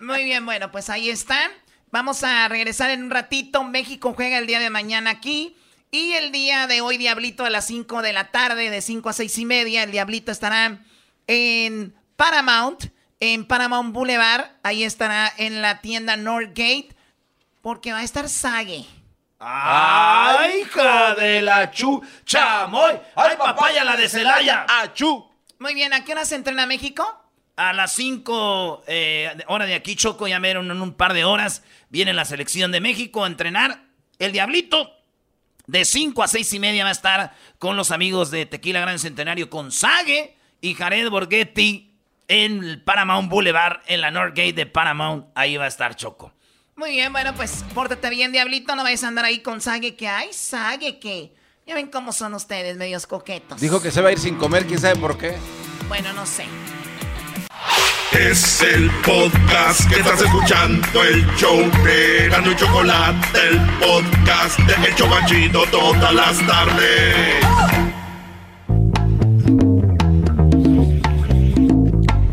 [0.00, 1.50] Muy bien, bueno, pues ahí están.
[1.90, 3.64] Vamos a regresar en un ratito.
[3.64, 5.56] México juega el día de mañana aquí.
[5.90, 9.12] Y el día de hoy, Diablito, a las 5 de la tarde, de 5 a
[9.12, 10.80] 6 y media, el Diablito estará
[11.26, 12.86] en Paramount,
[13.20, 14.50] en Paramount Boulevard.
[14.62, 16.88] Ahí estará en la tienda Northgate,
[17.62, 18.84] porque va a estar Sage.
[19.38, 22.02] ¡Ay, hija de la chu!
[22.24, 22.98] ¡Chamoy!
[23.14, 24.66] ¡Ay, papaya, la de Celaya!
[24.68, 25.30] ¡Achú!
[25.58, 27.04] Muy bien, ¿a qué hora se entrena México?
[27.56, 31.62] A las 5 eh, hora de aquí, Choco, ya me en un par de horas.
[31.90, 33.82] Viene la selección de México a entrenar.
[34.18, 34.95] El Diablito,
[35.66, 38.98] de 5 a 6 y media, va a estar con los amigos de Tequila Gran
[38.98, 41.94] Centenario, con Sage y Jared Borghetti
[42.28, 45.26] en el Paramount Boulevard, en la Northgate de Paramount.
[45.34, 46.32] Ahí va a estar Choco.
[46.76, 48.76] Muy bien, bueno, pues pórtate bien, Diablito.
[48.76, 51.34] No vayas a andar ahí con Sage que hay, Sage que.
[51.66, 53.60] Ya ven cómo son ustedes, medios coquetos.
[53.60, 55.36] Dijo que se va a ir sin comer, quién sabe por qué.
[55.88, 56.44] Bueno, no sé.
[58.12, 64.88] Es el podcast que estás escuchando, el show de Gano y Chocolate, el podcast de
[64.88, 67.14] Hecho Machito todas las tardes.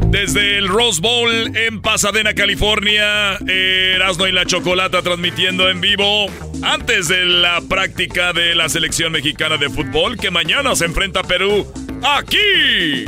[0.10, 6.28] Desde el Rose Bowl en Pasadena, California, Erasmo y la Chocolata transmitiendo en vivo
[6.62, 11.24] antes de la práctica de la selección mexicana de fútbol que mañana se enfrenta a
[11.24, 11.68] Perú
[12.04, 13.08] aquí.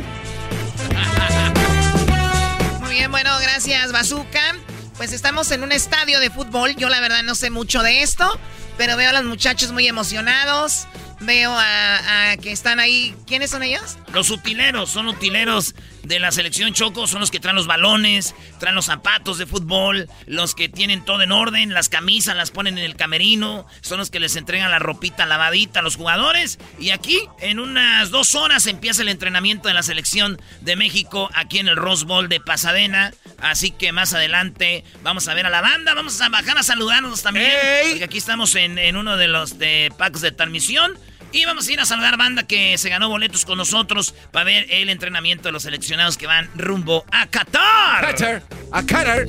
[2.96, 4.56] Bien, bueno, gracias, Bazooka.
[4.96, 6.76] Pues estamos en un estadio de fútbol.
[6.76, 8.40] Yo la verdad no sé mucho de esto,
[8.78, 10.86] pero veo a los muchachos muy emocionados.
[11.20, 13.14] Veo a, a que están ahí.
[13.26, 13.98] ¿Quiénes son ellos?
[14.14, 15.74] Los utileros, son utileros
[16.06, 20.08] de la selección Choco, son los que traen los balones, traen los zapatos de fútbol,
[20.26, 24.10] los que tienen todo en orden, las camisas las ponen en el camerino, son los
[24.10, 26.58] que les entregan la ropita lavadita a los jugadores.
[26.78, 31.58] Y aquí, en unas dos horas, empieza el entrenamiento de la selección de México aquí
[31.58, 33.12] en el Rose Bowl de Pasadena.
[33.38, 37.22] Así que más adelante vamos a ver a la banda, vamos a bajar a saludarnos
[37.22, 37.50] también.
[37.88, 40.96] Porque aquí estamos en, en uno de los de packs de transmisión.
[41.32, 44.66] Y vamos a ir a saludar banda que se ganó boletos con nosotros para ver
[44.70, 48.14] el entrenamiento de los seleccionados que van rumbo a Qatar.
[48.14, 49.26] Qatar, a Qatar.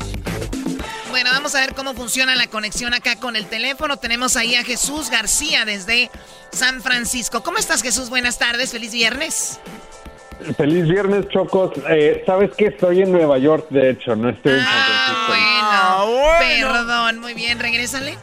[1.09, 3.97] Bueno, vamos a ver cómo funciona la conexión acá con el teléfono.
[3.97, 6.11] Tenemos ahí a Jesús García desde
[6.51, 7.43] San Francisco.
[7.43, 8.09] ¿Cómo estás, Jesús?
[8.09, 9.59] Buenas tardes, feliz viernes.
[10.55, 11.71] Feliz viernes, Chocos.
[11.89, 15.33] Eh, ¿Sabes que Estoy en Nueva York, de hecho, no estoy en San Francisco.
[15.33, 18.17] Ah, bueno, perdón, muy bien, regrésale.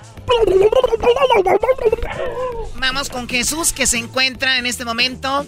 [2.76, 5.46] Vamos con Jesús que se encuentra en este momento.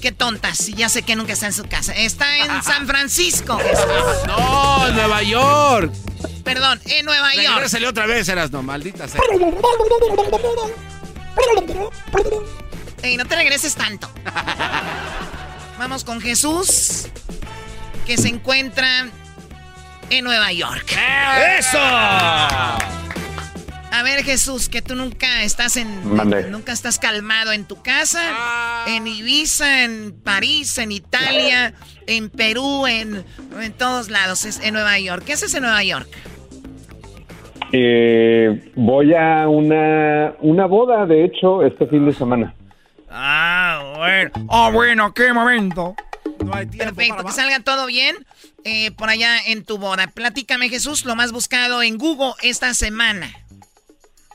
[0.00, 1.92] Qué tontas, ya sé que nunca está en su casa.
[1.94, 4.26] Está en San Francisco, Jesús.
[4.26, 5.92] No, Nueva York.
[6.44, 7.54] Perdón, en Nueva York.
[7.54, 9.20] Regrésale otra vez, eras no, maldita sea.
[13.02, 14.08] Ey, no te regreses tanto.
[15.78, 17.08] Vamos con Jesús
[18.06, 19.08] que se encuentra
[20.10, 20.96] en Nueva York.
[21.58, 21.78] ¡Eso!
[23.96, 25.88] A ver, Jesús, que tú nunca estás en.
[26.50, 28.84] Nunca estás calmado en tu casa.
[28.86, 31.72] En Ibiza, en París, en Italia,
[32.06, 33.24] en Perú, en,
[33.58, 34.44] en todos lados.
[34.44, 35.22] Es en Nueva York.
[35.24, 36.08] ¿Qué haces en Nueva York?
[37.72, 42.54] Eh, voy a una, una boda, de hecho, este fin de semana.
[43.10, 44.30] Ah, bueno.
[44.50, 45.96] Ah, bueno, qué momento.
[46.76, 48.14] Perfecto, que salga todo bien
[48.64, 50.06] eh, por allá en tu boda.
[50.08, 53.30] Platícame, Jesús, lo más buscado en Google esta semana.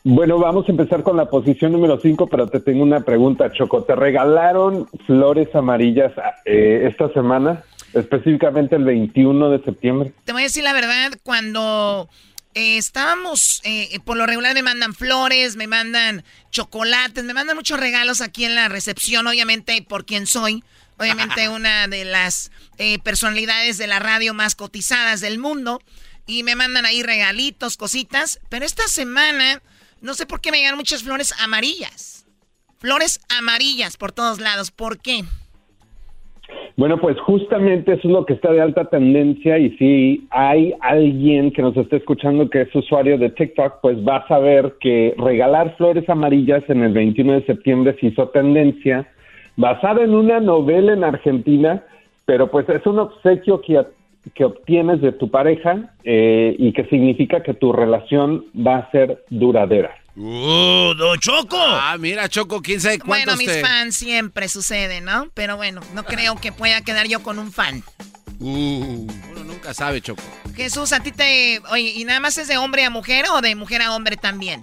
[0.03, 3.83] Bueno, vamos a empezar con la posición número 5, pero te tengo una pregunta, Choco.
[3.83, 6.11] ¿Te regalaron flores amarillas
[6.45, 7.63] eh, esta semana?
[7.93, 10.13] Específicamente el 21 de septiembre.
[10.25, 12.09] Te voy a decir la verdad, cuando
[12.53, 17.79] eh, estábamos, eh, por lo regular me mandan flores, me mandan chocolates, me mandan muchos
[17.79, 20.63] regalos aquí en la recepción, obviamente por quien soy.
[20.97, 25.81] Obviamente una de las eh, personalidades de la radio más cotizadas del mundo.
[26.25, 28.39] Y me mandan ahí regalitos, cositas.
[28.49, 29.61] Pero esta semana,
[30.01, 32.25] no sé por qué me llegan muchas flores amarillas.
[32.79, 34.71] Flores amarillas por todos lados.
[34.71, 35.21] ¿Por qué?
[36.77, 41.51] Bueno, pues justamente eso es lo que está de alta tendencia y si hay alguien
[41.51, 45.75] que nos esté escuchando que es usuario de TikTok, pues va a saber que regalar
[45.77, 49.07] flores amarillas en el 21 de septiembre se hizo tendencia
[49.57, 51.83] basada en una novela en Argentina,
[52.25, 53.85] pero pues es un obsequio que,
[54.35, 59.23] que obtienes de tu pareja eh, y que significa que tu relación va a ser
[59.29, 59.95] duradera.
[60.15, 61.57] ¡Uh, don Choco!
[61.57, 63.61] Ah, mira, Choco, quién sabe Bueno, cuántos mis te...
[63.61, 65.29] fans siempre sucede, ¿no?
[65.33, 67.81] Pero bueno, no creo que pueda quedar yo con un fan.
[68.39, 70.21] Uh, uno nunca sabe, Choco.
[70.55, 71.61] Jesús, a ti te...
[71.71, 74.61] Oye, ¿y nada más es de hombre a mujer o de mujer a hombre también?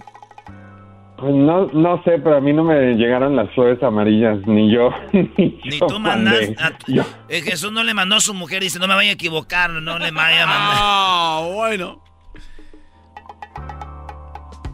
[1.19, 4.89] Pues no, no sé, pero a mí no me llegaron las flores amarillas, ni yo.
[5.13, 6.33] Ni, Ni yo tú mandas.
[6.33, 6.55] mandé.
[6.59, 9.13] a- Yo- Eh, Jesús no le mandó a su mujer, dice, no me vaya a
[9.13, 10.77] equivocar, no le vaya a mandar.
[10.79, 12.01] Ah, bueno.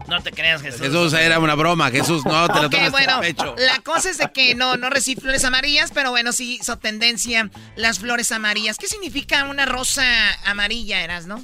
[0.07, 0.81] No te creas, Jesús.
[0.81, 1.89] Jesús, era una broma.
[1.89, 3.55] Jesús, no te lo Ok, tomes bueno, pecho.
[3.57, 7.49] la cosa es de que no, no recibí flores amarillas, pero bueno, sí hizo tendencia
[7.75, 8.77] las flores amarillas.
[8.77, 10.03] ¿Qué significa una rosa
[10.45, 11.43] amarilla, Eras, no?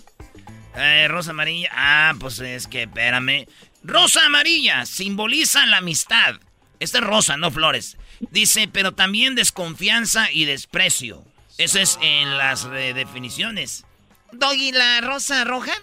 [0.76, 1.70] Eh, rosa amarilla.
[1.74, 3.48] Ah, pues es que, espérame.
[3.84, 6.36] Rosa amarilla simboliza la amistad.
[6.80, 7.98] Esta es rosa, no flores.
[8.32, 11.24] Dice, pero también desconfianza y desprecio.
[11.58, 13.86] Eso es en las definiciones.
[14.32, 15.74] Doggy, la rosa roja.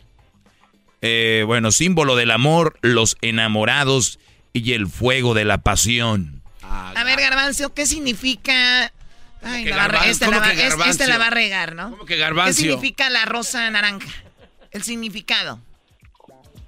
[1.02, 4.18] Eh, bueno, símbolo del amor, los enamorados
[4.52, 6.42] y el fuego de la pasión.
[6.62, 8.92] A ver, Garbancio, ¿qué significa?
[9.42, 11.26] Ay, que la va a re- garban- este, cómo la va, que este la va
[11.28, 11.90] a regar, ¿no?
[11.90, 12.54] ¿Cómo que garbancio?
[12.64, 14.08] ¿Qué significa la rosa naranja?
[14.72, 15.60] El significado.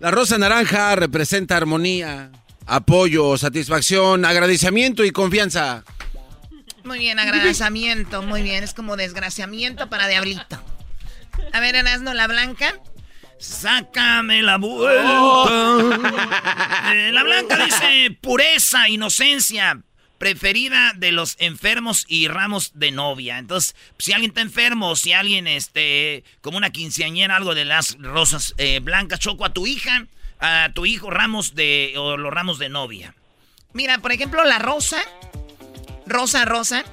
[0.00, 2.30] La rosa naranja representa armonía,
[2.66, 5.84] apoyo, satisfacción, agradecimiento y confianza.
[6.84, 8.64] Muy bien, agradecimiento, muy bien.
[8.64, 10.58] Es como desgraciamiento para Diablito.
[11.52, 12.80] A ver, Erasno, la blanca.
[13.38, 15.90] Sácame la vuelta.
[16.94, 19.82] Eh, la blanca dice pureza, inocencia,
[20.20, 23.38] preferida de los enfermos y ramos de novia.
[23.38, 28.52] Entonces, si alguien está enfermo, si alguien, este, como una quinceañera, algo de las rosas
[28.58, 30.06] eh, blancas, choco a tu hija,
[30.38, 33.14] a tu hijo, ramos de, o los ramos de novia.
[33.72, 35.00] Mira, por ejemplo, la rosa.
[36.04, 36.84] Rosa, rosa.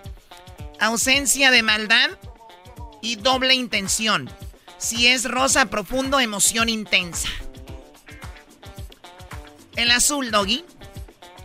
[0.80, 2.12] Ausencia de maldad
[3.02, 4.32] y doble intención.
[4.78, 7.28] Si es rosa profundo, emoción intensa.
[9.76, 10.64] El azul, Doggy.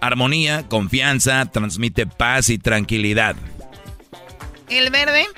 [0.03, 3.37] Armonía, confianza, transmite paz y tranquilidad.
[4.69, 5.29] El verde.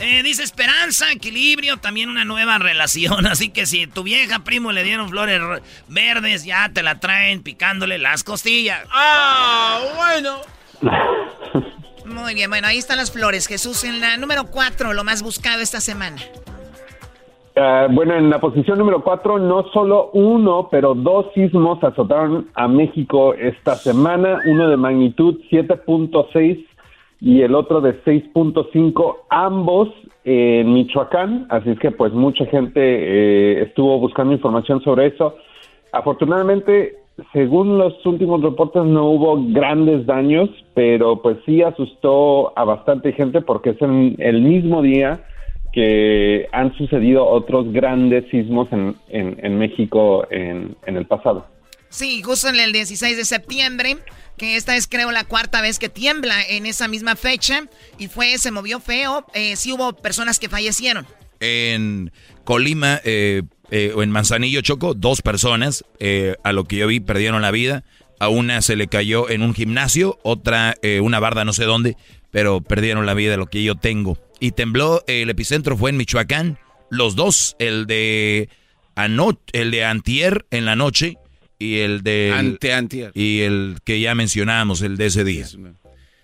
[0.00, 3.26] Eh, dice esperanza, equilibrio, también una nueva relación.
[3.30, 5.42] Así que si tu vieja primo le dieron flores
[5.88, 8.88] verdes, ya te la traen picándole las costillas.
[8.90, 10.40] ¡Ah, bueno!
[12.06, 13.46] Muy bien, bueno, ahí están las flores.
[13.46, 16.16] Jesús, en la número 4, lo más buscado esta semana.
[17.60, 22.68] Ah, bueno, en la posición número 4, no solo uno, pero dos sismos azotaron a
[22.68, 26.64] México esta semana, uno de magnitud 7.6
[27.20, 29.88] y el otro de 6.5, ambos
[30.22, 35.34] en Michoacán, así es que pues mucha gente eh, estuvo buscando información sobre eso.
[35.90, 36.98] Afortunadamente,
[37.32, 43.40] según los últimos reportes, no hubo grandes daños, pero pues sí asustó a bastante gente
[43.40, 45.24] porque es en el mismo día
[45.72, 51.46] que han sucedido otros grandes sismos en, en- en México en, en el pasado.
[51.90, 53.96] Sí, justo en el 16 de septiembre,
[54.36, 57.64] que esta es creo la cuarta vez que tiembla en esa misma fecha
[57.98, 61.06] y fue, se movió feo, eh, sí hubo personas que fallecieron.
[61.40, 62.10] En
[62.44, 67.00] Colima eh, eh, o en Manzanillo Choco, dos personas, eh, a lo que yo vi,
[67.00, 67.84] perdieron la vida.
[68.20, 71.96] A una se le cayó en un gimnasio, otra eh, una barda no sé dónde,
[72.32, 74.18] pero perdieron la vida, lo que yo tengo.
[74.40, 76.58] Y tembló, eh, el epicentro fue en Michoacán,
[76.90, 78.48] los dos, el de
[78.94, 81.16] anoche, el de antier en la noche
[81.58, 83.10] y el de Ante antier.
[83.14, 85.46] y el que ya mencionábamos, el de ese día.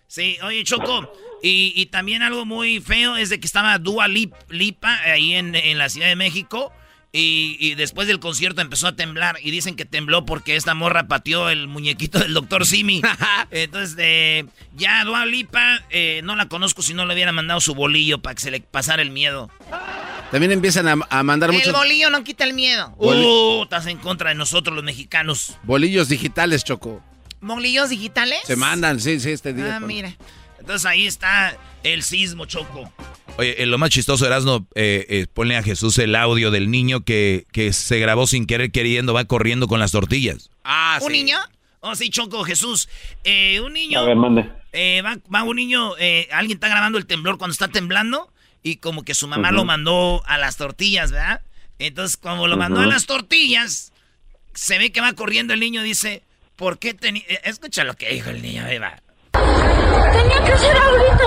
[0.07, 1.13] Sí, oye, Choco,
[1.43, 5.55] y, y también algo muy feo es de que estaba Dua Lip- Lipa ahí en,
[5.57, 6.73] en la Ciudad de México
[7.17, 11.07] y, y después del concierto empezó a temblar y dicen que tembló porque esta morra
[11.07, 13.03] pateó el muñequito del doctor Simi.
[13.53, 17.73] Entonces, eh, ya Dua Lipa eh, no la conozco si no le hubiera mandado su
[17.77, 19.49] bolillo para que se le pasara el miedo.
[20.33, 22.93] También empiezan a, a mandar El muchos bolillo no quita el miedo.
[22.97, 25.57] Uh, estás en contra de nosotros los mexicanos.
[25.63, 27.01] bolillos digitales, Choco.
[27.41, 28.41] ¿Bolillos digitales?
[28.45, 29.77] Se mandan, sí, sí, este día.
[29.77, 30.17] Ah, mira.
[30.59, 32.93] Entonces ahí está el sismo, Choco.
[33.37, 37.05] Oye, eh, lo más chistoso, Erasno, eh, eh, ponle a Jesús el audio del niño
[37.05, 40.51] que, que se grabó sin querer queriendo, va corriendo con las tortillas.
[40.63, 41.39] Ah, ¿Un niño?
[41.81, 42.89] Oh, sí, Choco, Jesús.
[43.25, 43.99] Eh, un niño.
[44.01, 44.51] A ver, mande.
[44.73, 48.33] Eh, va, va un niño, eh, alguien está grabando el temblor cuando está temblando
[48.63, 51.43] y como que su mamá lo mandó a las tortillas, ¿verdad?
[51.79, 53.93] Entonces, como lo mandó a las tortillas,
[54.55, 56.23] se ve que va corriendo el niño, dice,
[56.57, 57.23] ¿por qué tenía...
[57.45, 59.03] Escucha lo que dijo el niño, ahí va.
[60.13, 61.25] Tenía que ser ahorita,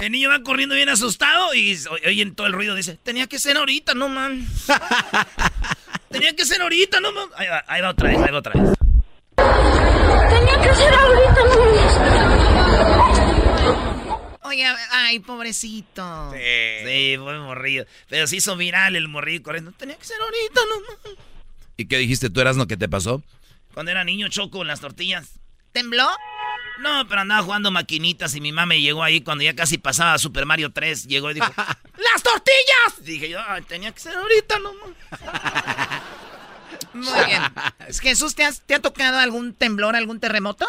[0.02, 3.56] El niño va corriendo bien asustado y oyen todo el ruido, dice, tenía que ser
[3.56, 4.46] ahorita, no man.
[6.10, 7.28] tenía que ser ahorita, no man.
[7.36, 8.72] Ahí va, ahí va otra vez, ahí va otra vez.
[9.36, 11.40] Tenía que ser ahorita,
[14.42, 16.30] Oye, ay, pobrecito.
[16.32, 16.38] Sí,
[16.86, 17.84] sí, fue morrido.
[18.08, 19.72] Pero se hizo viral el morrido corriendo.
[19.72, 21.16] Tenía que ser ahorita, no man.
[21.76, 23.22] ¿Y qué dijiste tú, Erasno, que te pasó?
[23.74, 25.40] Cuando era niño choco en las tortillas.
[25.76, 26.04] ¿Tembló?
[26.82, 30.16] No, pero andaba jugando maquinitas y mi mamá me llegó ahí cuando ya casi pasaba
[30.16, 31.06] Super Mario 3.
[31.06, 33.04] Llegó y dijo, ¡Las tortillas!
[33.04, 34.94] Dije yo, "Ay, tenía que ser ahorita, no man".
[36.94, 37.42] Muy bien.
[38.00, 40.64] Jesús, ¿te, has- ¿te ha tocado algún temblor, algún terremoto?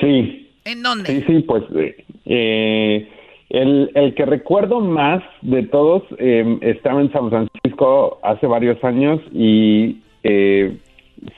[0.00, 1.06] Sí, ¿En dónde?
[1.20, 3.12] sí, sí, pues eh, eh,
[3.50, 9.20] el, el que recuerdo más de todos eh, estaba en San Francisco hace varios años
[9.32, 9.98] y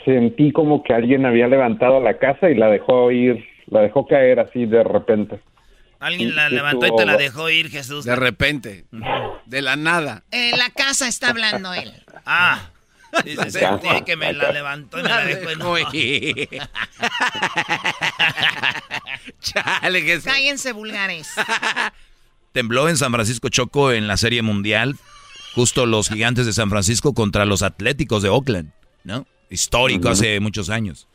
[0.05, 4.41] sentí como que alguien había levantado la casa y la dejó ir, la dejó caer
[4.41, 5.41] así de repente.
[6.01, 8.05] Alguien la levantó y te la dejó ir, Jesús.
[8.05, 8.85] De repente.
[9.47, 10.23] De la nada.
[10.33, 11.93] Eh, la casa está hablando él.
[12.27, 12.71] Ah.
[13.25, 16.49] Dice, sentí que me la levantó y me la dejó ir.
[19.41, 20.25] Chale, Jesús.
[20.25, 21.29] Cállense vulgares.
[22.53, 24.97] Tembló en San Francisco Choco en la Serie Mundial.
[25.55, 28.73] Justo los gigantes de San Francisco contra los Atléticos de Oakland,
[29.05, 29.27] ¿no?
[29.55, 31.07] Histórico hace muchos años.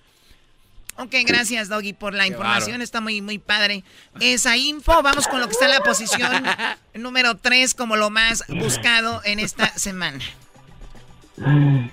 [0.98, 2.82] Ok, gracias, Doggy, por la información.
[2.82, 3.84] Está muy, muy padre.
[4.20, 6.30] Esa info, vamos con lo que está en la posición
[6.94, 10.20] número 3 como lo más buscado en esta semana.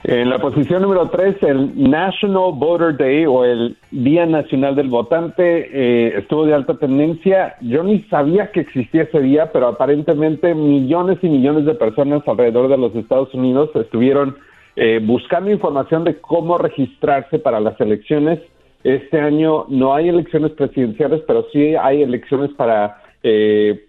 [0.03, 5.69] En la posición número 3, el National Voter Day o el Día Nacional del Votante
[5.73, 7.55] eh, estuvo de alta tendencia.
[7.61, 12.69] Yo ni sabía que existía ese día, pero aparentemente millones y millones de personas alrededor
[12.69, 14.37] de los Estados Unidos estuvieron
[14.77, 18.41] eh, buscando información de cómo registrarse para las elecciones.
[18.85, 23.83] Este año no hay elecciones presidenciales, pero sí hay elecciones para eh,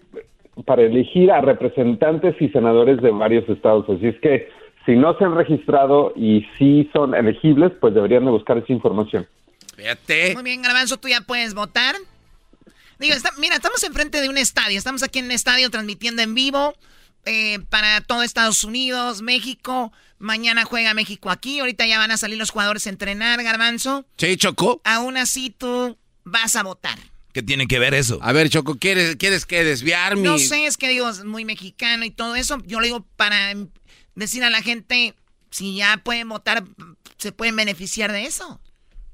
[0.66, 3.86] para elegir a representantes y senadores de varios estados.
[3.90, 4.50] Así es que
[4.88, 9.28] si no se han registrado y sí son elegibles, pues deberían de buscar esa información.
[9.76, 10.34] Fíjate.
[10.34, 11.94] Muy bien, Garbanzo, tú ya puedes votar.
[12.98, 14.78] Digo, está- mira, estamos enfrente de un estadio.
[14.80, 16.74] Estamos aquí en un estadio transmitiendo en vivo
[17.28, 19.92] eh, para todo Estados Unidos, México.
[20.20, 21.60] Mañana juega México aquí.
[21.60, 24.06] Ahorita ya van a salir los jugadores a entrenar, Garbanzo.
[24.18, 24.82] Sí, Choco.
[24.84, 26.98] Aún así tú vas a votar.
[27.34, 28.18] ¿Qué tiene que ver eso?
[28.24, 30.24] A ver, Choco, ¿quieres, quieres que desviar mi...?
[30.24, 32.58] No sé, es que digo, es muy mexicano y todo eso.
[32.66, 33.54] Yo lo digo para
[34.16, 35.14] decir a la gente,
[35.52, 36.64] si ya pueden votar,
[37.20, 38.60] se pueden beneficiar de eso.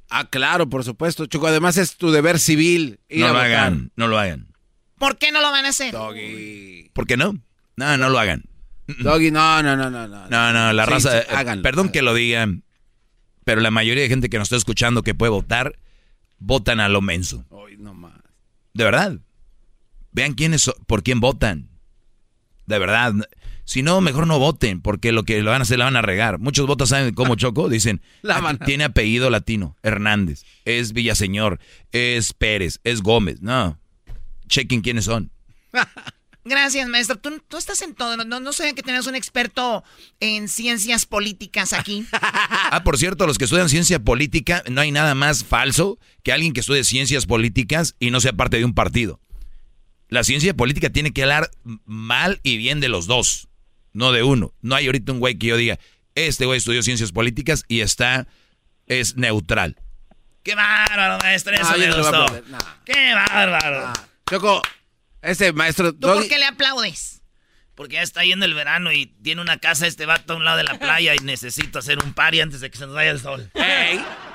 [0.09, 1.47] Ah, claro, por supuesto, Choco.
[1.47, 3.51] Además es tu deber civil ir No a lo votar.
[3.51, 4.47] hagan, no lo hagan.
[4.99, 5.93] ¿Por qué no lo van a hacer?
[5.93, 7.38] ¿Por qué no?
[7.76, 8.44] No, no lo hagan.
[9.00, 10.08] Doggy, no, no, no, no.
[10.08, 10.28] no.
[10.30, 11.22] No, no, la Sí, raza.
[11.22, 11.64] sí, háganlo.
[11.64, 12.64] perdón que lo digan,
[13.46, 15.78] pero la mayoría de gente que nos está escuchando que puede votar,
[16.40, 17.46] votan a lo menso.
[17.52, 18.14] Ay, no más.
[18.74, 19.18] De verdad.
[20.12, 21.70] Vean quiénes, por quién votan.
[22.66, 23.14] De verdad.
[23.66, 26.02] Si no, mejor no voten, porque lo que lo van a hacer la van a
[26.02, 26.38] regar.
[26.38, 31.60] Muchos votos saben cómo Choco, dicen, La "Ah, tiene apellido latino, Hernández, es Villaseñor,
[31.94, 33.42] es Pérez, es Gómez.
[33.42, 33.80] No.
[34.48, 35.32] Chequen quiénes son.
[36.46, 37.18] Gracias, maestro.
[37.18, 38.18] Tú, tú estás en todo.
[38.18, 39.84] No, no sé que tenés un experto
[40.20, 42.06] en ciencias políticas aquí.
[42.76, 46.54] Ah, por cierto, los que estudian ciencia política, no hay nada más falso que alguien
[46.54, 49.20] que estudie ciencias políticas y no sea parte de un partido.
[50.10, 51.52] La ciencia política tiene que hablar
[51.86, 53.48] mal y bien de los dos,
[53.94, 54.54] no de uno.
[54.62, 55.78] No hay ahorita un güey que yo diga,
[56.16, 58.28] este güey estudió ciencias políticas y está,
[58.88, 59.78] es neutral.
[60.41, 61.54] ¡Qué bárbaro, maestro!
[61.54, 62.41] Eso No, me no a gustó.
[62.50, 62.58] no.
[62.86, 63.94] ¡Qué bárbaro!
[64.30, 64.62] Choco,
[65.24, 65.94] ese maestro...
[65.94, 67.22] ¿Tú por qué le aplaudes?
[67.76, 70.58] Porque ya está yendo el verano y tiene una casa este vato a un lado
[70.58, 73.20] de la playa y necesito hacer un party antes de que se nos vaya el
[73.20, 73.50] sol.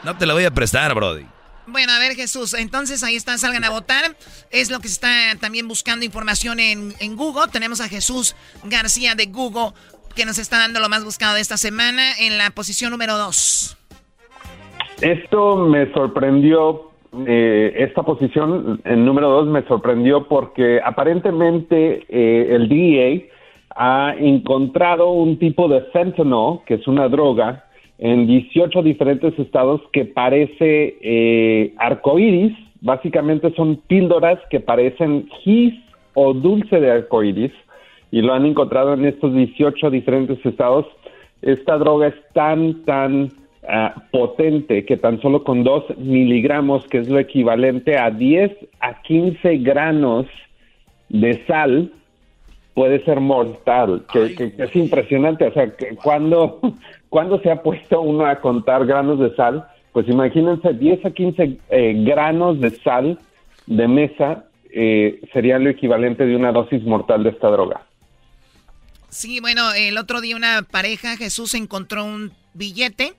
[0.02, 1.24] No te la voy a prestar, Brody.
[1.66, 2.54] Bueno, a ver, Jesús.
[2.54, 4.16] Entonces ahí están, salgan a votar.
[4.50, 7.48] Es lo que se está también buscando información en, en Google.
[7.52, 8.34] Tenemos a Jesús
[8.64, 9.72] García de Google
[10.14, 13.76] que nos está dando lo más buscado de esta semana en la posición número 2.
[15.00, 16.87] Esto me sorprendió,
[17.26, 23.22] eh, esta posición en número dos me sorprendió porque aparentemente eh, el DEA
[23.76, 27.64] ha encontrado un tipo de fentanyl, que es una droga,
[27.98, 32.52] en 18 diferentes estados que parece eh, arcoíris.
[32.80, 35.74] Básicamente son píldoras que parecen gis
[36.14, 37.52] o dulce de arcoíris
[38.10, 40.86] y lo han encontrado en estos 18 diferentes estados.
[41.42, 43.30] Esta droga es tan, tan
[43.68, 48.50] ah, potente que tan solo con 2 miligramos, que es lo equivalente a 10
[48.80, 50.26] a 15 granos
[51.08, 51.92] de sal,
[52.74, 55.46] puede ser mortal, que, que- que es impresionante.
[55.46, 56.60] O sea, que cuando,
[57.08, 61.58] cuando se ha puesto uno a contar granos de sal, pues imagínense 10 a 15
[61.70, 63.18] eh, granos de sal
[63.66, 67.82] de mesa eh, sería lo equivalente de una dosis mortal de esta droga.
[69.08, 73.14] Sí, bueno, el otro día una pareja, Jesús, encontró un billete,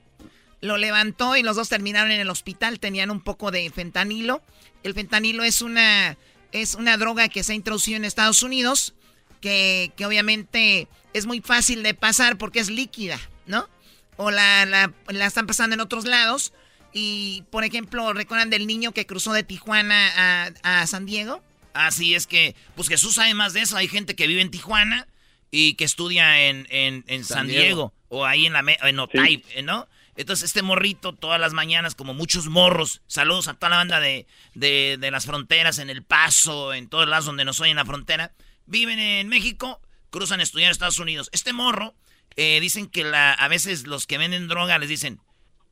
[0.60, 2.80] lo levantó y los dos terminaron en el hospital.
[2.80, 4.42] Tenían un poco de fentanilo.
[4.82, 6.16] El fentanilo es una,
[6.52, 8.94] es una droga que se ha introducido en Estados Unidos,
[9.40, 13.68] que, que obviamente es muy fácil de pasar porque es líquida, ¿no?
[14.16, 16.52] O la, la, la están pasando en otros lados.
[16.92, 21.42] Y, por ejemplo, ¿recuerdan del niño que cruzó de Tijuana a, a San Diego?
[21.72, 23.76] Así es que, pues Jesús sabe más de eso.
[23.76, 25.06] Hay gente que vive en Tijuana
[25.50, 27.62] y que estudia en, en, en San, San Diego.
[27.62, 27.94] Diego.
[28.08, 29.88] o ahí en la en Otay, ¿no?
[30.20, 34.26] Entonces este morrito todas las mañanas, como muchos morros, saludos a toda la banda de,
[34.54, 38.34] de, de las fronteras, en El Paso, en todos lados donde nos oyen la frontera,
[38.66, 41.30] viven en México, cruzan a estudiar a Estados Unidos.
[41.32, 41.94] Este morro,
[42.36, 45.20] eh, dicen que la, a veces los que venden droga les dicen,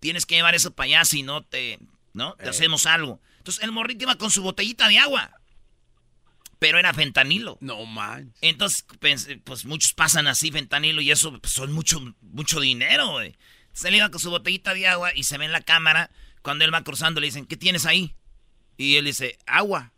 [0.00, 1.78] tienes que llevar eso para allá si no te,
[2.14, 2.34] ¿no?
[2.36, 3.20] Te hacemos algo.
[3.36, 5.30] Entonces el morrito iba con su botellita de agua.
[6.58, 7.58] Pero era fentanilo.
[7.60, 8.32] No man.
[8.40, 13.36] Entonces, pues, pues, muchos pasan así fentanilo y eso pues, son mucho, mucho dinero, güey.
[13.78, 16.10] Entonces él iba con su botellita de agua y se ve en la cámara.
[16.42, 18.14] Cuando él va cruzando, le dicen, ¿qué tienes ahí?
[18.76, 19.92] Y él dice, agua.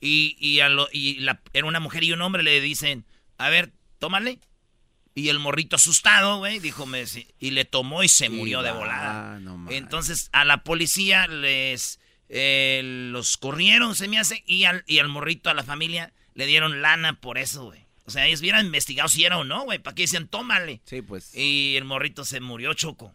[0.00, 3.06] Y, y, a lo- y la- era una mujer y un hombre le dicen,
[3.38, 4.38] a ver, tómale.
[5.14, 8.70] Y el morrito asustado, güey, dijo, me, sí", y le tomó y se murió de
[8.72, 9.38] volada.
[9.40, 9.70] no.
[9.72, 11.98] Entonces a la policía les
[12.28, 16.44] eh, los corrieron, se me hace, y al, y al morrito, a la familia, le
[16.44, 17.85] dieron lana por eso, güey.
[18.06, 19.78] O sea, ellos hubieran investigado si era o no, güey.
[19.78, 20.80] ¿Para qué decían, tómale?
[20.84, 21.34] Sí, pues.
[21.34, 23.12] Y el morrito se murió choco.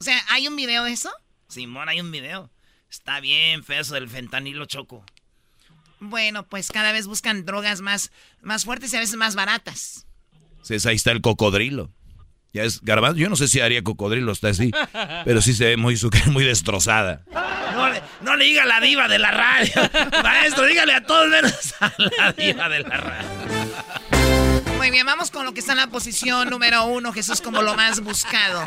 [0.00, 1.10] O sea, ¿hay un video de eso?
[1.48, 2.50] Simón, hay un video.
[2.90, 5.04] Está bien feo eso del fentanilo choco.
[6.00, 8.10] Bueno, pues cada vez buscan drogas más,
[8.42, 10.06] más fuertes y a veces más baratas.
[10.62, 11.90] Sí, ahí está el cocodrilo.
[12.52, 13.18] Ya es garbanzo.
[13.18, 14.70] Yo no sé si haría cocodrilo, está así.
[15.24, 17.22] Pero sí se ve muy, su- muy destrozada.
[17.72, 19.72] No le, no le diga a la diva de la radio.
[20.22, 23.28] Maestro, dígale a todos menos a la diva de la radio.
[24.90, 28.04] Bien, vamos con lo que está en la posición número uno, Jesús, como lo más
[28.04, 28.60] buscado.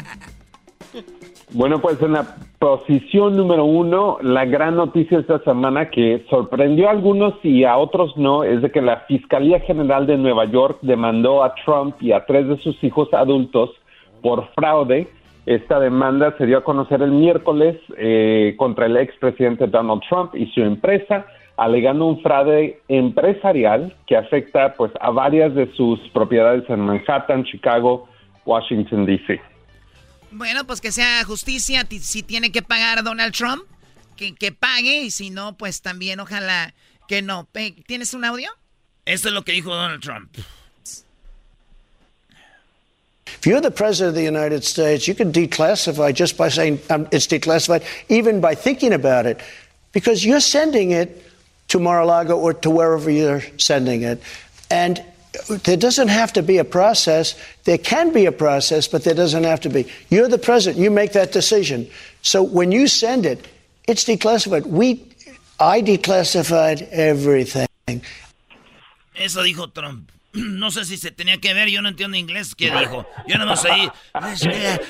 [1.51, 6.91] Bueno, pues en la posición número uno, la gran noticia esta semana que sorprendió a
[6.91, 11.43] algunos y a otros no, es de que la Fiscalía General de Nueva York demandó
[11.43, 13.69] a Trump y a tres de sus hijos adultos
[14.21, 15.07] por fraude.
[15.45, 20.47] Esta demanda se dio a conocer el miércoles eh, contra el expresidente Donald Trump y
[20.47, 21.25] su empresa,
[21.57, 28.07] alegando un fraude empresarial que afecta pues a varias de sus propiedades en Manhattan, Chicago,
[28.45, 29.41] Washington D.C.
[30.31, 33.63] Bueno, pues que sea justicia, ti- si tiene que pagar Donald Trump,
[34.15, 36.73] que, que pague, y si no, pues también ojalá
[37.07, 37.47] que no.
[37.87, 38.49] ¿Tienes un audio?
[39.05, 40.35] Esto es lo que dijo Donald Trump.
[43.39, 47.07] If you're the president of the United States, you can declassify just by saying um,
[47.11, 49.39] it's declassified, even by thinking about it,
[49.91, 51.23] because you're sending it
[51.69, 54.21] to Mar-a-Lago or to wherever you're sending it.
[54.69, 55.03] And
[55.63, 57.35] there doesn't have to be a process.
[57.65, 59.87] There can be a process, but there doesn't have to be.
[60.09, 60.81] You're the president.
[60.81, 61.89] You make that decision.
[62.21, 63.47] So when you send it,
[63.87, 64.65] it's declassified.
[64.65, 65.03] We,
[65.59, 67.67] I declassified everything.
[69.15, 70.11] Eso dijo Trump.
[70.57, 72.55] No sé si se tenía que ver, yo no entiendo inglés.
[72.55, 73.05] ¿Qué dijo?
[73.27, 73.69] Yo no sé.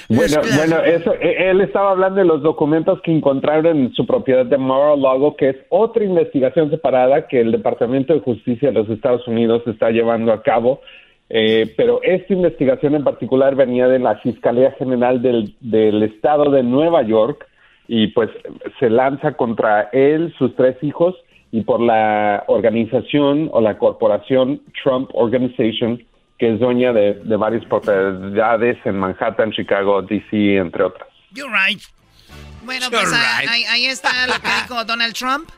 [0.10, 4.46] Bueno, bueno, eso, eh, él estaba hablando de los documentos que encontraron en su propiedad
[4.46, 9.28] de Mar-a-Lago, que es otra investigación separada que el Departamento de Justicia de los Estados
[9.28, 10.82] Unidos está llevando a cabo.
[11.30, 16.64] Eh, pero esta investigación en particular venía de la Fiscalía General del, del Estado de
[16.64, 17.46] Nueva York
[17.90, 18.30] y pues
[18.80, 21.16] se lanza contra él, sus tres hijos
[21.52, 26.04] y por la organización o la corporación Trump Organization,
[26.38, 31.08] que es dueña de, de varias propiedades en Manhattan, Chicago, D.C., entre otras.
[31.32, 31.82] You're right.
[32.64, 33.50] Bueno, You're pues ahí- right.
[33.50, 35.50] ahí, ahí está lo que dijo Donald Trump.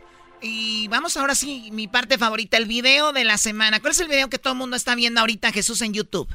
[0.41, 3.79] Y vamos ahora sí, mi parte favorita, el video de la semana.
[3.81, 6.29] ¿Cuál es el video que todo el mundo está viendo ahorita, Jesús, en YouTube?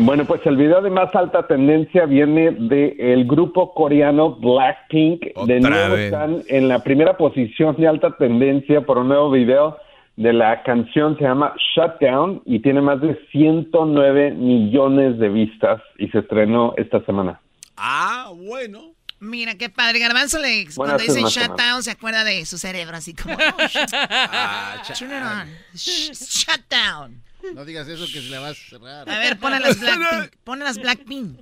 [0.00, 5.22] Bueno, pues el video de más alta tendencia viene del grupo coreano Blackpink.
[5.22, 6.04] de Otra nuevo vez.
[6.12, 9.76] están en la primera posición de alta tendencia por un nuevo video
[10.16, 16.08] de la canción, se llama Shutdown y tiene más de 109 millones de vistas y
[16.08, 17.40] se estrenó esta semana.
[17.76, 18.92] Ah, bueno.
[19.20, 19.98] Mira, qué padre.
[19.98, 23.34] Garbanzo, le, cuando dicen shutdown, se acuerda de su cerebro, así como...
[23.34, 23.38] oh,
[23.68, 25.48] shut- Ah, Turn it on.
[25.74, 27.20] Sh- Shutdown.
[27.54, 29.08] No digas eso que se le va a cerrar.
[29.08, 30.36] A ver, pon las Blackpink.
[30.44, 31.40] Pon las Blackpink.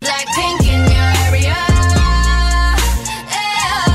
[0.00, 1.56] Blackpink in your area.
[3.34, 3.86] Yeah.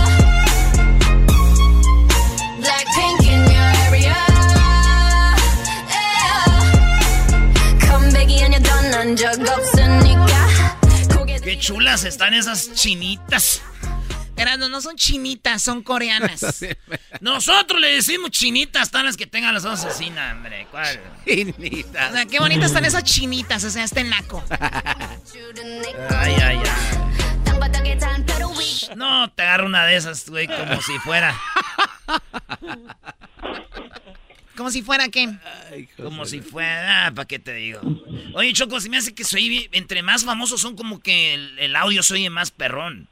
[2.60, 4.18] Blackpink in your area.
[5.90, 6.46] Yeah.
[7.88, 10.42] Come Becky and you done and jug up Sonica.
[11.44, 13.62] Qué chulas están esas chinitas.
[14.42, 16.42] Erasmo, no son chinitas, son coreanas.
[17.22, 20.68] Nosotros le decimos chinitas, están las que tengan los ojos así, no, hombre.
[20.72, 21.00] ¿Cuál?
[21.26, 24.44] O sea, qué bonitas están esas chinitas, o sea, este naco.
[26.10, 27.12] Ay, ay, ay.
[28.96, 31.40] No, te agarro una de esas, güey, como si fuera.
[34.56, 35.30] Como si fuera qué.
[35.98, 37.08] Como si fuera.
[37.08, 37.82] Ah, ¿para qué te digo?
[38.34, 39.70] Oye, Choco, se me hace que soy.
[39.72, 43.08] Entre más famosos son, como que el, el audio se oye más perrón.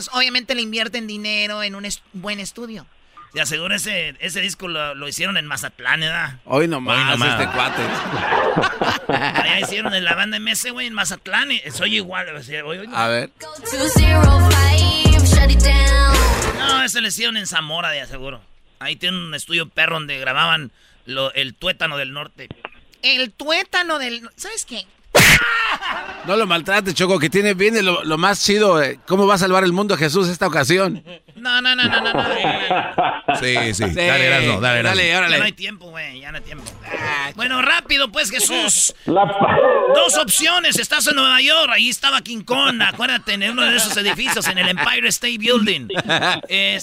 [0.00, 2.86] Pues obviamente le invierten dinero en un buen estudio.
[3.34, 6.38] Te aseguro, ese, ese disco lo, lo hicieron en Mazatlán, ¿verdad?
[6.46, 7.38] Hoy nomás, Hoy nomás.
[7.38, 7.82] este cuate.
[9.08, 11.52] Allá hicieron en la banda MS, güey, en Mazatlán.
[11.52, 12.34] y Soy igual.
[12.34, 12.88] o sea, oye, oye.
[12.94, 13.30] A ver.
[13.40, 16.16] 205, shut it down.
[16.56, 18.40] No, ese lo hicieron en Zamora, de aseguro.
[18.78, 20.72] Ahí tienen un estudio perro donde grababan
[21.04, 22.48] lo- el tuétano del norte.
[23.02, 24.30] El tuétano del...
[24.36, 24.86] ¿Sabes qué?
[26.26, 28.82] No lo maltrate, Choco, que tiene viene lo, más chido.
[28.82, 31.02] eh, ¿Cómo va a salvar el mundo Jesús esta ocasión?
[31.40, 32.12] No, no, no, no, no.
[32.12, 33.36] no.
[33.40, 33.84] Sí, sí.
[33.84, 34.96] Dale, Erasmo, dale, Erasmo.
[34.96, 35.32] Dale, órale.
[35.32, 36.70] Ya no hay tiempo, güey, ya no hay tiempo.
[37.34, 38.94] Bueno, rápido, pues, Jesús.
[39.06, 43.96] Dos opciones, estás en Nueva York, ahí estaba King Kong, acuérdate, en uno de esos
[43.96, 45.88] edificios, en el Empire State Building.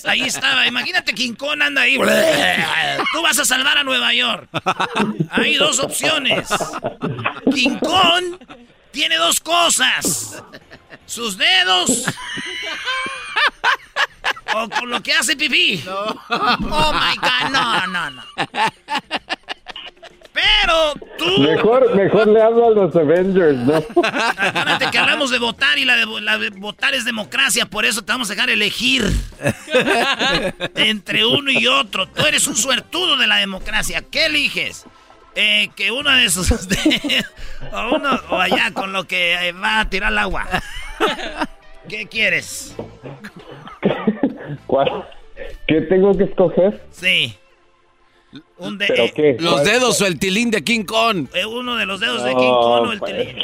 [0.06, 1.98] Ahí estaba, imagínate King Kong anda ahí.
[1.98, 4.50] Tú vas a salvar a Nueva York.
[5.32, 6.50] Hay dos opciones.
[7.54, 8.38] King Kong
[8.92, 10.44] tiene dos cosas.
[11.06, 12.06] Sus dedos.
[14.56, 15.84] O con lo que hace pipí.
[15.90, 18.24] Oh my God, no, no, no.
[20.34, 21.42] Pero tú.
[21.42, 23.78] Mejor, mejor le hablo a los Avengers, ¿no?
[24.04, 27.86] Acuérdate que hablamos de votar y la de, vo- la de votar es democracia, por
[27.86, 29.04] eso te vamos a dejar elegir
[30.76, 32.08] entre uno y otro.
[32.08, 34.04] Tú eres un suertudo de la democracia.
[34.12, 34.86] ¿Qué eliges?
[35.34, 37.26] Eh, que uno de esos de-
[37.72, 40.48] o uno o allá con lo que eh, va a tirar el agua.
[41.90, 42.76] ¿Qué quieres?
[44.66, 45.08] ¿Cuál?
[45.68, 46.82] ¿Qué tengo que escoger?
[46.92, 47.36] Sí.
[48.58, 49.38] Un de, ¿Pero eh, qué?
[49.40, 51.28] Los dedos o el tilín de King Kong.
[51.34, 53.12] eh, uno de los dedos de King Kong o el pues.
[53.12, 53.38] tilín.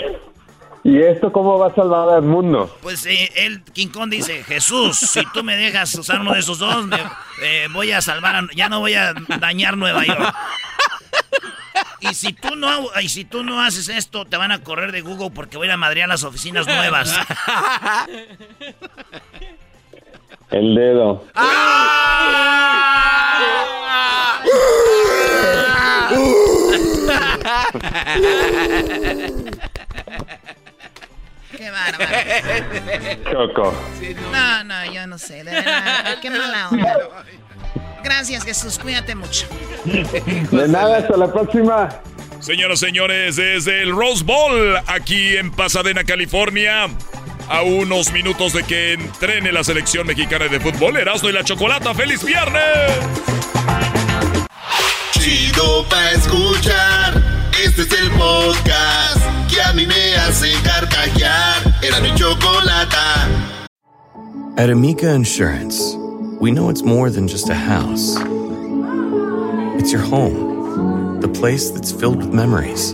[0.86, 2.76] ¿Y esto cómo va a salvar al mundo?
[2.82, 6.60] Pues eh, él, King Kong dice, Jesús, si tú me dejas usar uno de esos
[6.60, 6.98] dos, me,
[7.42, 10.36] eh, voy a salvar, a- ya no voy a dañar Nueva York.
[12.02, 15.00] Y si tú no y si tú no haces esto, te van a correr de
[15.00, 17.16] Google porque voy a ir a madrear las oficinas nuevas.
[20.54, 21.26] El dedo.
[31.58, 32.12] Qué bárbaro.
[33.32, 33.74] Choco.
[34.32, 36.98] No, no, yo no sé, de verdad, qué mala onda.
[38.04, 39.48] Gracias, Jesús, cuídate mucho.
[39.86, 41.90] De nada, hasta la próxima.
[42.40, 46.90] Señoras y señores, desde el Rose Bowl, aquí en Pasadena, California,
[47.50, 51.94] a unos minutos de que entrene la selección mexicana de fútbol, Erasmo y la Chocolata.
[51.94, 52.64] ¡Feliz viernes!
[55.12, 57.24] Chido pa' escuchar.
[57.64, 61.62] Este es el podcast que a mí me hace carcajear.
[61.82, 63.28] Era mi chocolata.
[64.58, 65.96] At Amica Insurance,
[66.40, 68.18] we know it's more than just a house.
[69.80, 72.94] It's your home, the place that's filled with memories.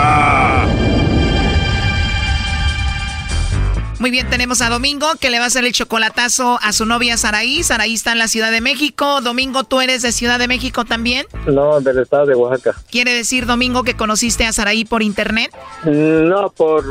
[4.01, 7.17] Muy bien, tenemos a Domingo que le va a hacer el chocolatazo a su novia
[7.17, 7.61] Saraí.
[7.61, 9.21] Saraí está en la Ciudad de México.
[9.21, 11.27] Domingo, ¿tú eres de Ciudad de México también?
[11.45, 12.75] No, del estado de Oaxaca.
[12.89, 15.51] ¿Quiere decir, Domingo, que conociste a Saraí por internet?
[15.85, 16.83] No, por,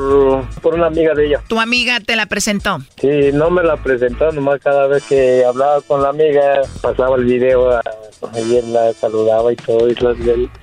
[0.63, 1.43] por una amiga de ella.
[1.49, 2.79] Tu amiga te la presentó.
[3.01, 7.25] Sí, no me la presentó, nomás cada vez que hablaba con la amiga pasaba el
[7.25, 7.83] video a-
[8.37, 10.17] él la saludaba y todo, y, las-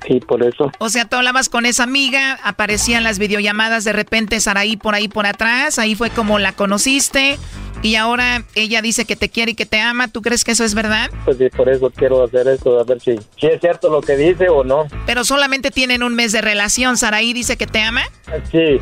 [0.07, 0.71] y por eso.
[0.79, 5.07] O sea, tú hablabas con esa amiga, aparecían las videollamadas de repente Saraí por ahí
[5.07, 7.37] por atrás, ahí fue como la conociste
[7.81, 10.07] y ahora ella dice que te quiere y que te ama.
[10.07, 11.09] ¿Tú crees que eso es verdad?
[11.25, 14.17] Pues sí, por eso quiero hacer esto, a ver si, si es cierto lo que
[14.17, 14.87] dice o no.
[15.05, 16.97] Pero solamente tienen un mes de relación.
[16.97, 18.03] Saraí dice que te ama.
[18.51, 18.79] Sí,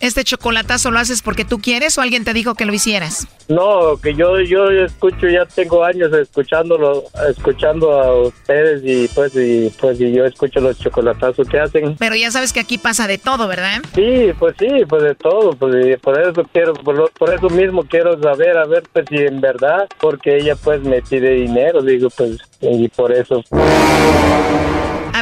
[0.00, 3.26] ¿Este chocolatazo lo haces porque tú quieres o alguien te dijo que lo hicieras?
[3.46, 9.70] no, que yo yo escucho, ya tengo años escuchándolo, escuchando a ustedes y pues y
[9.78, 11.96] pues y yo escucho los chocolatazos que hacen.
[11.98, 13.82] Pero ya sabes que aquí pasa de todo, ¿verdad?
[13.94, 17.50] Sí, pues sí, pues de todo, pues y por eso quiero, por, lo- por eso
[17.50, 21.82] mismo quiero saber, a ver, pues si en verdad, porque ella pues me pide dinero,
[21.82, 23.42] digo, pues, y por eso,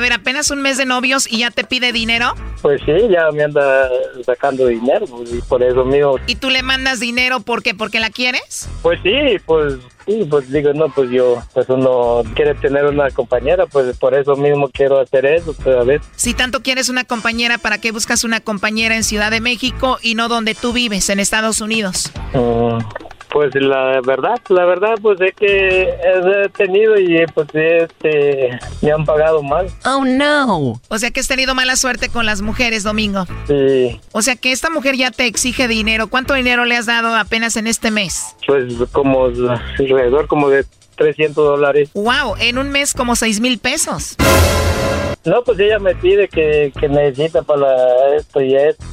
[0.03, 3.43] ver, apenas un mes de novios y ya te pide dinero pues sí, ya me
[3.43, 3.89] anda
[4.25, 8.69] sacando dinero, y por eso mismo, y tú le mandas dinero porque porque la quieres.
[8.83, 9.11] pues sí,
[9.45, 9.75] pues
[10.07, 14.37] sí, pues digo, no, pues yo, pues uno quiere tener una compañera, pues por eso
[14.37, 18.23] mismo quiero hacer eso, pues a ver, Si tanto quieres una compañera, ¿para qué buscas
[18.23, 22.13] una compañera en Ciudad de México y no donde tú vives, en Estados Unidos?
[22.33, 22.79] mm,
[23.33, 29.07] Pues la verdad, la verdad, pues es que he tenido y pues este, me han
[29.07, 29.69] pagado mal.
[29.87, 30.81] Oh, no.
[30.89, 33.25] O sea que has tenido mala suerte con las mujeres, Domingo.
[33.47, 33.99] Sí.
[34.13, 36.09] O sea que esta mujer ya te exige dinero.
[36.09, 38.37] ¿Cuánto dinero le has dado apenas en este mes?
[38.47, 41.91] Pues como alrededor como de 300 dólares.
[41.95, 44.17] Wow, en un mes como 6 mil pesos.
[45.25, 48.85] No, pues ella me pide que, que necesita para esto y esto.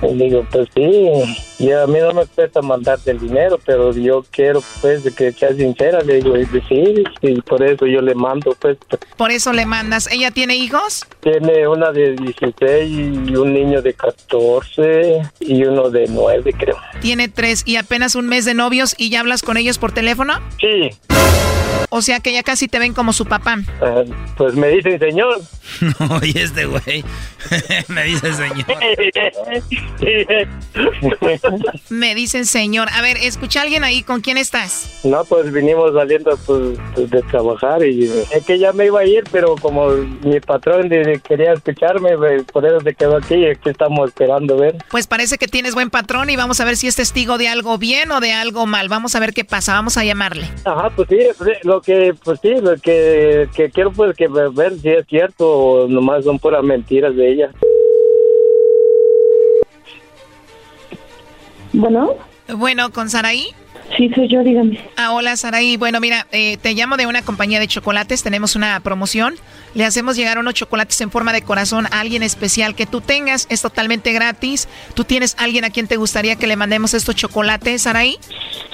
[0.00, 1.10] Pues, digo, pues sí.
[1.58, 5.54] Y a mí no me cuesta mandarte el dinero, pero yo quiero, pues, que sea
[5.54, 6.00] sincera.
[6.00, 8.78] Le digo, y sí, y por eso yo le mando, pues.
[9.16, 10.10] Por eso le mandas.
[10.10, 11.06] ¿Ella tiene hijos?
[11.20, 16.76] Tiene una de 16 y un niño de 14 y uno de 9, creo.
[17.00, 20.34] Tiene tres y apenas un mes de novios y ya hablas con ellos por teléfono?
[20.58, 20.90] Sí.
[21.96, 23.56] O sea que ya casi te ven como su papá.
[23.80, 24.02] Ah,
[24.36, 25.40] pues me dicen señor.
[25.98, 27.04] No, y este güey
[27.88, 28.66] me dice señor.
[31.88, 32.88] me dicen señor.
[32.92, 35.00] A ver, escucha a alguien ahí, ¿con quién estás?
[35.04, 39.06] No, pues vinimos saliendo pues, pues, de trabajar y es que ya me iba a
[39.06, 40.90] ir, pero como mi patrón
[41.26, 42.10] quería escucharme,
[42.52, 44.76] por eso se quedó aquí y aquí estamos esperando ver.
[44.90, 47.78] Pues parece que tienes buen patrón y vamos a ver si es testigo de algo
[47.78, 48.88] bien o de algo mal.
[48.88, 50.48] Vamos a ver qué pasa, vamos a llamarle.
[50.64, 51.18] Ajá, pues sí,
[51.62, 55.88] lo que, pues sí, lo que, que quiero pues que ver si es cierto o
[55.88, 57.50] nomás son puras mentiras de ella.
[61.72, 62.14] Bueno.
[62.56, 63.48] Bueno, ¿con Saraí?
[63.96, 64.78] Sí, soy yo, dígame.
[64.96, 65.76] Ah, hola Saraí.
[65.76, 68.22] Bueno, mira, eh, te llamo de una compañía de chocolates.
[68.22, 69.34] Tenemos una promoción.
[69.74, 73.46] Le hacemos llegar unos chocolates en forma de corazón a alguien especial que tú tengas.
[73.50, 74.68] Es totalmente gratis.
[74.94, 78.18] ¿Tú tienes alguien a quien te gustaría que le mandemos estos chocolates, Saraí?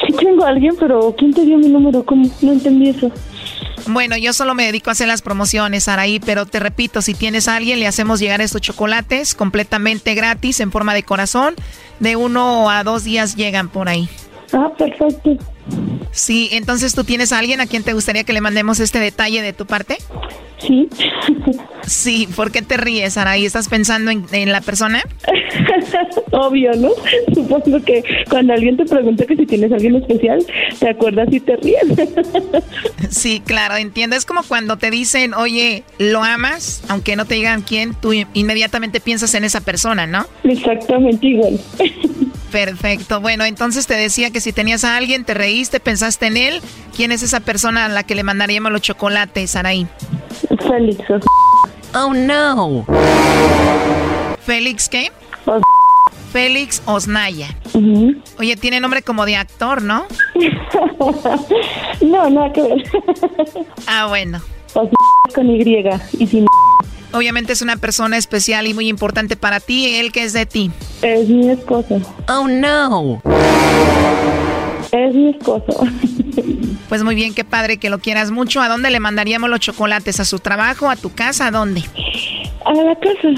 [0.07, 2.05] Sí, tengo a alguien, pero ¿quién te dio mi número?
[2.05, 2.31] ¿Cómo?
[2.41, 3.13] No entendí eso.
[3.87, 7.49] Bueno, yo solo me dedico a hacer las promociones, Saraí, pero te repito, si tienes
[7.49, 11.55] a alguien, le hacemos llegar estos chocolates completamente gratis en forma de corazón.
[11.99, 14.09] De uno a dos días llegan por ahí.
[14.53, 15.39] Ah, perfecto.
[16.13, 19.43] Sí, entonces tú tienes a alguien a quien te gustaría que le mandemos este detalle
[19.43, 19.99] de tu parte.
[20.59, 20.89] Sí.
[21.87, 23.47] Sí, ¿por qué te ríes, Araí?
[23.47, 25.03] ¿Estás pensando en, la persona?
[26.33, 26.91] Obvio, ¿no?
[27.35, 30.45] Supongo que cuando alguien te pregunta que si tienes a alguien especial,
[30.79, 31.83] te acuerdas y te ríes.
[33.11, 34.17] sí, claro, entiendo.
[34.17, 36.83] Es como cuando te dicen, oye, ¿lo amas?
[36.89, 40.27] Aunque no te digan quién, tú inmediatamente piensas en esa persona, ¿no?
[40.45, 41.59] Exactamente igual.
[42.51, 43.21] Perfecto.
[43.21, 46.61] Bueno, entonces te decía que si tenías a alguien, te reíste, pensaste en él.
[46.97, 49.87] ¿Quién es esa persona a la que le mandaríamos los chocolates, Araí?
[50.67, 51.05] Félix.
[51.95, 52.87] Oh, no.
[54.41, 55.13] ¿Félix qué?
[56.33, 57.49] Félix Osnaya.
[58.39, 60.07] Oye, tiene nombre como de actor, ¿no?
[62.01, 62.85] no, nada que ver.
[63.87, 64.41] ah, bueno.
[65.35, 65.85] con Y
[66.19, 66.47] y sin
[67.13, 69.97] Obviamente es una persona especial y muy importante para ti.
[69.97, 70.71] ¿Él que es de ti?
[71.03, 72.01] Es mi esposo.
[72.29, 73.21] Oh, no.
[74.93, 75.87] Es mi esposo.
[76.89, 78.61] Pues muy bien, qué padre que lo quieras mucho.
[78.61, 80.19] ¿A dónde le mandaríamos los chocolates?
[80.19, 80.91] ¿A su trabajo?
[80.91, 81.47] ¿A tu casa?
[81.47, 81.85] ¿A dónde?
[82.65, 83.29] A la casa.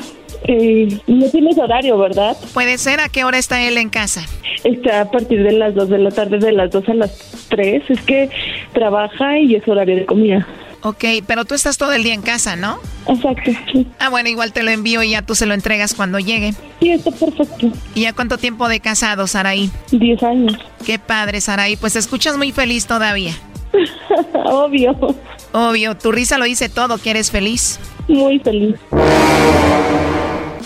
[0.44, 2.34] Eh, no tienes horario, ¿verdad?
[2.54, 3.00] Puede ser.
[3.00, 4.22] ¿A qué hora está él en casa?
[4.64, 7.82] Está a partir de las 2 de la tarde, de las 2 a las 3.
[7.90, 8.30] Es que
[8.72, 10.46] trabaja y es horario de comida.
[10.82, 12.80] Ok, pero tú estás todo el día en casa, ¿no?
[13.06, 13.86] Exacto, sí.
[14.00, 16.54] Ah, bueno, igual te lo envío y ya tú se lo entregas cuando llegue.
[16.80, 17.70] Sí, está perfecto.
[17.94, 19.70] ¿Y ya cuánto tiempo de casado, Saraí?
[19.92, 20.58] Diez años.
[20.84, 21.76] Qué padre, Saraí.
[21.76, 23.32] Pues te escuchas muy feliz todavía.
[24.44, 24.96] Obvio.
[25.52, 27.78] Obvio, tu risa lo dice todo, que eres feliz.
[28.08, 28.74] Muy feliz.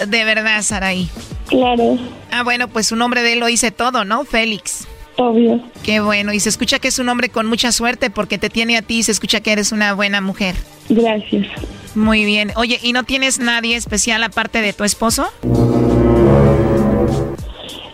[0.08, 1.10] De verdad, Saraí.
[1.48, 1.98] Claro.
[2.32, 4.24] Ah, bueno, pues su nombre de él lo dice todo, ¿no?
[4.24, 4.86] Félix.
[5.16, 5.60] Obvio.
[5.82, 6.32] Qué bueno.
[6.32, 8.98] Y se escucha que es un hombre con mucha suerte porque te tiene a ti
[8.98, 10.54] y se escucha que eres una buena mujer.
[10.88, 11.46] Gracias.
[11.94, 12.52] Muy bien.
[12.56, 15.26] Oye, ¿y no tienes nadie especial aparte de tu esposo?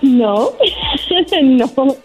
[0.02, 0.50] No,
[1.42, 1.96] no.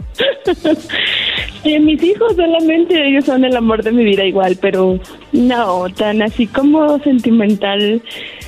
[1.80, 4.99] mis hijos solamente, ellos son el amor de mi vida igual, pero
[5.31, 8.02] no, tan así como sentimental,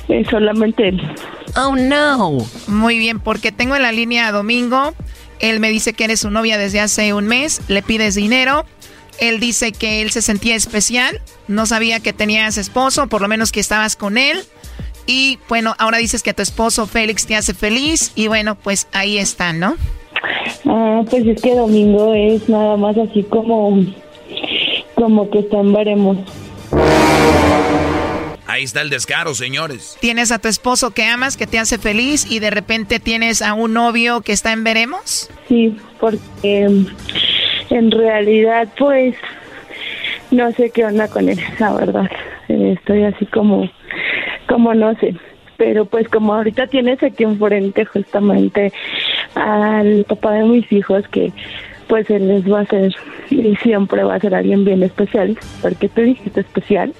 [0.08, 1.02] eh, solamente él.
[1.56, 2.38] Oh, no.
[2.68, 4.94] Muy bien, porque tengo en la línea a Domingo.
[5.40, 8.64] Él me dice que eres su novia desde hace un mes, le pides dinero.
[9.18, 13.52] Él dice que él se sentía especial, no sabía que tenías esposo, por lo menos
[13.52, 14.44] que estabas con él.
[15.06, 19.18] Y bueno, ahora dices que tu esposo Félix te hace feliz y bueno, pues ahí
[19.18, 19.76] está, ¿no?
[20.66, 23.84] Ah, pues es que domingo es nada más así como,
[24.94, 25.74] como que están.
[28.50, 29.96] Ahí está el descaro, señores.
[30.00, 33.54] Tienes a tu esposo que amas, que te hace feliz y de repente tienes a
[33.54, 35.30] un novio que está en veremos.
[35.46, 36.68] Sí, porque
[37.70, 39.14] en realidad pues
[40.32, 42.10] no sé qué onda con él, la verdad.
[42.48, 43.70] Estoy así como,
[44.48, 45.14] como no sé.
[45.56, 48.72] Pero pues como ahorita tienes aquí enfrente justamente
[49.36, 51.32] al papá de mis hijos que
[51.90, 52.94] pues él les va a ser
[53.30, 56.94] y siempre va a ser alguien bien especial, porque tú dijiste especial,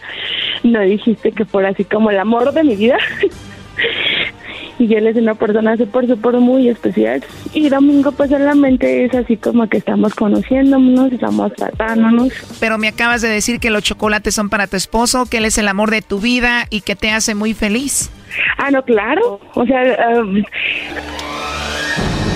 [0.65, 2.99] no dijiste que fuera así como el amor de mi vida.
[4.81, 7.23] y él es una persona súper, súper muy especial.
[7.55, 12.33] Y Domingo, pues solamente es así como que estamos conociéndonos, estamos tratándonos.
[12.59, 15.57] Pero me acabas de decir que los chocolates son para tu esposo, que él es
[15.57, 18.11] el amor de tu vida y que te hace muy feliz.
[18.59, 19.41] Ah, no, claro.
[19.55, 20.43] O sea, um,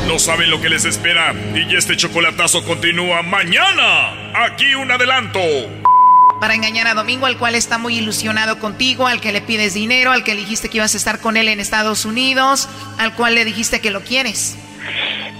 [0.06, 4.12] No saben lo que les espera y este chocolatazo continúa mañana.
[4.34, 5.40] Aquí un adelanto.
[6.40, 10.12] Para engañar a Domingo, al cual está muy ilusionado contigo, al que le pides dinero,
[10.12, 12.68] al que dijiste que ibas a estar con él en Estados Unidos,
[12.98, 14.58] al cual le dijiste que lo quieres.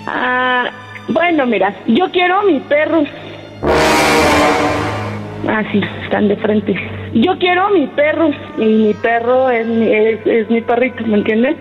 [0.07, 0.70] ah,
[1.09, 3.05] bueno, mira, yo quiero a mi perro.
[5.47, 6.74] Ah, sí, están de frente.
[7.12, 9.66] Yo quiero a mi perro y mi perro es
[10.27, 11.57] es mi perrito, ¿me entiendes?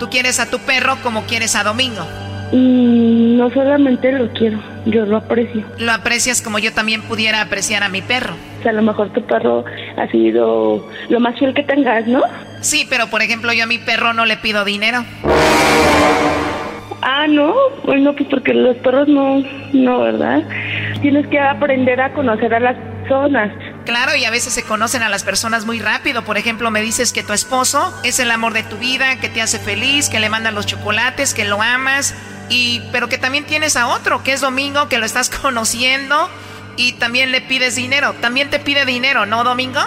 [0.00, 2.06] Tú quieres a tu perro como quieres a Domingo.
[2.52, 5.62] Y no solamente lo quiero, yo lo aprecio.
[5.78, 8.34] Lo aprecias como yo también pudiera apreciar a mi perro.
[8.58, 9.66] O sea, a lo mejor tu perro
[9.98, 12.22] ha sido lo más fiel que tengas, ¿no?
[12.62, 15.04] Sí, pero por ejemplo yo a mi perro no le pido dinero.
[17.02, 17.54] Ah, no,
[17.84, 19.44] bueno, pues porque los perros no,
[19.74, 20.42] no, ¿verdad?
[21.02, 23.52] Tienes que aprender a conocer a las personas.
[23.90, 26.24] Claro, y a veces se conocen a las personas muy rápido.
[26.24, 29.42] Por ejemplo, me dices que tu esposo es el amor de tu vida, que te
[29.42, 32.14] hace feliz, que le mandan los chocolates, que lo amas,
[32.48, 36.30] y pero que también tienes a otro, que es Domingo, que lo estás conociendo
[36.76, 38.14] y también le pides dinero.
[38.20, 39.80] También te pide dinero, ¿no, Domingo?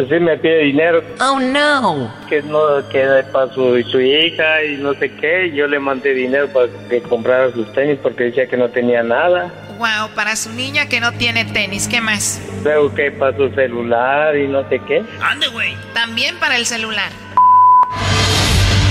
[0.00, 1.02] Pues sí, me pide dinero.
[1.20, 2.10] Oh, no.
[2.26, 5.52] Que no, que para su, su hija y no sé qué.
[5.54, 9.52] Yo le mandé dinero para que comprara sus tenis porque decía que no tenía nada.
[9.76, 12.40] Wow, para su niña que no tiene tenis, ¿qué más?
[12.64, 15.04] Luego que para su celular y no sé qué.
[15.20, 15.76] Ande, güey.
[15.92, 17.10] También para el celular.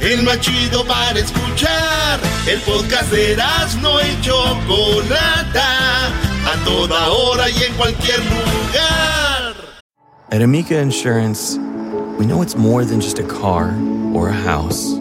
[0.00, 2.20] El más chido para escuchar.
[2.46, 3.36] El podcast de
[3.82, 6.06] no y Chocolata.
[6.46, 9.56] A toda hora y en cualquier lugar.
[10.30, 11.58] At Amica Insurance,
[12.18, 13.74] we know it's more than just a car
[14.14, 14.94] or a house.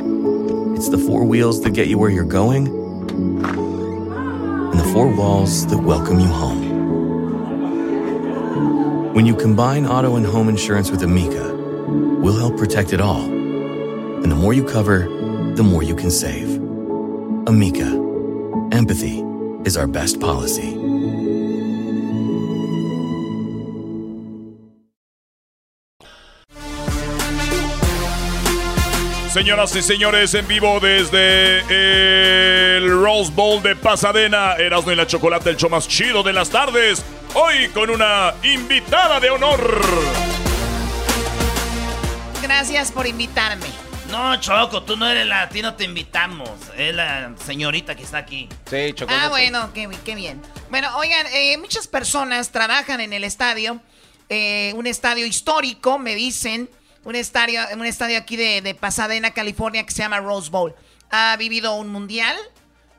[0.75, 3.43] It's the four wheels that get you where you're going and
[4.79, 6.65] the four walls that welcome you home.
[9.13, 11.53] When you combine auto and home insurance with Amica,
[12.21, 13.36] we'll help protect it all.
[14.23, 15.07] And the more you cover,
[15.55, 16.49] the more you can save.
[17.47, 17.87] Amica,
[18.71, 19.23] empathy
[19.63, 20.75] is our best policy.
[29.37, 31.59] Señoras y señores, en vivo desde
[32.77, 36.49] el Rose Bowl de Pasadena, Erasmo y la Chocolate, el show más chido de las
[36.49, 37.03] tardes.
[37.35, 39.59] Hoy con una invitada de honor.
[42.41, 43.86] Gracias por invitarme.
[44.09, 46.49] No, Choco, tú no eres la, a ti no te invitamos.
[46.77, 48.47] Es la señorita que está aquí.
[48.69, 49.13] Sí, Choco.
[49.15, 50.41] Ah, bueno, qué, qué bien.
[50.69, 53.81] Bueno, oigan, eh, muchas personas trabajan en el estadio,
[54.29, 56.69] eh, un estadio histórico, me dicen,
[57.03, 60.73] un estadio, un estadio aquí de, de Pasadena, California, que se llama Rose Bowl.
[61.11, 62.35] Ha vivido un mundial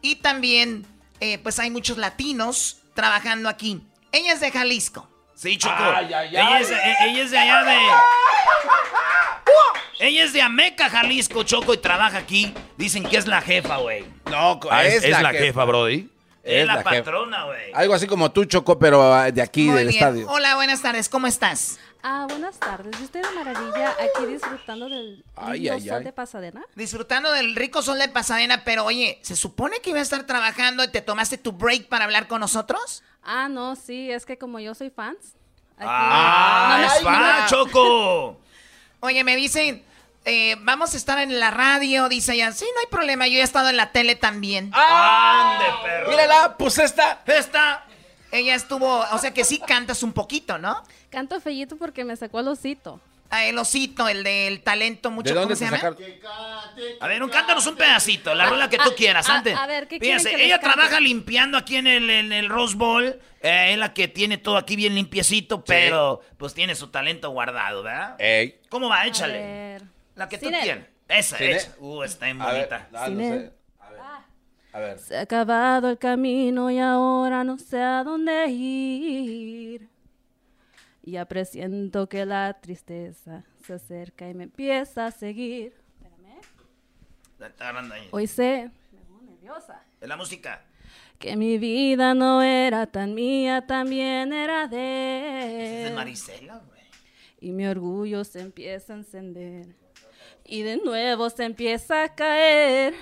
[0.02, 0.86] y también,
[1.20, 3.82] eh, pues hay muchos latinos trabajando aquí.
[4.12, 5.08] Ella es de Jalisco.
[5.40, 5.72] Sí, Choco.
[5.78, 6.62] Ay, ay, ella, ay.
[6.62, 7.78] es, ella es de allá de.
[10.00, 12.52] Ella es de Ameca, Jalisco, Choco, y trabaja aquí.
[12.76, 14.04] Dicen que es la jefa, güey.
[14.30, 16.08] No, Ah, es, es la jefa, Brody.
[16.42, 16.90] Es, Es la, la jefa.
[17.04, 17.72] patrona, güey.
[17.74, 19.98] Algo así como tú, Choco, pero ah, de aquí, Muy del bien.
[20.02, 20.28] estadio.
[20.28, 21.78] Hola, buenas tardes, ¿cómo estás?
[22.02, 22.96] Ah, buenas tardes.
[22.98, 26.04] Yo estoy de maravilla aquí disfrutando del Ay, sol ay.
[26.04, 26.62] de Pasadena.
[26.76, 30.84] Disfrutando del rico sol de Pasadena, pero oye, ¿se supone que iba a estar trabajando
[30.84, 33.02] y te tomaste tu break para hablar con nosotros?
[33.24, 35.18] Ah, no, sí, es que como yo soy fans.
[35.76, 36.78] aquí- ¡Ah!
[36.80, 38.40] no ¡Es fan, Choco!
[39.00, 39.84] Oye, me dicen,
[40.24, 42.52] eh, vamos a estar en la radio, dice ella.
[42.52, 44.70] Sí, no hay problema, yo he estado en la tele también.
[44.72, 46.10] ¡Ande, perro!
[46.10, 47.22] Mírala, pues esta.
[47.26, 47.84] esta.
[48.30, 50.82] Ella estuvo, o sea que sí cantas un poquito, ¿no?
[51.10, 53.00] Canto fellito porque me sacó el osito.
[53.30, 55.96] Ah, el osito, el del talento mucho, ¿De dónde ¿cómo se llama?
[57.00, 59.54] A ver, un, cántanos un pedacito, la rola que tú ah, quieras, ah, antes.
[59.54, 60.74] a ver, ¿qué Fíjense, que ella cante?
[60.74, 63.04] trabaja limpiando aquí en el, en el Rose Bowl.
[63.42, 67.82] Eh, es la que tiene todo aquí bien limpiecito, pero pues tiene su talento guardado,
[67.82, 68.16] ¿verdad?
[68.18, 68.60] Ey.
[68.70, 69.02] ¿Cómo va?
[69.02, 69.38] A Échale.
[69.38, 69.82] ver.
[70.14, 70.62] La que tú él.
[70.62, 70.86] tienes.
[71.06, 71.74] Esa, esa.
[71.80, 72.88] Uh, está ver, bonita.
[72.94, 73.52] ah, Sin no él.
[74.70, 74.76] Sé.
[74.76, 74.98] A ver.
[74.98, 79.88] Se ha acabado el camino y ahora no sé a dónde ir.
[81.02, 85.72] Ya presiento que la tristeza se acerca y me empieza a seguir.
[87.40, 88.08] Está agarrando ahí.
[88.10, 90.64] Hoy sé, me pongo nerviosa, Es la música.
[91.20, 95.94] que mi vida no era tan mía, también era Es de él.
[95.94, 96.80] Marisela, güey.
[97.40, 99.66] Y mi orgullo se empieza a encender.
[100.44, 102.94] Y de nuevo se empieza a caer.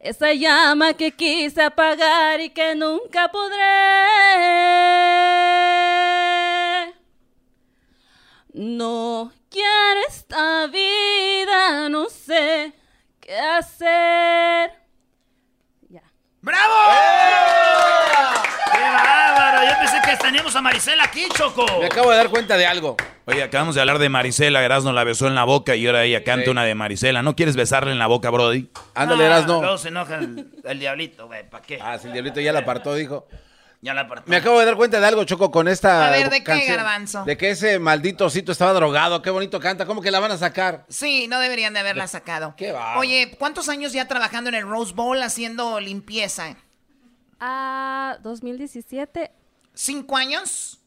[0.00, 3.60] Esa llama que quise apagar y que nunca podré.
[8.54, 12.72] No quiero esta vida, no sé
[13.20, 14.72] qué hacer.
[16.42, 16.74] ¡Bravo!
[18.72, 19.62] ¡Qué bárbaro!
[19.68, 21.66] Yo pensé que teníamos a Marisela aquí, Choco.
[21.78, 22.96] Me acabo de dar cuenta de algo.
[23.30, 26.24] Oye, acabamos de hablar de Marisela, Erasmo la besó en la boca y ahora ella
[26.24, 27.22] canta una de Marisela.
[27.22, 28.68] ¿No quieres besarle en la boca, Brody?
[28.94, 29.60] Ándale, Ah, Erasno.
[29.60, 31.48] Luego se enoja el, el diablito, güey.
[31.48, 31.78] ¿Para qué?
[31.80, 33.26] Ah, si el diablito ya la apartó, dijo.
[33.82, 34.28] Ya la apartó.
[34.28, 36.08] Me acabo de dar cuenta de algo, Choco, con esta.
[36.08, 36.66] A ver, ¿de qué.
[36.66, 37.24] Garbanzo?
[37.24, 39.22] De que ese maldito osito estaba drogado.
[39.22, 39.86] Qué bonito canta.
[39.86, 40.84] ¿Cómo que la van a sacar?
[40.88, 42.54] Sí, no deberían de haberla sacado.
[42.58, 43.00] Qué bárbaro.
[43.00, 46.56] Oye, ¿cuántos años ya trabajando en el Rose Bowl haciendo limpieza?
[47.38, 49.30] Ah, 2017.
[49.72, 50.79] ¿Cinco años?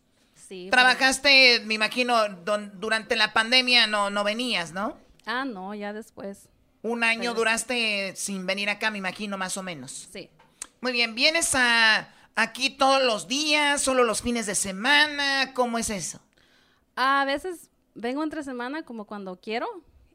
[0.54, 0.70] Sí.
[0.70, 4.98] Trabajaste, me imagino, don- durante la pandemia no, no venías, ¿no?
[5.26, 6.48] Ah, no, ya después.
[6.84, 10.10] Un año Pero- duraste sin venir acá, me imagino, más o menos.
[10.12, 10.30] Sí.
[10.82, 15.54] Muy bien, ¿vienes a aquí todos los días, solo los fines de semana?
[15.56, 16.20] ¿Cómo es eso?
[16.96, 19.66] A veces vengo entre semana como cuando quiero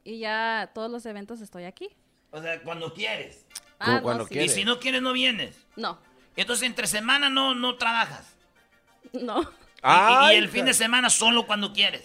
[0.05, 1.89] y ya todos los eventos estoy aquí.
[2.31, 3.45] O sea, cuando quieres.
[3.79, 4.33] Ah, no, cuando sí.
[4.35, 4.53] Y quieres.
[4.53, 5.55] si no quieres, no vienes.
[5.75, 5.99] No,
[6.37, 8.25] Entonces, entre semana no, no trabajas.
[9.13, 9.41] no,
[9.83, 12.03] Y- el fin de semana solo cuando quieres.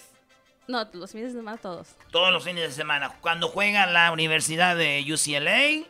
[0.69, 1.89] no, los fines de semana todos.
[2.11, 3.11] Todos los fines de semana.
[3.21, 5.87] Cuando juega la Universidad de UCLA.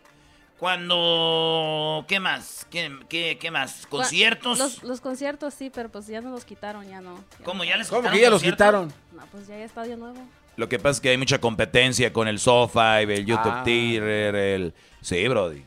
[0.59, 2.05] Cuando...
[2.09, 2.67] ¿Qué más?
[2.71, 3.87] ¿Qué, qué, qué más?
[3.89, 4.59] ¿Conciertos?
[4.59, 7.17] Los, los conciertos sí, pero pues ya no los quitaron, ya no.
[7.39, 7.65] Ya ¿Cómo?
[7.65, 8.93] ¿Ya les ¿Cómo quitaron que ya los quitaron?
[9.13, 10.19] No, pues ya hay estadio nuevo.
[10.57, 13.63] Lo que pasa es que hay mucha competencia con el Sofa, el YouTube Ah.
[13.65, 14.75] Theater, el...
[15.01, 15.65] Sí, Brody.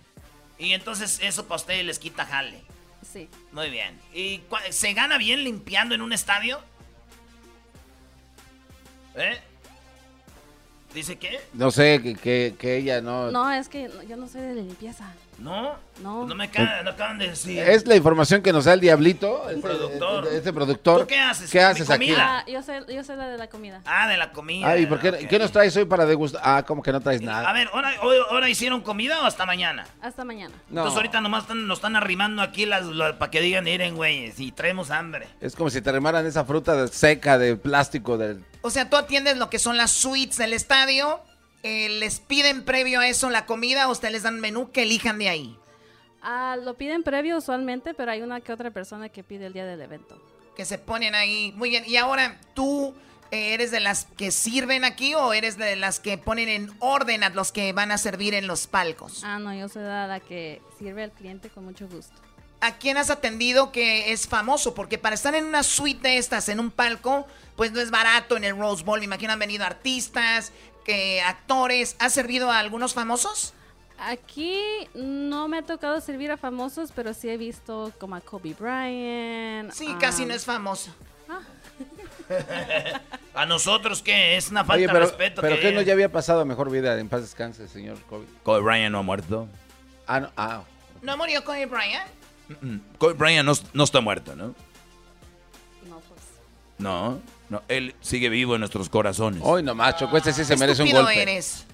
[0.58, 2.64] Y entonces eso para ustedes les quita jale.
[3.12, 3.30] Sí.
[3.52, 4.00] Muy bien.
[4.14, 6.60] ¿Y se gana bien limpiando en un estadio?
[9.16, 9.40] ¿Eh?
[10.94, 11.40] ¿Dice qué?
[11.54, 13.32] No sé, que, que, que ella no.
[13.32, 15.12] No, es que yo no soy de limpieza.
[15.40, 15.76] ¿No?
[16.02, 16.26] No.
[16.26, 17.60] No me acaban, no acaban de decir.
[17.60, 19.48] Es la información que nos da el diablito.
[19.50, 20.28] Este productor.
[20.28, 21.02] Este productor.
[21.02, 21.52] ¿Tú qué haces?
[21.52, 22.08] ¿Qué haces aquí?
[22.08, 22.40] comida.
[22.40, 23.82] Ah, yo soy, yo soy la de la comida.
[23.86, 24.68] Ah, de la comida.
[24.68, 25.16] Ay, ¿por qué, ok.
[25.28, 26.42] qué nos traes hoy para degustar?
[26.44, 27.48] Ah, como que no traes nada.
[27.50, 29.86] A ver, ¿ahora, hoy- ahora hicieron comida o hasta mañana?
[30.02, 30.56] Hasta mañana.
[30.70, 30.82] No.
[30.82, 32.86] Entonces ahorita nomás están- nos están arrimando aquí las,
[33.18, 35.28] para que digan, miren, güey, si traemos hambre.
[35.40, 38.44] Es como si te remaran esa fruta de- seca de plástico del.
[38.62, 41.20] O sea, tú atiendes lo que son las suites del estadio.
[41.64, 45.18] Eh, ¿Les piden previo a eso la comida o ustedes les dan menú que elijan
[45.18, 45.58] de ahí?
[46.22, 49.66] Ah, lo piden previo usualmente, pero hay una que otra persona que pide el día
[49.66, 50.22] del evento.
[50.56, 51.54] Que se ponen ahí.
[51.56, 51.84] Muy bien.
[51.88, 52.94] Y ahora, ¿tú
[53.32, 57.24] eh, eres de las que sirven aquí o eres de las que ponen en orden
[57.24, 59.24] a los que van a servir en los palcos?
[59.24, 62.14] Ah, no, yo soy la la que sirve al cliente con mucho gusto.
[62.60, 64.74] ¿A quién has atendido que es famoso?
[64.74, 68.36] Porque para estar en una suite de estas, en un palco, pues no es barato
[68.36, 69.00] en el Rose Bowl.
[69.00, 70.52] Me imagino han venido artistas,
[70.88, 71.96] que actores.
[72.00, 73.54] ¿Has servido a algunos famosos?
[74.00, 78.56] Aquí no me ha tocado servir a famosos, pero sí he visto como a Kobe
[78.58, 79.72] Bryant.
[79.72, 80.92] Sí, ah, casi no es famoso.
[83.34, 84.36] A nosotros, ¿qué?
[84.36, 85.42] Es una falta Oye, de pero, respeto.
[85.42, 87.00] pero que que no ya había pasado a mejor vida.
[87.00, 88.26] En paz descanse, señor Kobe.
[88.44, 89.48] Kobe Bryant no ha muerto.
[90.08, 90.32] Ah, no.
[90.36, 90.64] Ah.
[91.02, 92.10] ¿No murió Kobe Bryant?
[92.62, 94.48] Mm, Kobe Bryant no, no está muerto, ¿no?
[95.88, 96.22] No, pues.
[96.80, 99.42] No, no, él sigue vivo en nuestros corazones.
[99.44, 101.22] Hoy nomás, Choco, este sí se merece un golpe.
[101.22, 101.66] eres.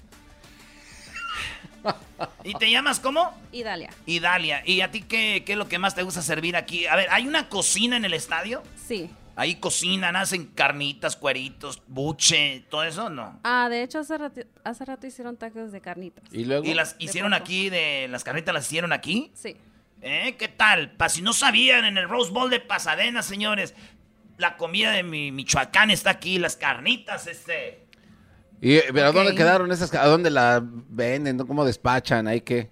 [2.44, 3.32] ¿Y te llamas cómo?
[3.52, 3.90] Idalia.
[4.06, 4.62] Idalia.
[4.64, 6.86] ¿Y a ti qué, qué es lo que más te gusta servir aquí?
[6.86, 8.62] A ver, ¿hay una cocina en el estadio?
[8.86, 9.10] Sí.
[9.36, 13.40] Ahí cocinan, hacen carnitas, cueritos, buche, todo eso, ¿no?
[13.42, 16.22] Ah, de hecho, hace rato, hace rato hicieron tacos de carnitas.
[16.32, 16.64] ¿Y luego?
[16.64, 19.32] ¿Y las De hicieron aquí, de las carnitas las hicieron aquí?
[19.34, 19.56] Sí.
[20.02, 20.36] ¿Eh?
[20.38, 20.92] ¿Qué tal?
[20.92, 23.74] Pa' si no sabían, en el Rose Bowl de Pasadena, señores,
[24.38, 27.80] la comida de mi Michoacán está aquí, las carnitas, este...
[28.60, 29.36] ¿Y pero a dónde Ok.
[29.36, 29.92] quedaron esas?
[29.94, 31.36] ¿A dónde la venden?
[31.38, 32.26] ¿Cómo despachan?
[32.26, 32.70] ¿Ahí qué?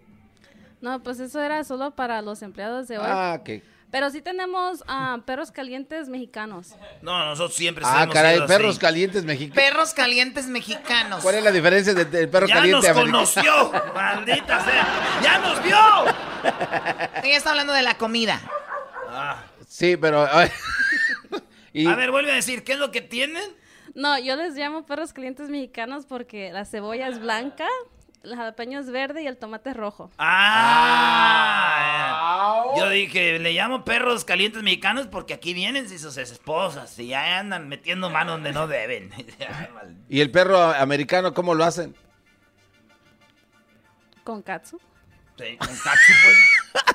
[0.80, 3.04] No, pues eso era solo para los empleados de hoy.
[3.06, 3.62] Ah, que.
[3.90, 6.74] Pero sí tenemos ah, perros calientes mexicanos.
[7.02, 8.78] No, nosotros siempre Ah, caray, perros así.
[8.78, 9.54] calientes mexicanos.
[9.54, 11.22] Perros calientes mexicanos.
[11.22, 13.18] ¿Cuál es la diferencia de- del perro ¡Ya caliente nos americano?
[13.18, 13.72] conoció!
[13.94, 14.86] ¡Maldita sea!
[15.22, 15.76] ¡Ya nos vio!
[17.22, 18.40] Ella está hablando de la comida.
[19.10, 19.42] Ah.
[19.68, 20.26] Sí, pero.
[21.72, 23.42] Y, A ver, vuelve a decir, ¿qué es lo que tienen?
[23.94, 27.66] No, yo les llamo perros calientes mexicanos porque la cebolla es blanca
[28.22, 30.10] El jalapeño es verde y el tomate es rojo.
[30.18, 30.32] Ah,
[32.76, 37.68] yo dije, le llamo perros calientes mexicanos porque aquí vienen sus esposas y ya andan
[37.68, 39.10] metiendo mano donde no deben.
[40.08, 41.94] ¿Y el perro americano cómo lo hacen?
[44.24, 44.80] Con katsu.
[45.36, 46.36] Sí, con katsu, pues.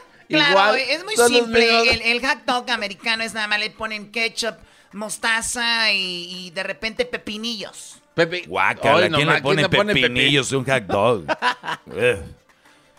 [0.30, 1.92] Claro, Igual, es muy simple.
[1.94, 4.56] El, el hot dog americano es nada más le ponen ketchup,
[4.94, 8.02] mostaza y, y de repente pepinillos.
[8.14, 8.44] Pepe.
[8.48, 11.26] Guácala, ¿quién le pone pepinillos a un hot dog?
[11.86, 12.24] Ugh.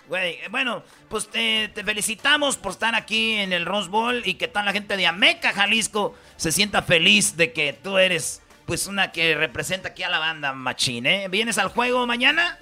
[0.09, 4.35] Güey, eh, bueno, pues te, te felicitamos por estar aquí en el Rose Bowl y
[4.35, 8.87] que toda la gente de Ameca, Jalisco, se sienta feliz de que tú eres, pues,
[8.87, 11.29] una que representa aquí a la banda Machín, ¿eh?
[11.29, 12.59] ¿Vienes al juego mañana?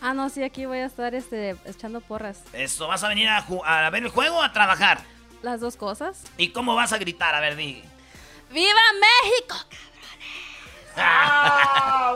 [0.00, 2.42] Ah, no, sí, aquí voy a estar este, echando porras.
[2.52, 5.00] Eso, ¿vas a venir a, a ver el juego o a trabajar?
[5.42, 6.22] Las dos cosas.
[6.36, 7.34] ¿Y cómo vas a gritar?
[7.34, 7.82] A ver, di.
[8.50, 9.56] ¡Viva México!
[10.98, 12.14] Ah,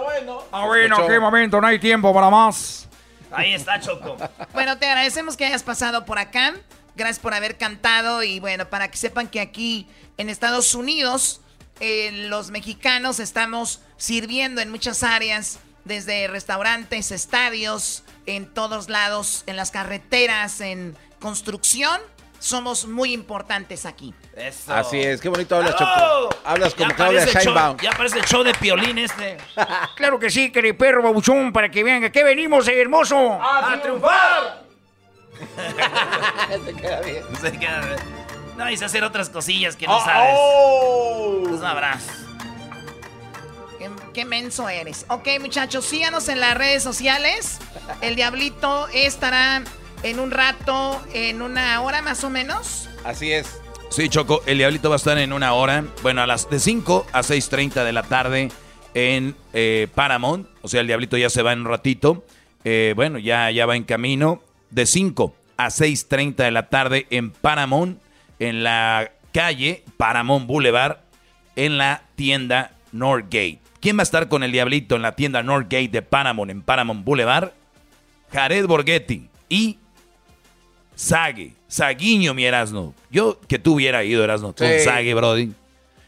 [0.65, 2.89] bueno, qué momento, no hay tiempo para más.
[3.31, 4.17] Ahí está, Choco.
[4.55, 6.55] Bueno, te agradecemos que hayas pasado por acá.
[6.97, 9.87] Gracias por haber cantado y bueno, para que sepan que aquí
[10.17, 11.41] en Estados Unidos
[11.79, 19.57] eh, los mexicanos estamos sirviendo en muchas áreas, desde restaurantes, estadios, en todos lados, en
[19.57, 22.01] las carreteras, en construcción.
[22.39, 24.15] Somos muy importantes aquí.
[24.35, 24.73] Eso.
[24.73, 25.77] Así es, qué bonito hablas.
[25.77, 26.31] Choco.
[26.45, 27.77] Hablas como Claudia Sheinbaum.
[27.83, 29.37] Ya parece el show de piolín este.
[29.97, 33.39] Claro que sí, querido perro babuchón, para que vean que aquí venimos, eh, hermoso.
[33.43, 34.63] ¡A triunfar!
[36.65, 37.23] Se queda bien.
[37.41, 37.99] Se queda bien.
[38.57, 40.35] No, y hacer otras cosillas que no Oh, sabes.
[40.37, 41.43] oh.
[41.47, 42.07] Tú sabrás.
[43.81, 45.07] Qué, qué menso eres.
[45.09, 47.59] Ok, muchachos, síganos en las redes sociales.
[48.03, 49.65] El Diablito estará
[50.03, 52.91] en un rato, en una hora más o menos.
[53.05, 53.59] Así es.
[53.89, 57.07] Sí, Choco, el Diablito va a estar en una hora, bueno, a las de 5
[57.11, 58.51] a 6.30 de la tarde
[58.93, 60.47] en eh, Paramount.
[60.61, 62.23] O sea, el Diablito ya se va en un ratito.
[62.65, 64.43] Eh, bueno, ya, ya va en camino.
[64.69, 67.99] De 5 a 6.30 de la tarde en Paramount,
[68.41, 70.99] en la calle Paramount Boulevard,
[71.57, 73.70] en la tienda Northgate.
[73.81, 77.05] ¿Quién va a estar con el Diablito en la tienda Northgate de Paramount, en Paramount
[77.05, 77.53] Boulevard?
[78.33, 79.79] Jared Borghetti y
[80.95, 82.95] Sague, Saguiño, mi Erasno.
[83.11, 84.81] Yo que tú hubiera ido, Erasno, con Sí.
[84.85, 85.53] Sague, Brody.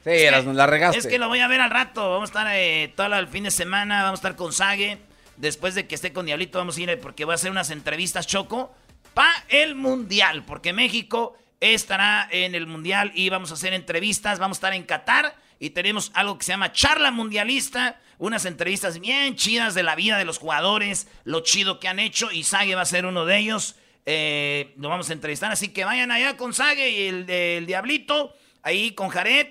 [0.05, 0.99] Sí, eras, la regaste.
[0.99, 2.11] Es que lo voy a ver al rato.
[2.11, 4.03] Vamos a estar eh, todo el fin de semana.
[4.03, 4.99] Vamos a estar con Sage.
[5.37, 7.71] Después de que esté con Diablito, vamos a ir eh, porque voy a hacer unas
[7.71, 8.75] entrevistas, Choco,
[9.15, 10.43] para el Mundial.
[10.45, 14.41] Porque México estará en el Mundial y vamos a hacer entrevistas.
[14.41, 18.01] Vamos a estar en Qatar y tenemos algo que se llama Charla Mundialista.
[18.19, 22.33] Unas entrevistas bien chidas de la vida de los jugadores, lo chido que han hecho.
[22.33, 23.77] Y Sage va a ser uno de ellos.
[24.05, 25.53] Eh, lo vamos a entrevistar.
[25.53, 28.35] Así que vayan allá con Sage y el, el Diablito.
[28.65, 29.51] Ahí con Jared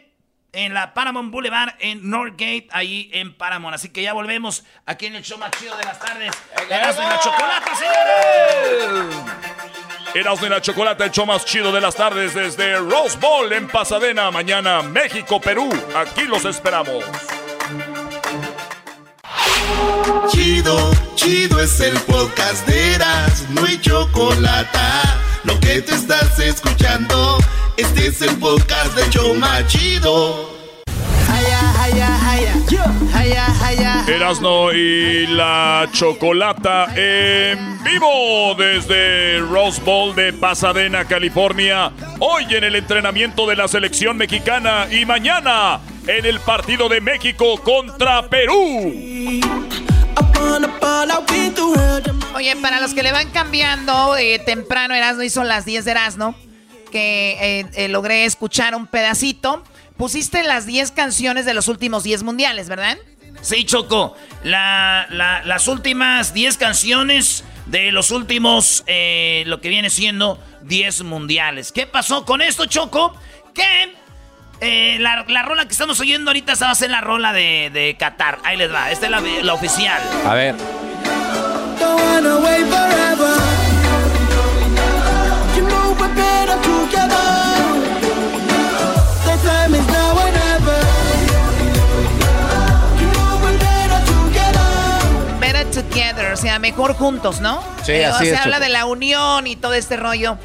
[0.52, 3.76] en la Paramount Boulevard en Northgate, ahí en Paramount.
[3.76, 6.32] Así que ya volvemos aquí en el show más chido de las tardes.
[6.68, 9.16] La chocolata, señores.
[10.14, 13.68] Erasmo y la Chocolata, el show más chido de las tardes desde Rose Bowl en
[13.68, 14.30] Pasadena.
[14.30, 15.70] Mañana, México, Perú.
[15.96, 17.06] Aquí los esperamos.
[20.30, 24.80] Chido, chido es el podcast de Eras, no hay chocolate.
[25.44, 27.38] Lo que te estás escuchando,
[27.78, 30.51] este es el podcast de Choma Chido.
[34.08, 41.92] Erasno y la Chocolata en vivo desde Rose Bowl de Pasadena, California.
[42.20, 47.62] Hoy en el entrenamiento de la selección mexicana y mañana en el partido de México
[47.64, 48.94] contra Perú.
[52.36, 56.36] Oye, para los que le van cambiando, eh, temprano Erasno hizo las 10 de Erasno,
[56.92, 59.64] que eh, eh, logré escuchar un pedacito.
[60.02, 62.98] Pusiste las 10 canciones de los últimos 10 mundiales, ¿verdad?
[63.44, 64.18] Sí, Choco.
[64.44, 71.04] La, la- las últimas 10 canciones de los últimos, eh, lo que viene siendo 10
[71.04, 71.72] mundiales.
[71.72, 73.16] ¿Qué pasó con esto, Choco?
[73.54, 73.94] Que
[74.62, 77.70] eh, la, la rola que estamos oyendo ahorita esa va a ser la rola de,
[77.72, 78.40] de Qatar.
[78.44, 78.90] Ahí les va.
[78.90, 80.02] Esta es la, la oficial.
[80.26, 80.56] A ver.
[95.72, 97.64] Together, o sea, mejor juntos, ¿no?
[97.84, 100.38] Sí, Eh, así o sea, es, habla de la unión y todo este rollo.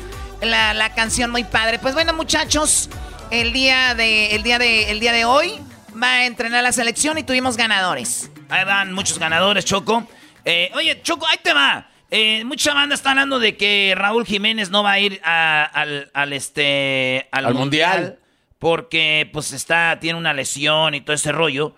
[0.42, 1.78] La, la canción muy padre.
[1.78, 2.88] Pues bueno, muchachos,
[3.30, 5.54] el día de, el día de, el día de hoy
[6.00, 8.30] va a entrenar la selección y tuvimos ganadores.
[8.48, 10.06] Ahí van muchos ganadores, Choco.
[10.44, 11.88] Eh, oye, Choco, ahí te va.
[12.10, 16.10] Eh, mucha banda está hablando de que Raúl Jiménez no va a ir a- al,
[16.14, 18.18] al, este al, Al mundial, Mundial.
[18.60, 21.74] porque pues está tiene una lesión y todo ese rollo.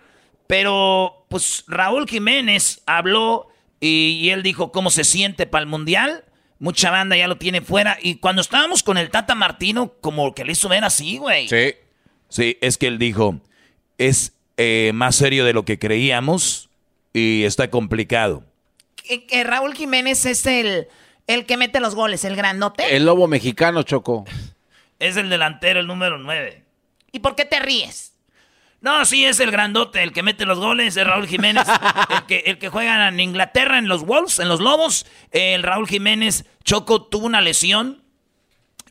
[0.49, 3.49] Pero pues Raúl Jiménez habló
[3.79, 6.25] Y, y él dijo cómo se siente para el mundial.
[6.57, 7.99] Mucha banda ya lo tiene fuera.
[8.01, 11.47] Y cuando estábamos con el Tata Martino, como que le hizo ver así, güey.
[11.47, 11.75] Sí.
[12.29, 13.39] Sí, es que él dijo,
[13.99, 16.69] es eh, más serio de lo que creíamos
[17.13, 18.43] y está complicado.
[18.95, 20.87] Que, que Raúl Jiménez es el,
[21.27, 22.95] el que mete los goles, el grandote.
[22.95, 24.25] El lobo mexicano, Choco.
[24.99, 26.61] Es el delantero, el número 9.
[27.13, 28.13] ¿Y por qué te ríes?
[28.81, 31.67] No, sí, es el grandote, el que mete los goles, es Raúl Jiménez.
[32.15, 35.05] el, que, el que juega en Inglaterra, en los Wolves, en los Lobos.
[35.31, 38.03] El Raúl Jiménez Choco tuvo una lesión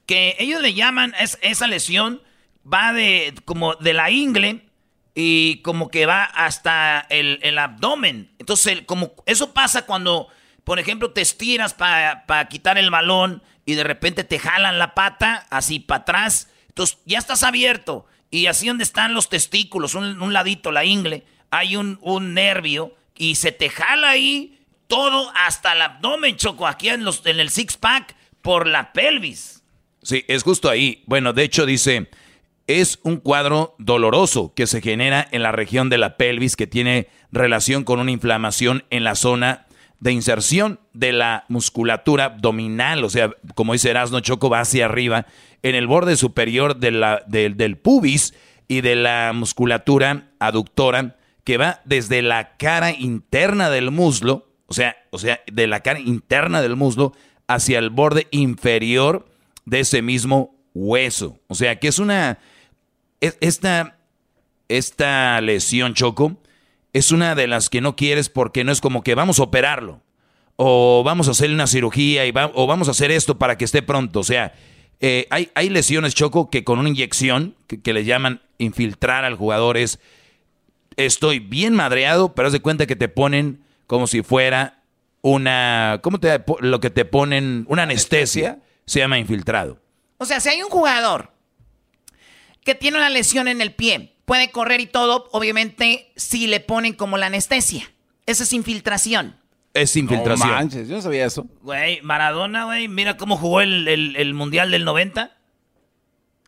[0.07, 2.23] que ellos le llaman, es, esa lesión
[2.71, 4.67] va de como de la ingle
[5.15, 8.31] y como que va hasta el, el abdomen.
[8.39, 10.29] Entonces, el- como eso pasa cuando,
[10.65, 15.47] por ejemplo, te estiras para quitar el balón y de repente te jalan la pata
[15.51, 16.51] así para atrás.
[16.69, 18.07] Entonces, ya estás abierto.
[18.31, 23.37] Y así donde están los testículos, un, ladito, la ingle, hay un, un nervio y
[23.37, 28.17] se te jala ahí todo hasta el abdomen, Choco, aquí en, los, en el six-pack
[28.43, 29.63] por la pelvis.
[30.03, 31.03] Sí, es justo ahí.
[31.07, 32.09] Bueno, de hecho dice,
[32.67, 37.09] es un cuadro doloroso que se genera en la región de la pelvis que tiene
[37.33, 39.67] relación con una inflamación en la zona
[40.01, 45.27] de inserción de la musculatura abdominal, o sea, como dice Erasno Choco, va hacia arriba,
[45.63, 48.35] en el borde superior del- pubis
[48.69, 54.97] y de la musculatura aductora que va desde la cara interna del muslo, o sea,
[55.11, 57.13] o sea, de la cara interna del muslo
[57.47, 59.27] hacia el borde inferior
[59.65, 61.39] de ese mismo hueso.
[61.49, 62.39] O sea, que es una
[63.21, 63.97] es- esta
[64.69, 66.37] esta lesión Choco
[66.93, 70.03] es una de las que no quieres porque no es como que vamos a operarlo
[70.57, 73.65] o vamos a hacerle una cirugía y va- o vamos a hacer esto para que
[73.65, 74.21] esté pronto.
[74.21, 74.53] O sea,
[75.01, 79.37] eh, hay, hay lesiones Choco que con una inyección que, que le llaman infiltrar al
[79.37, 79.99] jugador es
[80.97, 84.83] estoy bien madreado, pero haz de cuenta que te ponen como si fuera
[85.23, 87.65] una, ¿cómo te lo que te ponen?
[87.69, 89.81] Una anestesia, se llama infiltrado.
[90.19, 91.33] O sea, si hay un jugador
[92.65, 96.93] que tiene una lesión en el pie, puede correr y todo, obviamente, si le ponen
[96.93, 97.91] como la anestesia.
[98.27, 99.37] Esa es infiltración.
[99.75, 100.49] Es infiltración.
[100.49, 101.47] No manches, yo no sabía eso.
[101.63, 105.37] Güey, Maradona, güey, mira cómo jugó el, el- el Mundial del 90.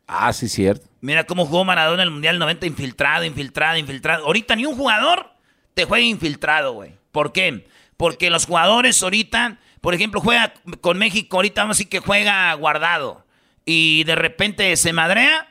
[0.07, 0.87] Ah, sí, cierto.
[0.99, 4.25] Mira cómo jugó Maradona en el Mundial del 90, infiltrado, infiltrado, infiltrado.
[4.25, 5.31] Ahorita ni un jugador
[5.73, 6.93] te juega infiltrado, güey.
[7.11, 7.67] ¿Por qué?
[7.97, 12.53] Porque los jugadores ahorita, por ejemplo, juega con México, ahorita vamos a decir que juega
[12.55, 13.25] guardado.
[13.65, 15.47] Y de repente se madrea,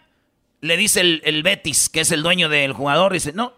[0.60, 3.55] le dice el, el Betis, que es el dueño del jugador, dice, no,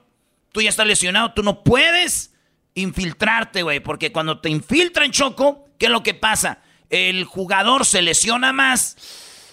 [0.53, 2.32] tú ya estás lesionado, tú no puedes
[2.75, 3.81] infiltrarte, güey.
[3.81, 6.59] Porque cuando te infiltran, Choco, ¿qué es lo que pasa?
[6.91, 8.97] El jugador se lesiona más,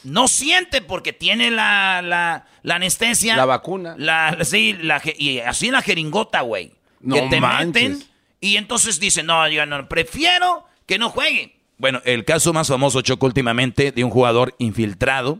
[0.04, 3.36] no siente porque tiene la, la, la anestesia.
[3.36, 3.96] La vacuna.
[3.98, 6.74] La, sí, la, y así la jeringota, güey.
[7.02, 7.68] No que te manches.
[7.68, 8.10] meten
[8.41, 11.56] y entonces dicen, no, yo no, prefiero que no juegue.
[11.78, 15.40] Bueno, el caso más famoso, Choco, últimamente, de un jugador infiltrado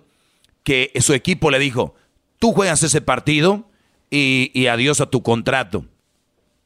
[0.64, 1.96] que su equipo le dijo,
[2.40, 3.70] tú juegas ese partido
[4.10, 5.86] y, y adiós a tu contrato.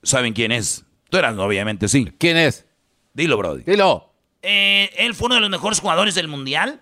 [0.03, 0.85] ¿Saben quién es?
[1.13, 2.11] Tú eras, obviamente, sí.
[2.17, 2.65] ¿Quién es?
[3.13, 3.61] Dilo, Brody.
[3.61, 4.11] Dilo.
[4.41, 6.79] Eh, él fue uno de los mejores jugadores del mundial.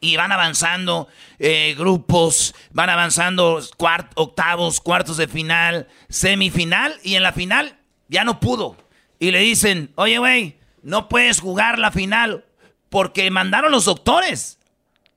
[0.00, 1.06] Y van avanzando
[1.38, 6.96] eh, grupos, van avanzando cuart- octavos, cuartos de final, semifinal.
[7.04, 7.78] Y en la final
[8.08, 8.76] ya no pudo.
[9.20, 12.44] Y le dicen, oye, güey, no puedes jugar la final
[12.88, 14.58] porque mandaron los doctores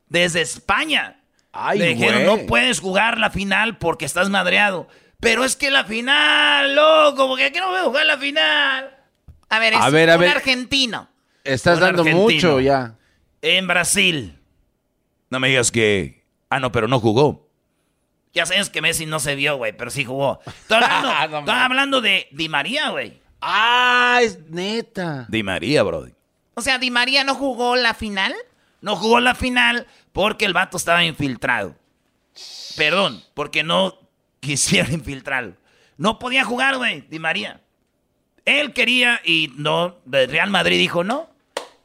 [0.08, 1.20] desde España.
[1.52, 4.88] Ay, le dijeron, no puedes jugar la final porque estás madreado.
[5.20, 8.98] Pero es que la final, loco, porque aquí no voy a jugar la final.
[9.50, 10.30] A ver, es A ver, a un ver.
[10.38, 11.10] argentino.
[11.44, 12.24] Estás Un dando argentino.
[12.30, 12.96] mucho ya.
[13.42, 14.40] En Brasil.
[15.30, 16.26] No me digas que...
[16.50, 17.48] Ah, no, pero no jugó.
[18.34, 20.40] Ya sabes que Messi no se vio, güey, pero sí jugó.
[20.46, 23.20] Estoy hablando, No estoy hablando de Di María, güey.
[23.42, 25.26] Ah, es neta.
[25.30, 26.14] Di María, Brody.
[26.56, 28.34] O sea, Di María no jugó la final.
[28.82, 31.76] No jugó la final porque el vato estaba infiltrado.
[32.78, 34.00] Perdón, porque no
[34.40, 35.56] quisieron infiltrarlo.
[35.98, 37.62] No podía jugar, güey, Di María.
[38.46, 41.30] Él quería y no, Real Madrid dijo no.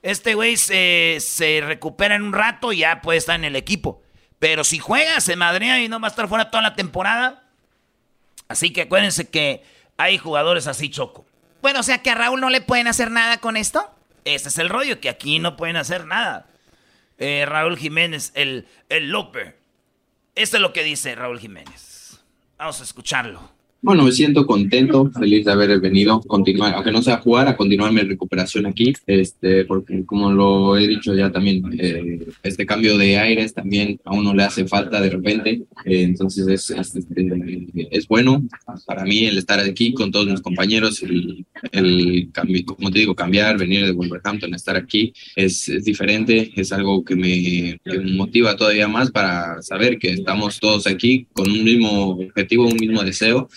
[0.02, 4.02] Este güey se, se recupera en un rato y ya puede estar en el equipo.
[4.39, 7.44] Pero si juega, se madrea y no va a estar fuera toda la temporada.
[8.48, 9.64] Así que acuérdense que
[9.97, 11.24] hay jugadores así, Choco.
[11.62, 13.90] Bueno, o sea que a Raúl no le pueden hacer nada con esto.
[14.24, 16.47] Ese es el rollo, que aquí no pueden hacer nada.
[17.18, 19.56] Eh, Raúl Jiménez, el, el Lope.
[20.35, 21.94] Esto es lo que dice Raúl Jiménez.
[22.65, 23.53] Vamos a escucharlo.
[23.85, 27.93] Bueno, me siento contento, feliz de haber venido, continuar, aunque no sea jugar, a continuar
[27.93, 33.19] mi recuperación aquí, este, porque como lo he dicho ya también, eh, este cambio de
[33.19, 35.51] aires también a uno le hace falta de repente,
[35.85, 37.28] Eh, entonces es, es, este,
[37.90, 38.43] es bueno
[38.86, 42.31] para mí el estar aquí con todos mis compañeros, el, el
[42.65, 47.16] como te digo, cambiar, venir de Wolverhampton, estar aquí es, es diferente, es algo que
[47.16, 51.90] me, que me motiva todavía más para saber que estamos todos aquí con un mismo
[52.12, 53.51] objetivo, un mismo deseo.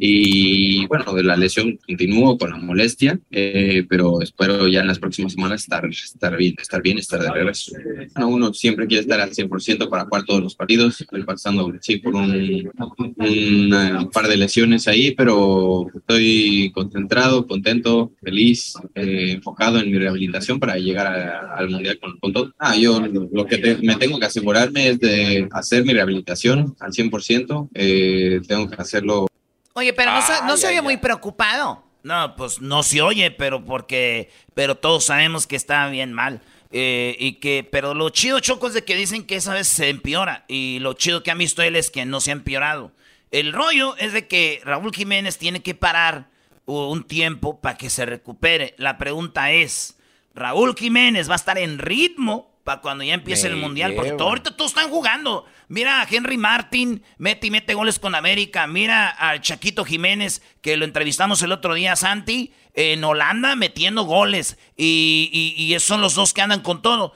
[0.00, 4.98] Y bueno, de la lesión continúo con la molestia, eh, pero espero ya en las
[4.98, 7.72] próximas semanas estar, estar bien, estar bien, estar de regreso.
[8.14, 11.00] Bueno, uno siempre quiere estar al 100% para jugar todos los partidos.
[11.00, 12.70] Estoy pasando sí, por un,
[13.18, 20.58] un, par de lesiones ahí, pero estoy concentrado, contento, feliz, eh, enfocado en mi rehabilitación
[20.60, 22.52] para llegar a- al Mundial con, con todo.
[22.58, 23.00] Ah, yo
[23.32, 27.68] lo que te- me tengo que asegurarme es de hacer mi rehabilitación al 100%.
[27.74, 29.26] eh, tengo que hacerlo
[29.74, 31.84] Oye, pero no, se- no se oye muy preocupado.
[32.02, 36.42] No, pues no se oye, pero porque, pero todos sabemos que está bien mal.
[36.70, 39.88] Eh, y que, pero lo chido, Choco, es de que dicen que esa vez se
[39.88, 40.44] empeora.
[40.48, 42.92] Y lo chido que ha visto él es que no se ha empeorado.
[43.30, 46.28] El rollo es de que Raúl Jiménez tiene que parar
[46.66, 48.74] un tiempo para que se recupere.
[48.78, 49.96] La pregunta es,
[50.34, 53.94] ¿Raúl Jiménez va a estar en ritmo para cuando ya empiece el Mundial?
[53.94, 55.44] Porque todo- ahorita todos están jugando.
[55.68, 58.66] Mira a Henry Martin, mete y mete goles con América.
[58.66, 64.58] Mira al Chaquito Jiménez, que lo entrevistamos el otro día, Santi, en Holanda metiendo goles.
[64.76, 67.14] Y, y, y esos son los dos que andan con todo.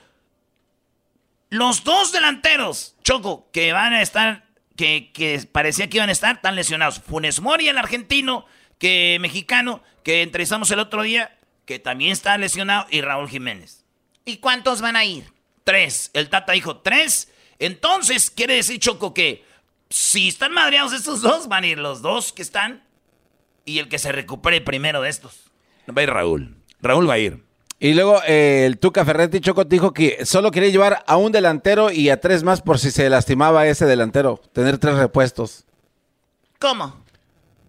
[1.50, 4.44] Los dos delanteros, Choco, que van a estar,
[4.76, 7.00] que, que parecía que iban a estar, están lesionados.
[7.00, 8.44] Funes Mori, el argentino,
[8.78, 13.84] que mexicano, que entrevistamos el otro día, que también está lesionado, y Raúl Jiménez.
[14.26, 15.24] ¿Y cuántos van a ir?
[15.68, 16.10] Tres.
[16.14, 17.28] El Tata dijo tres.
[17.58, 19.44] Entonces, quiere decir, Choco, que
[19.90, 22.82] si están madreados estos dos, van a ir los dos que están
[23.66, 25.50] y el que se recupere primero de estos.
[25.90, 26.56] Va a ir Raúl.
[26.80, 27.44] Raúl va a ir.
[27.78, 31.90] Y luego eh, el Tuca Ferretti Choco dijo que solo quería llevar a un delantero
[31.90, 34.40] y a tres más por si se lastimaba ese delantero.
[34.54, 35.66] Tener tres repuestos.
[36.58, 37.04] ¿Cómo?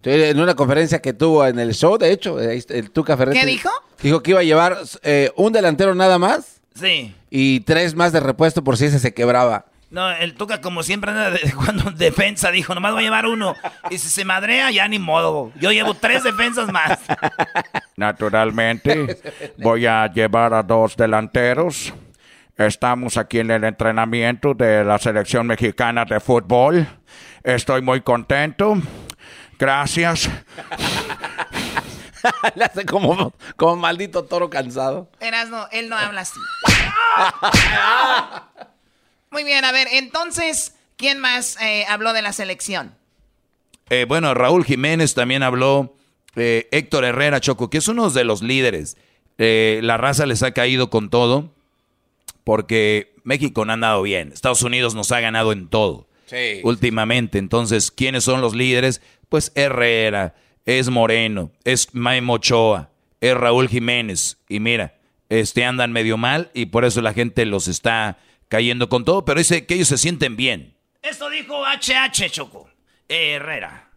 [0.04, 3.40] En una conferencia que tuvo en el show, de hecho, está el Tuca Ferretti.
[3.40, 3.68] ¿Qué dijo?
[4.00, 7.14] Dijo que iba a llevar eh, un delantero nada más Sí.
[7.30, 9.66] y tres más de repuesto por si ese se quebraba.
[9.90, 13.26] No, el Tuca, como siempre, anda de- cuando en defensa dijo, nomás voy a llevar
[13.26, 13.56] uno.
[13.90, 15.50] Y si se madrea, ya ni modo.
[15.60, 16.98] Yo llevo tres defensas más.
[17.96, 19.18] Naturalmente,
[19.58, 21.92] voy a llevar a dos delanteros.
[22.56, 26.86] Estamos aquí en el entrenamiento de la selección mexicana de fútbol.
[27.42, 28.76] Estoy muy contento.
[29.58, 30.30] Gracias.
[32.54, 35.08] Le hace como, como maldito toro cansado.
[35.20, 36.38] Erasno, él no habla así.
[39.30, 42.94] Muy bien, a ver, entonces, ¿quién más eh, habló de la selección?
[43.88, 45.94] Eh, bueno, Raúl Jiménez también habló.
[46.36, 48.96] eh, Héctor Herrera Choco, que es uno de los líderes.
[49.38, 51.50] Eh, la raza les ha caído con todo
[52.44, 54.32] porque México no ha andado bien.
[54.32, 56.60] Estados Unidos nos ha ganado en todo Sí.
[56.62, 57.38] últimamente.
[57.38, 59.00] Entonces, ¿quiénes son los líderes?
[59.28, 60.34] Pues Herrera,
[60.66, 64.38] es Moreno, es Memo Ochoa, es Raúl Jiménez.
[64.48, 64.94] Y mira,
[65.28, 68.18] este andan medio mal y por eso la gente los está
[68.48, 70.74] cayendo con todo, pero dice que ellos se sienten bien.
[71.02, 72.68] Esto dijo HH, Choco.
[73.08, 73.88] Eh, Herrera.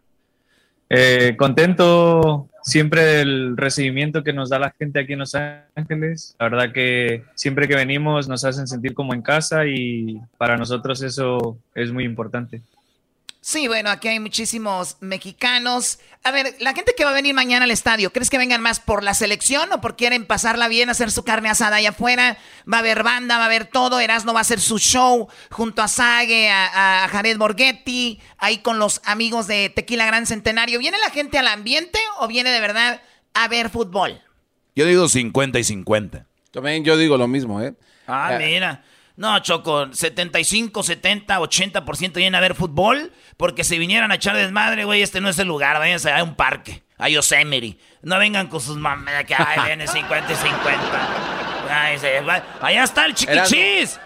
[0.89, 6.35] Eh, contento siempre del recibimiento que nos da la gente aquí en Los Ángeles.
[6.39, 11.01] La verdad que siempre que venimos nos hacen sentir como en casa y para nosotros
[11.01, 12.61] eso es muy importante.
[13.45, 15.99] Sí, bueno, aquí hay muchísimos mexicanos.
[16.23, 18.79] A ver, la gente que va a venir mañana al estadio, ¿crees que vengan más
[18.79, 22.37] por la selección o por quieren pasarla bien, hacer su carne asada allá afuera?
[22.71, 23.99] Va a haber banda, va a haber todo.
[23.99, 28.79] Erasmo va a hacer su show junto a Sage, a, a Jared Borghetti, ahí con
[28.79, 30.79] los amigos de Tequila Gran Centenario.
[30.79, 33.01] ¿Viene la gente al ambiente o viene de verdad
[33.33, 34.21] a ver fútbol?
[34.73, 36.25] Yo digo 50 y 50.
[36.51, 37.73] También yo digo lo mismo, ¿eh?
[38.07, 38.85] Ah, Eh, mira.
[39.15, 43.11] No, Choco, 75, 70, 80% vienen a ver fútbol.
[43.37, 45.77] Porque si vinieran a echar desmadre, güey, este no es el lugar.
[45.77, 47.77] Váyanse a un parque, a Yosemite.
[48.01, 50.79] No vengan con sus mamadas que ay, vienen 50 y 50.
[51.69, 53.99] Ay, se va- Allá está el chiquichis.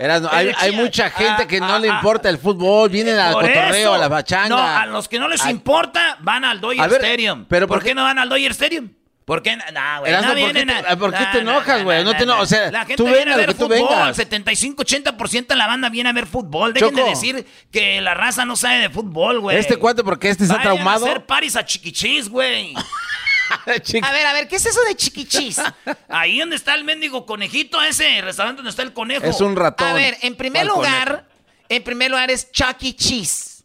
[0.57, 1.95] Hay, mucha gente Ah, que no ah, le ah.
[1.95, 3.93] importa el fútbol, vienen al cotorreo, eso.
[3.93, 4.49] a la bachanga.
[4.49, 7.45] No, a los que no les importa, van al Dodger Stadium.
[7.49, 8.89] pero ¿por ¿por qué no van al Dodger Stadium?
[9.27, 9.57] ¿Por qué?
[9.57, 9.63] No,
[9.99, 10.11] güey.
[10.13, 12.01] No ¿por qué te- por qué enojas, no, güey?
[12.01, 13.69] no, No te no, eno- o sea, la gente tú viene ven a ver fútbol.
[13.69, 14.17] vengas.
[14.17, 16.71] 75-80% de la banda viene a ver fútbol.
[16.73, 17.09] Dejen de Choco.
[17.09, 19.57] decir que la raza no sabe de fútbol, güey.
[19.57, 21.05] Este cuate, porque este está Vayan traumado.
[21.07, 22.73] a hacer paris a chiquichis, güey.
[24.01, 25.61] A ver, a ver, ¿qué es eso de chiquichis?
[26.09, 29.25] Ahí donde está el mendigo conejito, ese restaurante donde está el conejo.
[29.25, 29.87] Es un ratón.
[29.89, 31.27] A ver, en primer ¿Cuál lugar,
[31.69, 32.93] en primer lugar es Chuck E.
[32.95, 33.63] Cheese.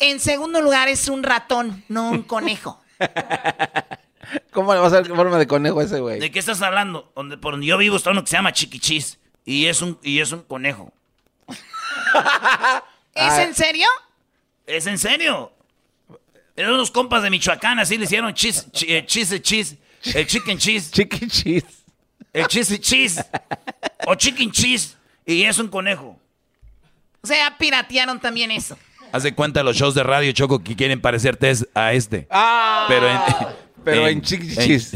[0.00, 2.80] En segundo lugar es un ratón, no un conejo.
[4.52, 6.18] ¿Cómo le va a hacer forma de conejo ese, güey?
[6.20, 7.12] ¿De qué estás hablando?
[7.16, 9.18] Donde, por donde yo vivo está uno que se llama chiquichis.
[9.44, 10.92] Y es un, y es un conejo.
[11.48, 11.54] ¿Es
[13.14, 13.42] Ah.
[13.42, 13.86] en serio?
[14.66, 15.52] ¿Es en serio?
[16.56, 19.76] Eran unos compas de Michoacán, así le hicieron cheese, chi- eh, cheese, cheese,
[20.14, 20.90] el chicken cheese.
[20.92, 21.64] Chicken cheese.
[22.32, 23.24] El cheese cheese.
[24.06, 24.96] o chicken cheese.
[25.26, 26.18] Y es un conejo.
[27.22, 28.78] O sea, piratearon también eso.
[29.12, 32.26] Haz de cuenta los shows de radio, Choco, que quieren parecerte a este.
[32.30, 33.20] Ah, pero en,
[33.84, 34.92] pero en chiqui chis.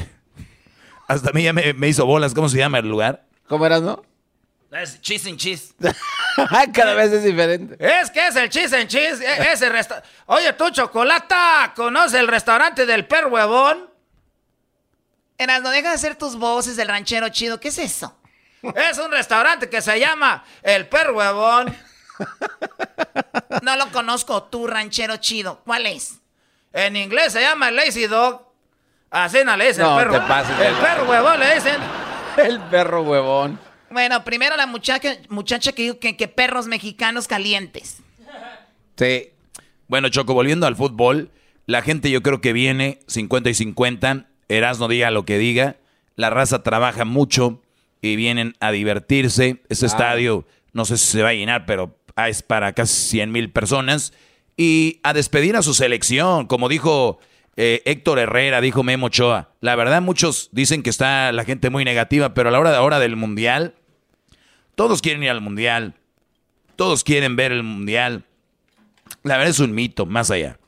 [1.09, 2.35] Hasta a mí ya me, me hizo bolas.
[2.35, 3.27] ¿Cómo se llama el lugar?
[3.49, 4.03] ¿Cómo eras, no?
[4.73, 5.75] Es cheese and cheese.
[6.73, 7.77] Cada vez es diferente.
[7.79, 9.21] Es que es el cheese and cheese.
[9.21, 13.89] e- Ese resta Oye, tú, Chocolata, ¿conoces el restaurante del per huevón?
[15.39, 17.61] Eras, no deja de hacer tus voces del ranchero chido.
[17.61, 18.17] ¿Qué es eso?
[18.63, 21.77] Es un restaurante que se llama El Per Huevón.
[23.63, 25.61] No lo conozco, tú, ranchero chido.
[25.67, 26.15] ¿Cuál es?
[26.73, 28.54] En inglés se llama el Lazy Dog.
[29.15, 30.21] Así no le dicen No, el perro.
[30.21, 31.77] te pases de el perro huevón le dicen.
[32.37, 33.61] El perro huevón.
[33.91, 37.99] Bueno, primero la muchacha, muchacha que dijo que, que perros mexicanos calientes.
[38.97, 39.31] Sí.
[39.87, 41.31] Bueno, Choco, volviendo al fútbol,
[41.67, 44.27] la gente yo creo que viene 50 y 50.
[44.49, 45.77] Erasno diga lo que diga.
[46.17, 47.63] La raza trabaja mucho
[48.01, 49.63] y vienen a divertirse.
[49.69, 49.89] Ese Ah.
[49.89, 51.97] estadio, no sé si se va a llenar, pero
[52.27, 54.13] es para casi 100 mil personas.
[54.57, 57.21] Y a despedir a su selección, como dijo
[57.57, 59.51] eh, Héctor Herrera, dijo Memo Ochoa.
[59.61, 62.77] La verdad, muchos dicen que está la gente muy negativa, pero a la hora de
[62.77, 63.75] ahora del Mundial,
[64.75, 65.95] todos quieren ir al Mundial.
[66.77, 68.25] Todos quieren ver el Mundial.
[69.23, 70.59] La verdad es un mito, más allá.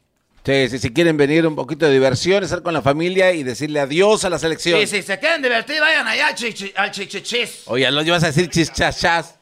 [0.44, 3.80] Sí, sí, si quieren venir un poquito de diversión, estar con la familia y decirle
[3.80, 4.80] adiós a la selección.
[4.80, 7.62] Y si se quieren divertir, vayan allá al chichi- al chichichis.
[7.66, 9.35] Oye, lo ibas a decir chichachas.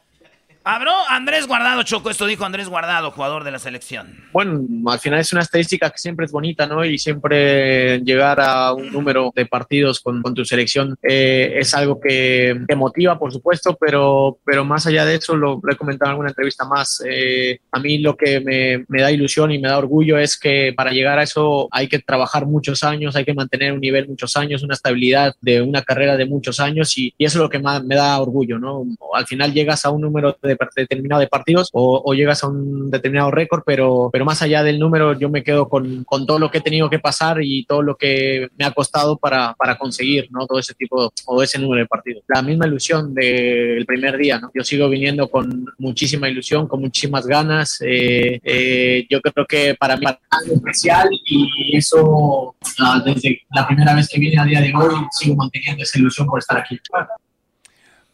[0.66, 2.08] Habló Andrés Guardado, Choco.
[2.08, 4.24] Esto dijo Andrés Guardado, jugador de la selección.
[4.32, 6.82] Bueno, al final es una estadística que siempre es bonita, ¿no?
[6.86, 12.00] Y siempre llegar a un número de partidos con, con tu selección eh, es algo
[12.00, 16.08] que te motiva, por supuesto, pero, pero más allá de eso, lo, lo he comentado
[16.08, 19.68] en alguna entrevista más, eh, a mí lo que me, me da ilusión y me
[19.68, 23.34] da orgullo es que para llegar a eso hay que trabajar muchos años, hay que
[23.34, 27.26] mantener un nivel muchos años, una estabilidad de una carrera de muchos años y, y
[27.26, 28.86] eso es lo que más me da orgullo, ¿no?
[29.12, 32.90] Al final llegas a un número de, determinado de partidos o, o llegas a un
[32.90, 36.50] determinado récord, pero, pero más allá del número yo me quedo con, con todo lo
[36.50, 40.28] que he tenido que pasar y todo lo que me ha costado para, para conseguir,
[40.30, 40.46] ¿no?
[40.46, 42.24] Todo ese tipo o ese número de partidos.
[42.28, 44.50] La misma ilusión del primer día, ¿no?
[44.54, 47.80] Yo sigo viniendo con muchísima ilusión, con muchísimas ganas.
[47.82, 53.66] eh, eh, yo creo que para mí es algo especial y eso ah, desde la
[53.66, 56.78] primera vez que vine a día de hoy sigo manteniendo esa ilusión por estar aquí.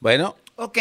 [0.00, 0.36] Bueno.
[0.56, 0.78] Ok.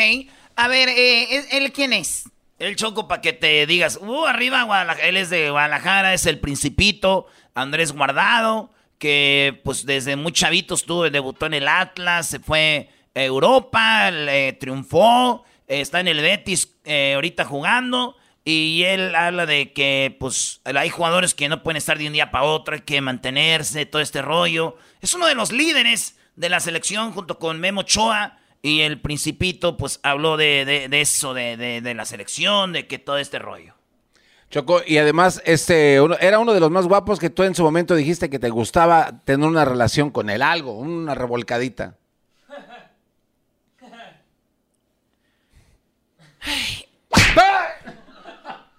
[0.61, 2.30] A ver, eh, ¿él- ¿él quién es?
[2.60, 6.38] El Choco para que te digas, uh, arriba Guadalajara, él es de Guadalajara, es el
[6.40, 12.90] principito, Andrés Guardado, que pues desde muy chavito estuvo, debutó en el Atlas, se fue
[13.15, 19.45] a Europa, le triunfó, eh, está en el Betis eh, ahorita jugando, y él habla
[19.45, 22.81] de que pues hay jugadores que no pueden estar de un día para otro, hay
[22.81, 24.76] que mantenerse, todo este rollo.
[24.99, 28.39] Es uno de los líderes de la selección junto con Memo Ochoa.
[28.61, 32.88] Y el principito, pues, habló de, de- de eso, de, de- de la selección, de
[32.88, 33.73] que todo este rollo.
[34.49, 37.64] Choco, y además, este, uno- era uno de los más guapos que tú en su
[37.64, 41.95] momento dijiste que te gustaba tener una relación con él, algo, una revolcadita.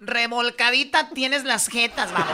[0.00, 2.26] Revolcadita tienes las jetas, vamos.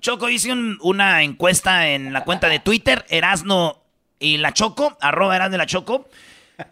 [0.00, 3.82] Choco, hice un- una encuesta en la cuenta de Twitter, Erasno
[4.18, 6.08] y la Choco, arroba Erasno y la Choco,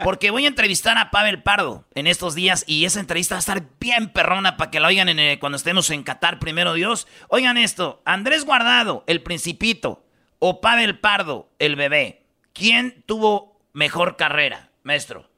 [0.03, 3.41] porque voy a entrevistar a Pavel Pardo en estos días y esa entrevista va a
[3.41, 7.07] estar bien perrona para que la oigan eh, cuando estemos en Qatar, primero Dios.
[7.29, 10.05] Oigan esto, Andrés Guardado, el principito,
[10.39, 12.25] o Pavel Pardo, el bebé.
[12.53, 15.31] ¿Quién tuvo mejor carrera, maestro?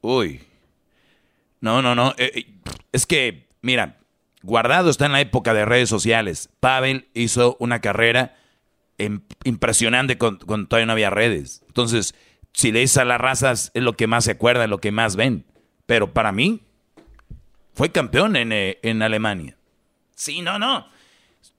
[0.00, 0.44] Uy.
[1.60, 2.14] No, no, no.
[2.18, 2.46] eh, eh,
[2.92, 3.98] es que, mira,
[4.42, 6.50] Guardado está en la época de redes sociales.
[6.60, 8.36] Pavel hizo una carrera
[9.44, 11.62] impresionante con, con todavía no había redes.
[11.66, 12.14] Entonces,
[12.52, 15.16] si le dices a las razas, es lo que más se acuerdan, lo que más
[15.16, 15.44] ven.
[15.86, 16.62] Pero para mí,
[17.74, 19.56] fue campeón en, eh, en Alemania.
[20.14, 20.88] Sí, no, no.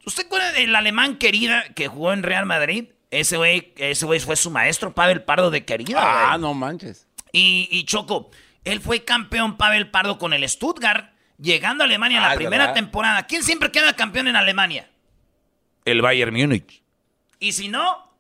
[0.06, 2.86] ¿Usted acuerda del alemán querida que jugó en Real Madrid?
[3.12, 6.34] Ese güey, ese fue su maestro, Pavel Pardo de querida.
[6.34, 7.08] Ah, no manches.
[7.32, 8.32] Y, y Choco,
[8.66, 12.66] él fue campeón Pavel Pardo con el Stuttgart, llegando a Alemania en la es primera
[12.66, 12.74] verdad.
[12.74, 13.28] temporada.
[13.28, 14.90] ¿Quién siempre queda campeón en Alemania?
[15.86, 16.82] El Bayern Múnich.
[17.40, 18.12] Y si no,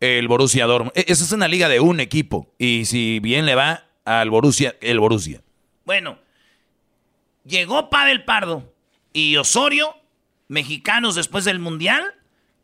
[0.00, 0.92] El Borussia Dortmund.
[0.94, 2.52] E- Esa es una liga de un equipo.
[2.58, 5.42] Y si bien le va al Borussia, el Borussia.
[5.84, 6.18] bueno,
[7.44, 8.72] llegó Pavel Pardo
[9.12, 9.96] y Osorio,
[10.48, 12.14] mexicanos después del Mundial,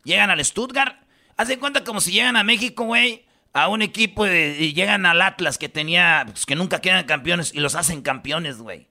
[0.03, 0.97] llegan al Stuttgart.
[1.37, 5.21] Hacen cuenta como si llegan a México, güey, a un equipo de- y llegan al
[5.21, 8.87] Atlas que tenía, pues, que nunca quedan campeones y los hacen campeones, güey.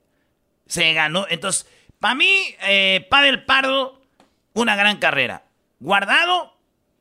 [0.67, 1.27] Se ganó.
[1.29, 1.67] Entonces,
[2.01, 2.29] Para mí,
[2.65, 4.03] eh, Pavel Pardo,
[4.55, 5.45] una gran carrera.
[5.79, 6.52] Guardado,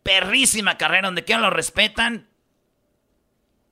[0.03, 2.27] perrísima carrera, donde quiera lo respetan.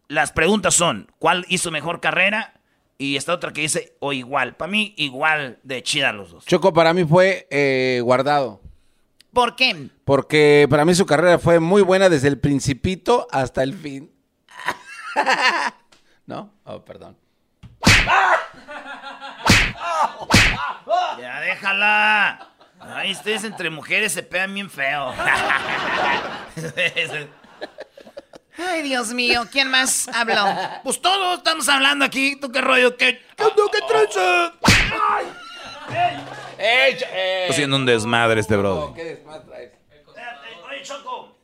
[0.08, 2.54] Las preguntas son, ¿cuál hizo mejor carrera?
[2.98, 4.56] Y esta otra que dice, o igual.
[4.56, 6.46] Para mí, igual de chida los dos.
[6.46, 8.62] Choco, para mí fue eh, guardado.
[9.34, 9.90] ¿Por qué?
[10.06, 14.12] Porque para mí su carrera fue muy buena desde el principito hasta el fin.
[16.26, 16.54] ¿No?
[16.64, 17.16] Oh, perdón.
[21.20, 22.50] Ya déjala.
[22.80, 25.14] Ay, ustedes entre mujeres se pegan bien feo.
[28.58, 30.46] Ay, Dios mío, ¿quién más habló?
[30.84, 32.36] Pues todos estamos hablando aquí.
[32.36, 32.98] ¿Tú qué rollo?
[32.98, 34.54] ¿Qué, qué, qué tranza?
[36.58, 38.94] Está haciendo un desmadre este bro.
[38.94, 39.22] Oye,
[40.84, 41.38] Choco.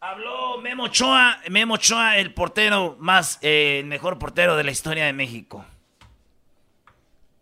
[0.00, 1.38] habló Memo Ochoa.
[1.50, 5.66] Memo Ochoa, el portero más, eh, el mejor portero de la historia de México.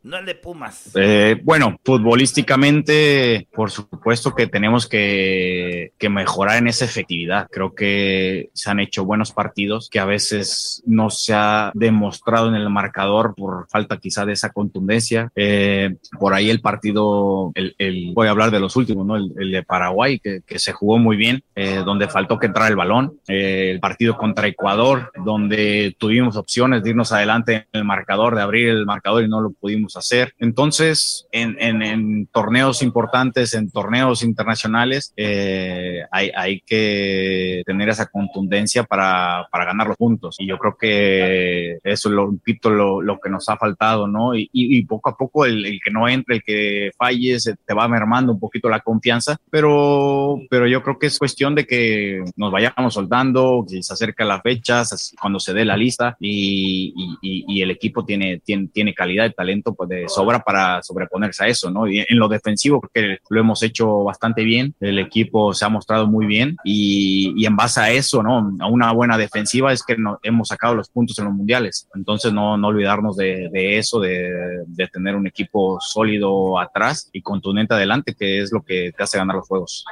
[0.07, 0.93] No el de Pumas.
[0.95, 7.49] Eh, bueno, futbolísticamente, por supuesto que tenemos que, mejorar en esa efectividad.
[7.51, 12.55] Creo que se han hecho buenos partidos que a veces no se ha demostrado en
[12.55, 15.33] el marcador por falta quizá de esa contundencia.
[15.35, 19.17] Eh, por ahí el partido, el, voy a hablar de los últimos, ¿no?
[19.17, 22.77] El, de Paraguay, que, que, se jugó muy bien, eh, donde faltó que entrara el
[22.77, 23.19] balón.
[23.27, 28.43] Eh, el partido contra Ecuador, donde tuvimos opciones de irnos adelante en el marcador, de
[28.43, 30.35] abrir el marcador y no lo pudimos hacer.
[30.39, 38.07] Entonces, en, en, en, torneos importantes, en torneos internacionales, eh, hay, hay, que tener esa
[38.07, 40.37] contundencia para, para, ganar los puntos.
[40.39, 44.35] Y yo creo que eso es lo, repito, lo, lo que nos ha faltado, ¿no?
[44.35, 47.57] Y, y, y poco a poco el, el, que no entre, el que falle, se
[47.57, 51.67] te va mermando un poquito la confianza, pero, pero yo creo que es cuestión de
[51.67, 54.83] que nos vayamos soltando, que se acerca la fecha,
[55.21, 59.75] cuando se dé la lista y, y el equipo tiene, tiene, tiene calidad de talento,
[59.75, 61.87] pues de sobra para sobreponerse a eso, ¿no?
[61.89, 66.07] Y en lo defensivo porque lo hemos hecho bastante bien, el equipo se ha mostrado
[66.07, 68.57] muy bien y, y en base a eso, ¿no?
[68.61, 72.33] A una buena defensiva es que no, hemos sacado los puntos en los mundiales, entonces
[72.33, 77.75] no, no olvidarnos de, de eso, de, de, tener un equipo sólido atrás y contundente
[77.75, 79.85] adelante, que es lo que te hace ganar los juegos.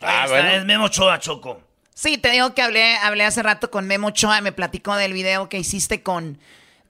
[0.00, 0.48] Ah, bueno.
[0.50, 1.60] es Memo Ochoa, Choco.
[1.94, 5.48] Sí, te digo que hablé, hablé hace rato con Memo Ochoa, me platicó del video
[5.48, 6.38] que hiciste con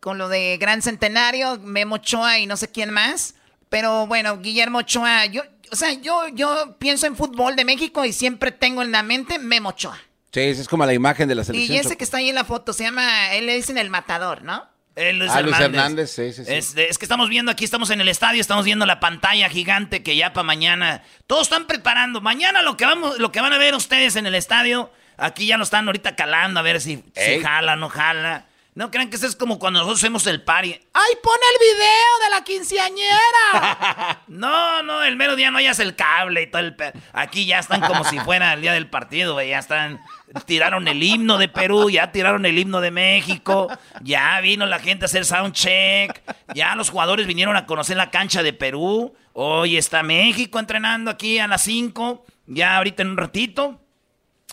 [0.01, 3.35] con lo de Gran Centenario, Memo Ochoa y no sé quién más.
[3.69, 5.43] Pero bueno, Guillermo Ochoa, yo,
[5.73, 9.39] o sea, yo, yo pienso en fútbol de México y siempre tengo en la mente
[9.39, 9.99] Memo Ochoa.
[10.33, 11.77] Sí, es como la imagen de la selección.
[11.77, 14.43] Y ese que está ahí en la foto, se llama, él le dicen el matador,
[14.43, 14.69] ¿no?
[14.95, 15.61] Eh, Luis ah, Hernández.
[15.61, 16.53] Luis Hernández, sí, sí, sí.
[16.53, 20.03] Es, es, que estamos viendo aquí, estamos en el estadio, estamos viendo la pantalla gigante
[20.03, 21.03] que ya para mañana.
[21.27, 22.21] Todos están preparando.
[22.21, 25.59] Mañana lo que vamos, lo que van a ver ustedes en el estadio, aquí ya
[25.59, 28.47] lo están ahorita calando a ver si, si jala, no jala.
[28.77, 30.69] No crean que eso es como cuando nosotros hacemos el party.
[30.69, 34.23] ¡Ay, pon el video de la quinceañera!
[34.29, 36.77] no, no, el mero día no hayas el cable y todo el...
[37.15, 39.49] Aquí ya están como si fuera el día del partido, güey.
[39.49, 40.03] Ya están...
[40.45, 43.69] Tiraron el himno de Perú, ya tiraron el himno de México,
[44.03, 46.23] ya vino la gente a hacer soundcheck,
[46.53, 49.15] ya los jugadores vinieron a conocer la cancha de Perú.
[49.33, 53.81] Hoy está México entrenando aquí a las 5, ya ahorita en un ratito.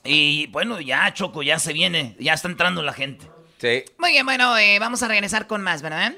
[0.05, 3.32] Y bueno, ya Choco, ya se viene, ya está entrando la gente.
[3.63, 3.85] Sí.
[3.97, 6.13] Muy bien, bueno, eh, vamos a regresar con más, ¿verdad?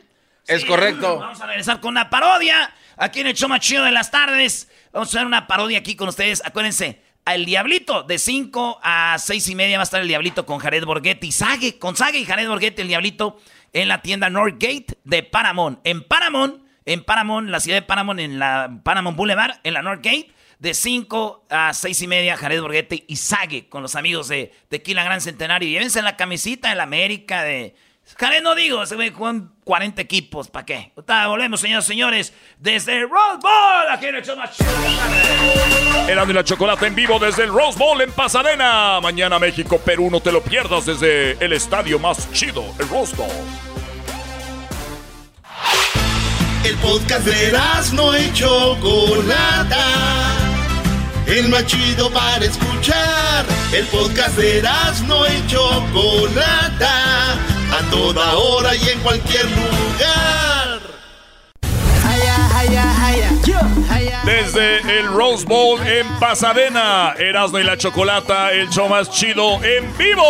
[0.47, 1.19] Es Sí, correcto.
[1.19, 2.73] Vamos a regresar con una parodia.
[2.97, 4.67] Aquí en el show más chido de las tardes.
[4.91, 6.41] Vamos a hacer una parodia aquí con ustedes.
[6.43, 10.57] Acuérdense, al Diablito, de 5 a 6 y media va a estar el Diablito con
[10.57, 11.31] Jared Borghetti.
[11.31, 13.39] Sage, con Sage y Jared Borghetti, el Diablito,
[13.73, 15.81] en la tienda Northgate de Paramount.
[15.83, 20.31] En Paramount, en Paramount, la ciudad de Paramount, en la Paramount Boulevard, en la Northgate.
[20.65, 25.03] De 5 a 6 y media, Jared Borghetti y Sage con los amigos de Tequila
[25.03, 25.69] Gran Centenario.
[25.69, 27.75] Llévense la camisita de la América, de...
[28.17, 30.91] Jared no digo, se ve con 40 equipos, ¿para qué?
[30.95, 34.65] Ahorita volvemos, señores y señores, desde Rose Bowl, aquí en el show más chido
[36.07, 38.99] de la Chocolate en vivo desde el Rose Bowl en Pasadena.
[39.01, 43.29] Mañana México, Perú, no te lo pierdas desde el estadio más chido, el Rose Bowl.
[46.63, 47.55] El podcast de
[47.93, 49.75] no y Chocolata.
[51.27, 53.45] El más chido para escuchar.
[53.73, 54.61] El podcast de
[55.07, 57.33] no y Chocolata.
[57.33, 60.79] A toda hora y en cualquier lugar.
[64.23, 69.95] Desde el Rose Bowl en Pasadena, Erasmo y la Chocolata, el show más chido en
[69.97, 70.23] vivo.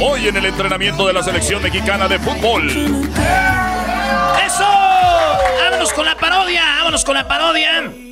[0.00, 2.68] Hoy en el entrenamiento de la selección mexicana de fútbol.
[4.44, 4.66] ¡Eso!
[5.62, 6.64] ¡Vámonos con la parodia!
[6.78, 8.03] ¡Vámonos con la parodia!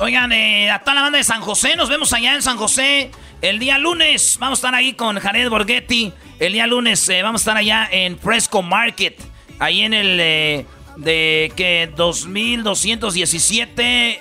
[0.00, 3.10] Oigan, eh, a toda la banda de San José, nos vemos allá en San José
[3.42, 4.36] el día lunes.
[4.38, 6.12] Vamos a estar ahí con Jared Borghetti.
[6.38, 9.20] El día lunes eh, vamos a estar allá en Fresco Market.
[9.58, 10.18] Ahí en el...
[10.20, 10.66] Eh,
[10.96, 14.20] de que 2217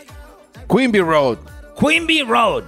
[0.69, 1.39] Quimby Road.
[1.79, 2.65] Quimby Road.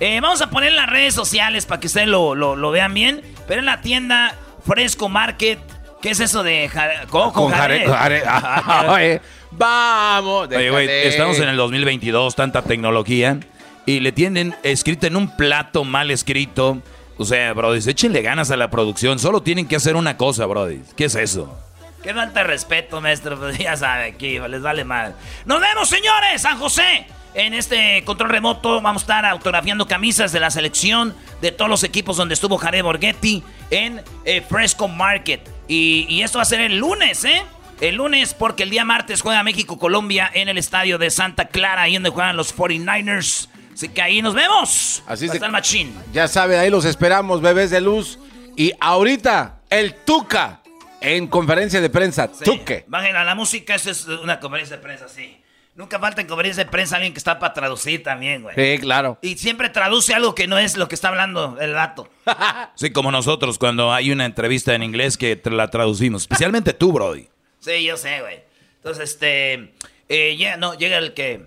[0.00, 2.92] Eh, vamos a poner en las redes sociales para que ustedes lo, lo- lo vean
[2.94, 3.22] bien.
[3.46, 4.34] Pero en la tienda
[4.66, 5.60] Fresco Market,
[6.02, 7.86] ¿qué es eso de jare- con, con Con jare?
[9.56, 10.48] Vamos.
[10.48, 13.38] Oye, güey, estamos en el 2022, tanta tecnología.
[13.86, 16.78] Y le tienen escrito en un plato mal escrito.
[17.16, 19.18] O sea, brody, échenle ganas a la producción.
[19.18, 20.80] Solo tienen que hacer una cosa, brody.
[20.96, 21.56] ¿Qué es eso?
[22.02, 23.38] Qué falta de respeto, maestro.
[23.38, 25.14] Pues ya sabe, aquí les vale mal.
[25.44, 27.06] Nos vemos, señores, San José.
[27.34, 31.82] En este control remoto vamos a estar autografiando camisas de la selección de todos los
[31.82, 35.40] equipos donde estuvo Jared Borghetti en eh, Fresco Market.
[35.66, 37.42] Y, y esto va a ser el lunes, ¿eh?
[37.84, 41.92] El lunes porque el día martes juega México-Colombia en el estadio de Santa Clara, ahí
[41.92, 43.50] donde juegan los 49ers.
[43.74, 45.02] Así que ahí nos vemos.
[45.06, 45.50] Así es.
[45.50, 45.94] machín.
[46.10, 48.18] Ya sabe, ahí los esperamos, bebés de luz.
[48.56, 50.62] Y ahorita, el Tuca
[51.02, 52.32] en conferencia de prensa.
[52.32, 52.86] Tuque.
[52.88, 55.36] Bajen a la música, eso es una conferencia de prensa, sí.
[55.74, 58.54] Nunca falta en conferencia de prensa alguien que está para traducir también, güey.
[58.54, 59.18] Sí, claro.
[59.20, 62.08] Y siempre traduce algo que no es lo que está hablando el vato.
[62.76, 66.22] Sí, como nosotros cuando hay una entrevista en inglés que la traducimos.
[66.22, 67.28] Especialmente tú, brody.
[67.64, 68.42] Sí, yo sé, güey.
[68.76, 69.72] Entonces, este.
[70.08, 71.46] eh, ya, no, llega el que.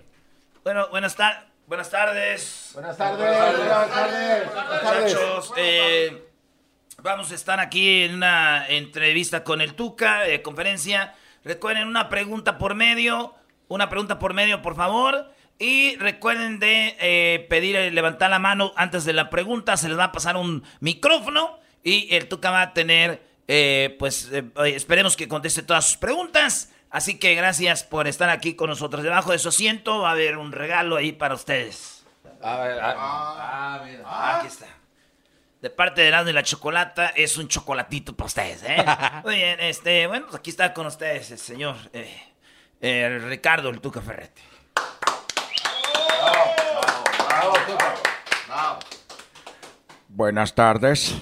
[0.64, 2.70] Bueno, buenas, tar- buenas tardes.
[2.74, 3.56] Buenas tardes.
[3.56, 4.48] Buenas tardes.
[4.54, 6.24] Muchachos, eh,
[7.02, 11.14] vamos a estar aquí en una entrevista con el Tuca, eh, conferencia.
[11.44, 13.34] Recuerden una pregunta por medio,
[13.68, 15.32] una pregunta por medio, por favor.
[15.60, 19.76] Y recuerden de eh, pedir, eh, levantar la mano antes de la pregunta.
[19.76, 24.30] Se les va a pasar un micrófono y el Tuca va a tener, eh, pues,
[24.30, 26.70] eh, esperemos que conteste todas sus preguntas.
[26.90, 29.02] Así que gracias por estar aquí con nosotros.
[29.02, 32.06] Debajo de su asiento va a haber un regalo ahí para ustedes.
[32.42, 34.66] A ver, ah, Aquí está.
[35.60, 38.76] De parte de Erasmo y la Chocolata, es un chocolatito para ustedes, ¿eh?
[39.24, 41.74] Muy bien, este, bueno, pues aquí está con ustedes el señor
[42.80, 44.42] eh, Ricardo el Tuca Ferretti.
[50.08, 51.16] Buenas tardes.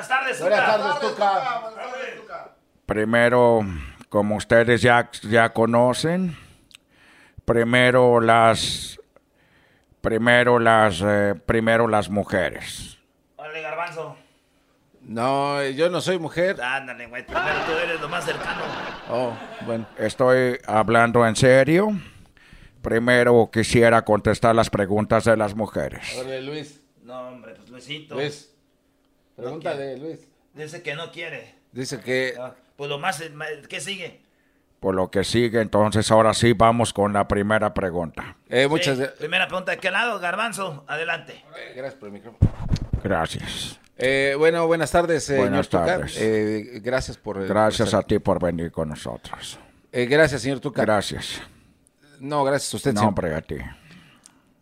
[0.00, 1.60] Buenas tardes, Tuca.
[1.60, 2.56] Buenas tardes, Tuca.
[2.86, 3.60] Primero,
[4.08, 6.38] como ustedes ya, ya conocen,
[7.44, 8.98] primero las,
[10.00, 12.98] primero las, eh, primero las mujeres.
[13.36, 14.16] Órale, Garbanzo.
[15.02, 16.62] No, yo no soy mujer.
[16.62, 18.62] Ándale, güey, primero tú eres lo más cercano.
[19.10, 19.34] Oh,
[19.66, 19.86] bueno.
[19.98, 21.92] Estoy hablando en serio.
[22.80, 26.16] Primero quisiera contestar las preguntas de las mujeres.
[26.18, 26.80] Órale, Luis.
[27.02, 28.14] No, hombre, pues Luisito.
[28.14, 28.49] Luis.
[29.40, 30.20] Pregúntale, Luis.
[30.54, 31.54] Dice que no quiere.
[31.72, 33.22] Dice que Ah, Pues lo más,
[33.68, 34.20] ¿qué sigue?
[34.80, 38.36] Por lo que sigue, entonces ahora sí vamos con la primera pregunta.
[38.48, 40.84] Eh, muchas Sí, Primera pregunta, ¿de qué lado, Garbanzo?
[40.88, 41.44] Adelante.
[41.76, 42.50] Gracias por el micrófono.
[43.04, 43.78] Gracias.
[43.98, 46.16] Eh, bueno, buenas tardes, eh, Buenas señor tardes.
[46.18, 47.46] Eh, gracias por...
[47.46, 49.58] Gracias por a ti por venir con nosotros.
[49.92, 50.80] Eh, gracias, señor Tuca.
[50.82, 51.42] Gracias.
[52.18, 53.34] No, gracias a usted No, siempre.
[53.34, 53.79] hombre, a ti.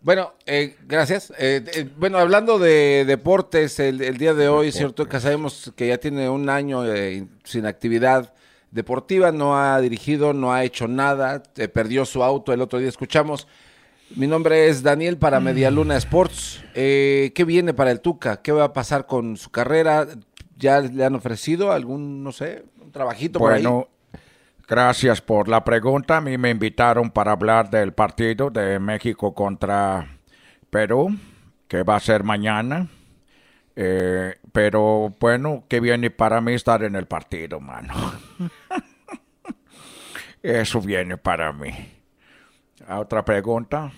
[0.01, 1.33] Bueno, eh, gracias.
[1.39, 5.89] Eh, eh, bueno, hablando de deportes, el, el día de hoy, señor Tuca, sabemos que
[5.89, 8.33] ya tiene un año eh, sin actividad
[8.71, 12.89] deportiva, no ha dirigido, no ha hecho nada, eh, perdió su auto, el otro día
[12.89, 13.49] escuchamos.
[14.15, 16.63] Mi nombre es Daniel para Medialuna Sports.
[16.75, 18.41] Eh, ¿Qué viene para el Tuca?
[18.41, 20.07] ¿Qué va a pasar con su carrera?
[20.57, 23.63] ¿Ya le han ofrecido algún, no sé, un trabajito por ahí?
[24.69, 26.19] Gracias por la pregunta.
[26.19, 30.19] A mí me invitaron para hablar del partido de México contra
[30.69, 31.17] Perú,
[31.67, 32.87] que va a ser mañana.
[33.75, 37.95] Eh, pero bueno, que viene para mí estar en el partido, mano.
[40.43, 41.73] Eso viene para mí.
[42.87, 43.91] ¿A ¿Otra pregunta?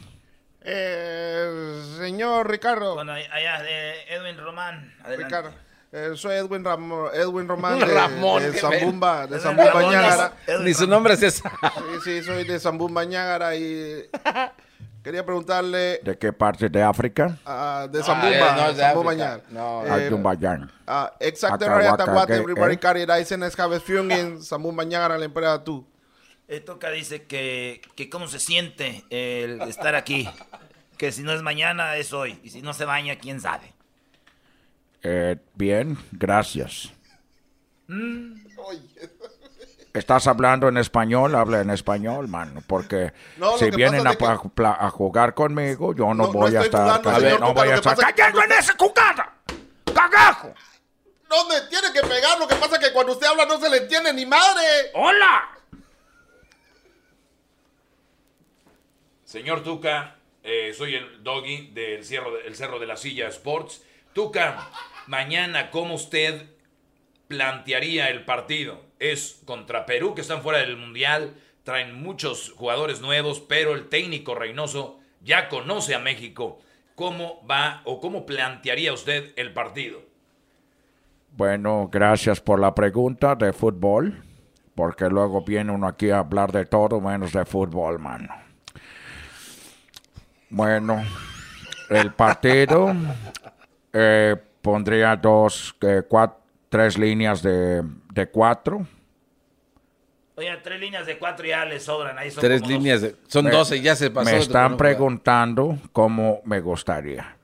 [0.60, 2.94] Eh, señor Ricardo.
[2.94, 4.94] Bueno, allá de Edwin Román.
[5.02, 5.24] Adelante.
[5.24, 5.69] Ricardo.
[5.92, 10.32] Eh, soy Edwin, Ramo- Edwin Román de, Ramón, de Zambumba, de Zambumba Ramón, Ñágara.
[10.62, 11.42] ni- su nombre es ese.
[11.42, 14.08] Sí, sí, soy de Zambumba Ñágara y
[15.02, 17.38] quería preguntarle ¿De qué parte de África?
[17.44, 19.14] ah, de Ah, Zambumba, eh, no, de Zambumba.
[19.14, 19.42] Ñágara.
[19.50, 20.70] No, Eh, Ayumbayán.
[20.86, 21.12] ah,
[22.26, 22.34] ¿qué?
[22.34, 22.78] everybody ¿Eh?
[22.78, 23.56] carry dicen es
[24.12, 25.86] en Zambumba Ñágara la empresa tú.
[26.66, 30.28] Toca dice que, que cómo se siente el estar aquí.
[30.98, 32.40] Que si no es mañana, es hoy.
[32.42, 33.72] Y si no se baña, quién sabe.
[35.02, 36.92] Eh, bien, gracias.
[37.86, 38.44] Mm.
[39.92, 41.34] ¿Estás hablando en español?
[41.34, 46.32] Habla en español, mano, porque No, si vienen a, jugar conmigo, yo no, No, no
[46.32, 47.02] voy a estar...
[47.02, 47.96] jugando, señor no Tuca, voy a estar...
[47.96, 49.34] ¡Callado en ese jugada!
[49.92, 50.54] ¡Cagajo!
[51.28, 53.68] No me tiene que pegar, lo que pasa es que cuando usted habla no se
[53.68, 54.62] le entiende ni madre.
[54.94, 55.48] ¡Hola!
[59.24, 63.82] Señor Tuca, eh, soy el doggy del Cerro de, el Cerro de la Silla Sports.
[64.12, 64.68] Tuca,
[65.10, 66.46] mañana, ¿cómo usted
[67.26, 68.80] plantearía el partido?
[69.00, 71.34] Es contra Perú, que están fuera del Mundial,
[71.64, 76.60] traen muchos jugadores nuevos, pero el técnico Reynoso ya conoce a México.
[76.94, 80.00] ¿Cómo va o cómo plantearía usted el partido?
[81.36, 84.22] Bueno, gracias por la pregunta de fútbol,
[84.76, 88.32] porque luego viene uno aquí a hablar de todo menos de fútbol, mano.
[90.50, 91.02] Bueno,
[91.88, 92.94] el partido
[93.92, 96.36] eh, pondría dos, eh, cuat-
[96.68, 97.82] tres líneas de,
[98.12, 98.86] de cuatro.
[100.36, 102.16] Oye, tres líneas de cuatro ya le sobran.
[102.18, 104.30] Ahí son Tres líneas de- son 12, ya se pasó.
[104.30, 107.36] Me están preguntando cómo me gustaría.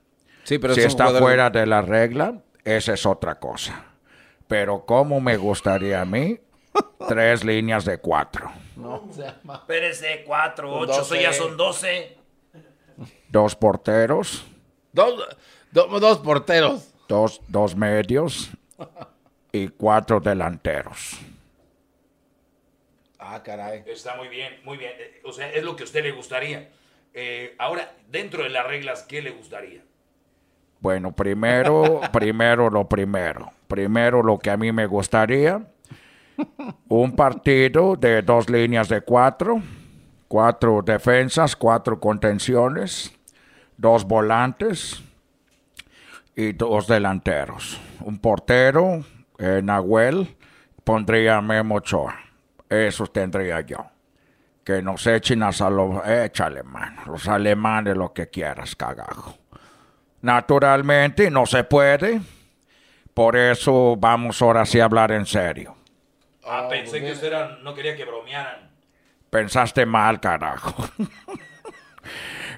[0.43, 3.83] Sí, pero si está jugadores- fuera de la regla, esa es otra cosa.
[4.47, 6.39] Pero cómo me gustaría a mí,
[7.07, 8.49] tres líneas de cuatro.
[8.77, 9.55] No, se llama.
[9.55, 11.37] Espérese, cuatro, Son ocho, eso ya 12.
[11.39, 12.17] son doce.
[13.29, 14.45] Dos porteros,
[14.93, 15.13] Dos,
[15.71, 16.93] do- dos porteros.
[17.07, 18.49] Dos, dos medios
[19.51, 21.19] y cuatro delanteros.
[23.19, 23.83] Ah, caray.
[23.87, 24.91] Está muy bien, muy bien.
[24.97, 26.69] Eh, O sea, es lo que a usted le gustaría.
[27.13, 29.81] Eh, ahora, dentro de las reglas, ¿qué le gustaría?
[30.79, 33.51] Bueno, primero, primero lo primero.
[33.67, 35.65] Primero lo que a mí me gustaría.
[36.87, 39.61] Un partido de dos líneas de cuatro.
[40.27, 43.11] Cuatro defensas, cuatro contenciones.
[43.77, 45.01] Dos volantes.
[46.37, 47.79] Y dos delanteros.
[48.01, 49.03] Un portero,
[49.39, 50.37] eh, Nahuel,
[50.83, 52.15] pondría a Memo Ochoa.
[52.69, 53.87] Eso tendría yo.
[54.63, 56.07] Que nos echen a los...
[56.07, 57.01] Échale, mano.
[57.07, 59.35] Los alemanes, lo que quieras, cagajo.
[60.21, 62.21] Naturalmente no se puede.
[63.15, 65.75] Por eso vamos ahora sí a hablar en serio.
[66.45, 68.69] Ah, pensé que usted era- no quería que bromearan.
[69.31, 70.87] Pensaste mal, carajo.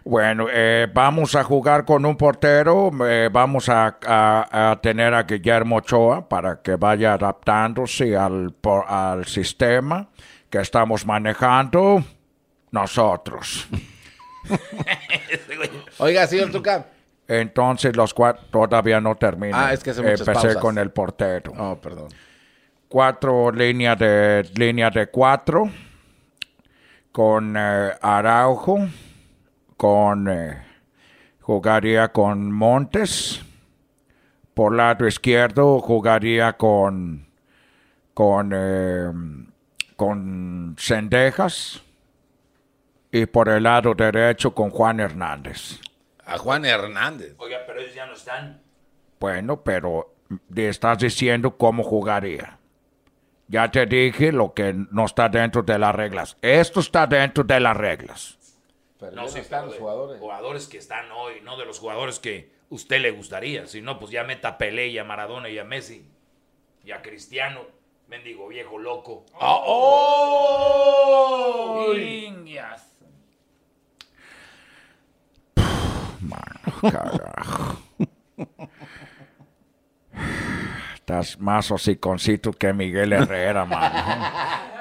[0.05, 2.89] bueno, eh, vamos a jugar con un portero.
[3.07, 8.85] eh, vamos a, a- a tener a Guillermo Ochoa para que vaya adaptándose al, por-
[8.88, 10.07] al sistema
[10.49, 12.03] que estamos manejando
[12.71, 13.67] nosotros.
[15.99, 16.85] Oiga, señor Tuca.
[17.27, 19.67] Entonces los cuatro todavía no terminan.
[19.67, 20.57] Ah, es que hace muchas Empecé pausas.
[20.61, 21.53] con el portero.
[21.57, 22.07] Oh, perdón.
[22.88, 25.69] Cuatro líneas de línea de cuatro
[27.11, 28.80] con eh, Araujo,
[29.80, 30.61] con eh,
[31.39, 33.41] jugaría con Montes.
[34.53, 37.30] Por lado izquierdo jugaría con
[38.14, 39.10] con eh,
[39.95, 41.81] con Sendejas
[43.10, 45.80] y por el lado derecho con Juan Hernández.
[46.26, 47.35] A Juan Hernández.
[47.38, 48.61] Oiga, pero ellos ya no están.
[49.18, 50.14] Bueno, pero
[50.53, 52.60] te estás diciendo cómo jugaría.
[53.47, 56.35] Ya te dije lo que no está dentro de las reglas.
[56.41, 58.39] Esto está dentro de las reglas.
[59.13, 59.77] No sé, pero de
[60.19, 60.67] jugadores.
[60.67, 63.65] que están hoy, no de los jugadores que usted le gustaría.
[63.67, 66.05] Si no, pues ya meta a Pelé y a Maradona y a Messi.
[66.84, 67.61] Y a Cristiano,
[68.07, 69.26] mendigo viejo loco.
[69.39, 71.13] Ah, ¡Oh!
[71.95, 72.85] Niñas.
[76.81, 77.81] Carajo.
[80.95, 84.30] Estás más hociconcito que Miguel Herrera, mano.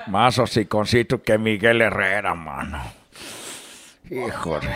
[0.08, 2.82] Más hociconcito que Miguel Herrera, mano.
[4.10, 4.68] Híjole.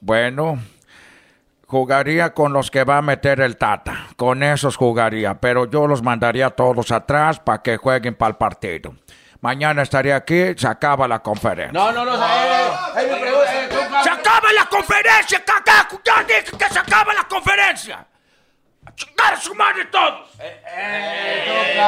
[0.00, 0.58] Bueno,
[1.66, 4.08] jugaría con los que va a meter el Tata.
[4.16, 8.94] Con esos jugaría, pero yo los mandaría todos atrás para que jueguen para el partido.
[9.40, 11.72] Mañana estaría aquí, se acaba la conferencia.
[11.72, 12.12] No, no, no.
[12.12, 14.02] Tuca.
[14.02, 16.00] ¡Se acaba la conferencia, cagajo!
[16.04, 18.06] ¡Ya dije que se acaba la conferencia!
[18.96, 20.30] ¡A chingar a su madre todos!
[20.38, 21.78] Espérese,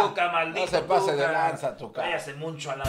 [0.00, 1.32] Tuca, maldito No se pase de Tuca.
[1.32, 2.00] lanza, Tuca.
[2.02, 2.84] Váyase mucho a la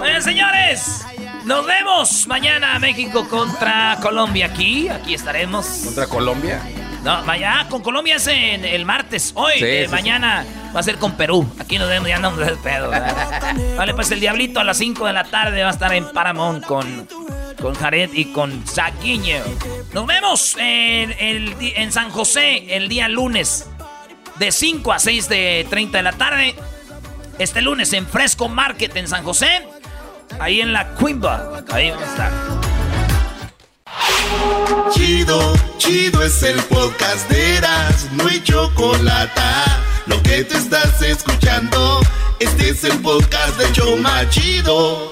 [0.00, 1.06] Oigan, señores,
[1.44, 4.88] nos vemos mañana México contra Colombia aquí.
[4.88, 5.66] Aquí estaremos.
[5.84, 6.60] ¿Contra Colombia?
[7.04, 9.32] No, vaya, con Colombia es en el martes.
[9.36, 11.46] Hoy, Sí, eh, sí, mañana va a ser con Perú.
[11.60, 12.90] Aquí nos vemos, ya andamos de pedo.
[12.90, 13.54] ¿verdad?
[13.76, 16.64] Vale, pues el Diablito a las 5 de la tarde va a estar en Paramount
[16.64, 17.08] con,
[17.60, 19.38] con Jared y con Saguiño.
[19.92, 23.66] Nos vemos en San José el día lunes
[24.38, 26.54] de 5 a 6 de 30 de la tarde.
[27.38, 29.66] Este lunes en Fresco Market en San José.
[30.40, 31.62] Ahí en la Quimba.
[31.70, 32.32] Ahí vamos a estar.
[34.90, 39.40] Chido, chido es el podcast de Eras, no hay chocolate.
[40.06, 42.00] Lo que te estás escuchando,
[42.40, 45.11] este es el podcast de Choma Chido.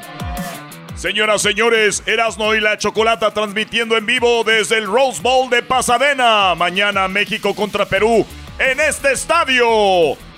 [1.01, 6.53] Señoras, señores, Erasno y la Chocolata transmitiendo en vivo desde el Rose Bowl de Pasadena.
[6.53, 8.23] Mañana México contra Perú
[8.59, 9.65] en este estadio.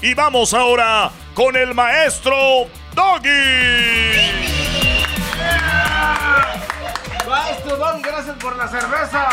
[0.02, 3.28] Y vamos ahora con el maestro Doggy.
[7.28, 9.28] Maestro Don, gracias por la cerveza.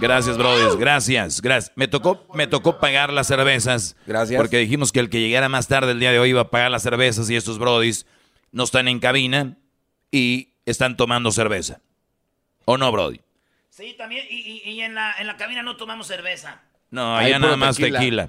[0.00, 0.76] Gracias, brothers.
[0.76, 1.72] Gracias, gracias.
[1.74, 3.96] Me tocó, me tocó pagar las cervezas.
[4.06, 4.38] Gracias.
[4.38, 6.70] Porque dijimos que el que llegara más tarde el día de hoy iba a pagar
[6.70, 8.06] las cervezas y estos brodis
[8.52, 9.58] no están en cabina
[10.12, 11.80] y están tomando cerveza.
[12.64, 13.20] ¿O no, brody?
[13.70, 14.26] Sí, también.
[14.30, 16.62] Y, y- y en, la, en la cabina no tomamos cerveza.
[16.90, 17.98] No, allá nada más tequila.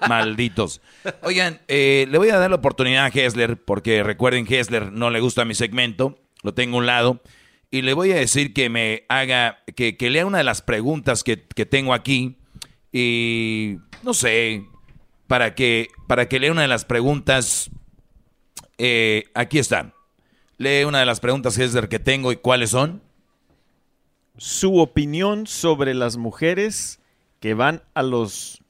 [0.08, 0.80] Malditos.
[1.22, 5.20] Oigan, eh, le voy a dar la oportunidad a Hessler, porque recuerden, Hessler no le
[5.20, 7.22] gusta mi segmento, lo tengo a un lado,
[7.70, 11.22] y le voy a decir que me haga, que, que lea una de las preguntas
[11.24, 12.38] que, que tengo aquí,
[12.90, 14.64] y no sé,
[15.26, 17.70] para que, para que lea una de las preguntas,
[18.78, 19.92] eh, aquí está.
[20.58, 23.02] Lee una de las preguntas, Hessler, que tengo y cuáles son.
[24.36, 27.00] Su opinión sobre las mujeres
[27.40, 28.62] que van a los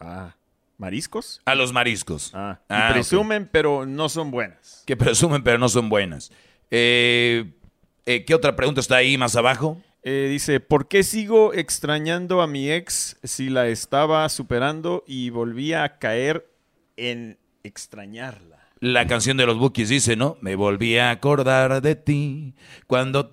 [0.00, 0.34] ah,
[0.76, 1.40] mariscos.
[1.44, 2.30] A los mariscos.
[2.34, 4.82] Ah, y Ah, presumen, pero no son buenas.
[4.86, 6.32] Que presumen, pero no son buenas.
[6.70, 7.52] Eh,
[8.06, 9.80] eh, ¿Qué otra pregunta está ahí más abajo?
[10.02, 15.84] Eh, dice, ¿por qué sigo extrañando a mi ex si la estaba superando y volvía
[15.84, 16.48] a caer
[16.96, 18.57] en extrañarla?
[18.80, 20.36] La canción de los Bookies dice, ¿no?
[20.40, 22.54] Me volví a acordar de ti
[22.86, 23.28] cuando...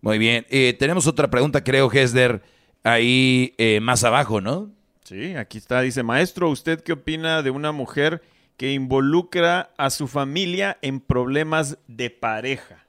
[0.00, 0.46] Muy bien.
[0.50, 2.42] Eh, tenemos otra pregunta, creo, Hesder,
[2.82, 4.70] ahí eh, más abajo, ¿no?
[5.04, 5.80] Sí, aquí está.
[5.80, 8.22] Dice, maestro, ¿usted qué opina de una mujer
[8.56, 12.84] que involucra a su familia en problemas de pareja?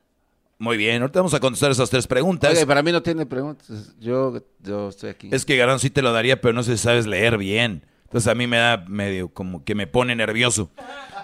[0.57, 2.51] Muy bien, ahorita vamos a contestar esas tres preguntas.
[2.51, 3.93] Oye, para mí no tiene preguntas.
[3.99, 5.29] Yo, yo estoy aquí.
[5.31, 7.85] Es que Garón sí te lo daría, pero no sé si sabes leer bien.
[8.15, 10.71] Entonces a mí me da medio como que me pone nervioso.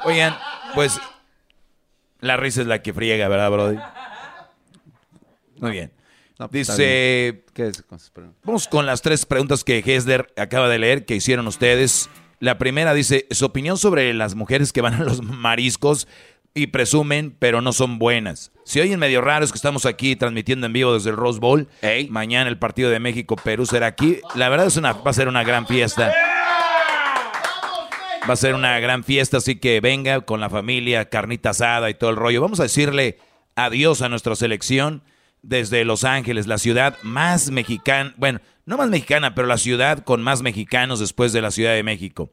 [0.03, 0.35] Oigan,
[0.75, 0.99] pues
[2.19, 3.77] la risa es la que friega, ¿verdad, Brody?
[5.61, 5.93] Muy bien.
[6.37, 7.73] No, pues, Dice, bien.
[7.73, 8.41] Sus preguntas.
[8.43, 12.09] vamos con las tres preguntas que Hesler acaba de leer, que hicieron ustedes.
[12.41, 16.09] La primera dice, su opinión sobre las mujeres que van a los mariscos
[16.53, 18.51] y presumen, pero no son buenas.
[18.65, 21.69] Si oyen medio raros que estamos aquí transmitiendo en vivo desde el Rose Bowl,
[22.09, 24.19] mañana el partido de México-Perú será aquí.
[24.35, 26.13] La verdad es una, va a ser una gran fiesta.
[28.31, 31.95] Va a ser una gran fiesta, así que venga con la familia, carnita asada y
[31.95, 32.39] todo el rollo.
[32.39, 33.17] Vamos a decirle
[33.57, 35.03] adiós a nuestra selección
[35.41, 40.21] desde Los Ángeles, la ciudad más mexicana, bueno, no más mexicana, pero la ciudad con
[40.21, 42.31] más mexicanos después de la Ciudad de México.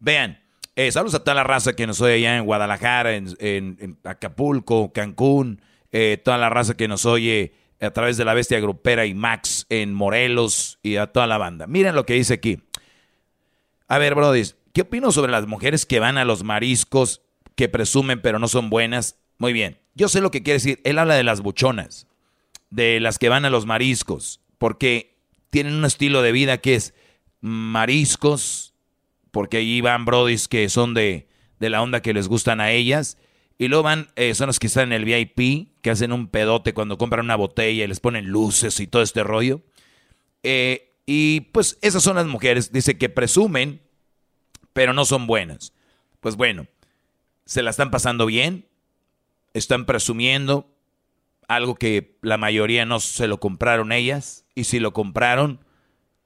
[0.00, 0.40] Vean,
[0.74, 5.62] eh, saludos a toda la raza que nos oye allá en Guadalajara, en, Acapulco, Cancún,
[5.92, 9.64] eh, toda la raza que nos oye a través de la Bestia Grupera y Max
[9.68, 11.68] en Morelos y a toda la banda.
[11.68, 12.58] Miren lo que dice aquí.
[13.86, 14.42] A ver, Brody,
[14.76, 17.22] ¿qué opino sobre las mujeres que van a los mariscos,
[17.54, 19.16] que presumen pero no son buenas?
[19.38, 20.82] Muy bien, yo sé lo que quiere decir.
[20.84, 22.06] Él habla de las buchonas,
[22.68, 25.16] de las que van a los mariscos, porque
[25.48, 26.92] tienen un estilo de vida que es
[27.40, 28.74] mariscos,
[29.30, 31.26] porque allí van brodis que son de,
[31.58, 33.16] de la onda que les gustan a ellas,
[33.56, 36.74] y luego van, eh, son los que están en el VIP, que hacen un pedote
[36.74, 39.62] cuando compran una botella y les ponen luces y todo este rollo.
[40.42, 43.85] Eh, y pues esas son las mujeres, dice que presumen,
[44.76, 45.72] pero no son buenas.
[46.20, 46.66] Pues bueno,
[47.46, 48.66] se la están pasando bien,
[49.54, 50.70] están presumiendo
[51.48, 55.64] algo que la mayoría no se lo compraron ellas, y si lo compraron,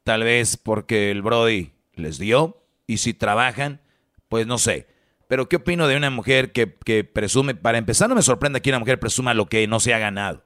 [0.03, 3.83] tal vez porque el Brody les dio, y si trabajan,
[4.29, 4.89] pues no sé.
[5.29, 7.55] Pero ¿qué opino de una mujer que, que presume?
[7.55, 10.43] Para empezar, no me sorprende que una mujer presuma lo que no se ha ganado.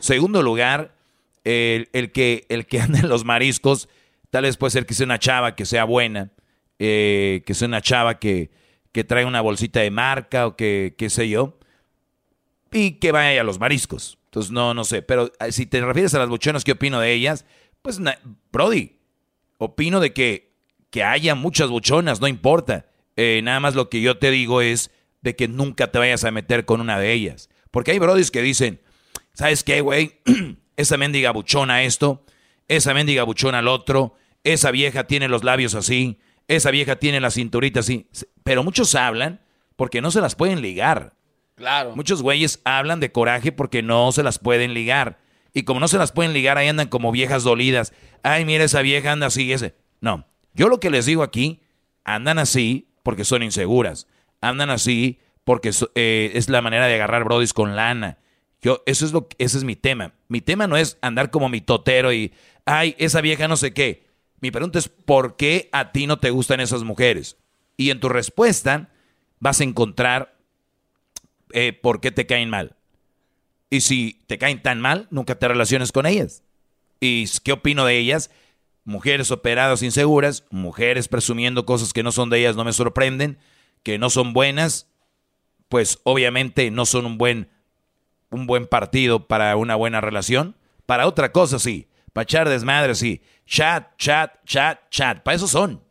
[0.00, 0.96] Segundo lugar,
[1.44, 3.88] el, el que, el que anda en los mariscos,
[4.30, 6.32] tal vez puede ser que sea una chava que sea buena,
[6.78, 8.50] eh, que sea una chava que,
[8.92, 11.58] que trae una bolsita de marca o que, qué sé yo,
[12.72, 14.18] y que vaya a los mariscos.
[14.26, 15.02] Entonces, no, no sé.
[15.02, 17.44] Pero eh, si te refieres a las buchonas, ¿qué opino de ellas?
[17.82, 18.00] Pues,
[18.50, 18.96] Brody,
[19.58, 20.54] opino de que,
[20.90, 22.86] que haya muchas buchonas, no importa.
[23.16, 24.90] Eh, nada más lo que yo te digo es
[25.20, 27.50] de que nunca te vayas a meter con una de ellas.
[27.70, 28.80] Porque hay brodis que dicen,
[29.34, 30.20] ¿sabes qué, güey?
[30.76, 32.24] esa mendiga buchona esto,
[32.68, 36.18] esa mendiga buchona al otro, esa vieja tiene los labios así,
[36.48, 38.08] esa vieja tiene la cinturita así.
[38.44, 39.40] Pero muchos hablan
[39.76, 41.14] porque no se las pueden ligar.
[41.54, 41.94] Claro.
[41.96, 45.18] Muchos güeyes hablan de coraje porque no se las pueden ligar.
[45.54, 47.92] Y como no se las pueden ligar, ahí andan como viejas dolidas.
[48.22, 49.74] Ay, mira, esa vieja anda así, ese.
[50.00, 51.60] No, yo lo que les digo aquí,
[52.04, 54.06] andan así porque son inseguras.
[54.40, 58.18] Andan así porque so- eh, es la manera de agarrar brodis con lana.
[58.62, 60.14] Yo, eso es lo, ese es mi tema.
[60.28, 62.32] Mi tema no es andar como mi totero y,
[62.64, 64.06] ay, esa vieja no sé qué.
[64.42, 67.38] Mi pregunta es, ¿por qué a ti no te gustan esas mujeres?
[67.76, 68.90] Y en tu respuesta
[69.38, 70.36] vas a encontrar
[71.52, 72.74] eh, por qué te caen mal.
[73.70, 76.42] Y si te caen tan mal, nunca te relaciones con ellas.
[76.98, 78.32] ¿Y qué opino de ellas?
[78.84, 83.38] Mujeres operadas inseguras, mujeres presumiendo cosas que no son de ellas, no me sorprenden,
[83.84, 84.88] que no son buenas,
[85.68, 87.48] pues obviamente no son un buen,
[88.30, 90.56] un buen partido para una buena relación.
[90.84, 93.22] Para otra cosa sí, para echar desmadre sí.
[93.46, 95.22] Chat, chat, chat, chat.
[95.22, 95.82] Para eso son.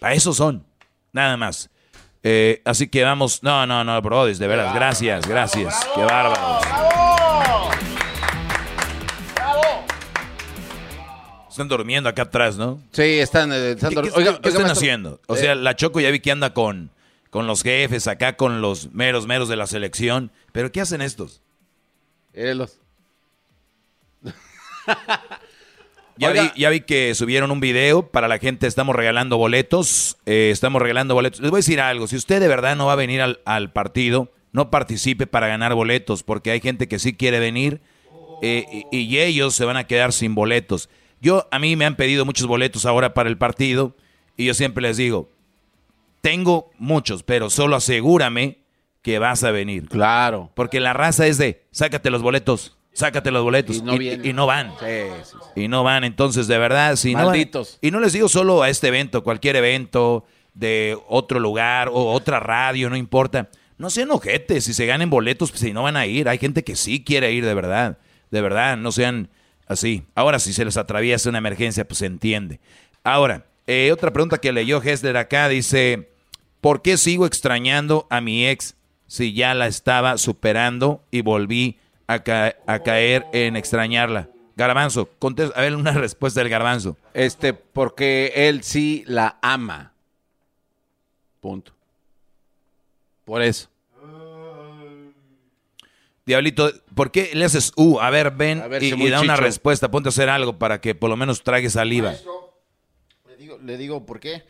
[0.00, 0.64] Para eso son.
[1.12, 1.70] Nada más.
[2.22, 3.42] Eh, así que vamos.
[3.42, 4.72] No, no, no, brodis, de verdad.
[4.74, 5.74] Gracias, gracias.
[5.94, 6.58] Qué bárbaro.
[11.48, 12.80] Están durmiendo acá atrás, ¿no?
[12.92, 15.20] Sí, están, eh, están ¿Qué, dor- qué- Oiga, qué oiga, están maestro, haciendo?
[15.26, 16.90] O eh, sea, la Choco ya vi que anda con,
[17.30, 20.30] con los jefes, acá con los meros meros de la selección.
[20.52, 21.42] ¿Pero qué hacen estos?
[22.32, 22.78] Élos.
[26.18, 26.54] Ya vi, Oiga.
[26.56, 31.14] ya vi que subieron un video para la gente, estamos regalando boletos, eh, estamos regalando
[31.14, 31.40] boletos.
[31.40, 33.72] Les voy a decir algo, si usted de verdad no va a venir al, al
[33.72, 37.80] partido, no participe para ganar boletos, porque hay gente que sí quiere venir
[38.42, 40.88] eh, y, y ellos se van a quedar sin boletos.
[41.20, 43.94] Yo, a mí me han pedido muchos boletos ahora para el partido
[44.36, 45.30] y yo siempre les digo,
[46.20, 48.58] tengo muchos, pero solo asegúrame
[49.02, 49.88] que vas a venir.
[49.88, 50.50] Claro.
[50.54, 53.76] Porque la raza es de, sácate los boletos, sácate los boletos.
[53.76, 54.26] Y no y, vienen.
[54.26, 54.70] y no van.
[54.80, 54.86] Sí,
[55.24, 55.60] sí, sí.
[55.62, 57.78] Y no van, entonces de verdad, si no van- Malditos.
[57.80, 60.24] y no les digo solo a este evento, cualquier evento
[60.54, 63.48] de otro lugar o otra radio, no importa.
[63.76, 66.28] No sean ojetes, si se ganen boletos, pues si no van a ir.
[66.28, 67.98] Hay gente que sí quiere ir de verdad.
[68.32, 69.30] De verdad, no sean
[69.68, 70.02] así.
[70.16, 72.58] Ahora, si se les atraviesa una emergencia, pues se entiende.
[73.04, 76.10] Ahora, eh, otra pregunta que leyó Hessler acá dice,
[76.60, 78.74] ¿por qué sigo extrañando a mi ex
[79.06, 81.78] si ya la estaba superando y volví
[82.08, 84.28] a, ca- a caer en extrañarla?
[84.56, 86.96] Garbanzo, contesta, a ver una respuesta del garbanzo.
[87.14, 89.92] Este, porque él sí la ama.
[91.40, 91.72] Punto.
[93.24, 93.68] Por eso.
[96.26, 98.00] Diablito, ¿por qué le haces uh?
[98.00, 99.36] A ver, ven A ver, y, da una chicho.
[99.36, 99.90] respuesta.
[99.90, 102.14] Ponte a hacer algo para que por lo menos trague saliva.
[103.26, 104.42] Le digo, le digo por qué.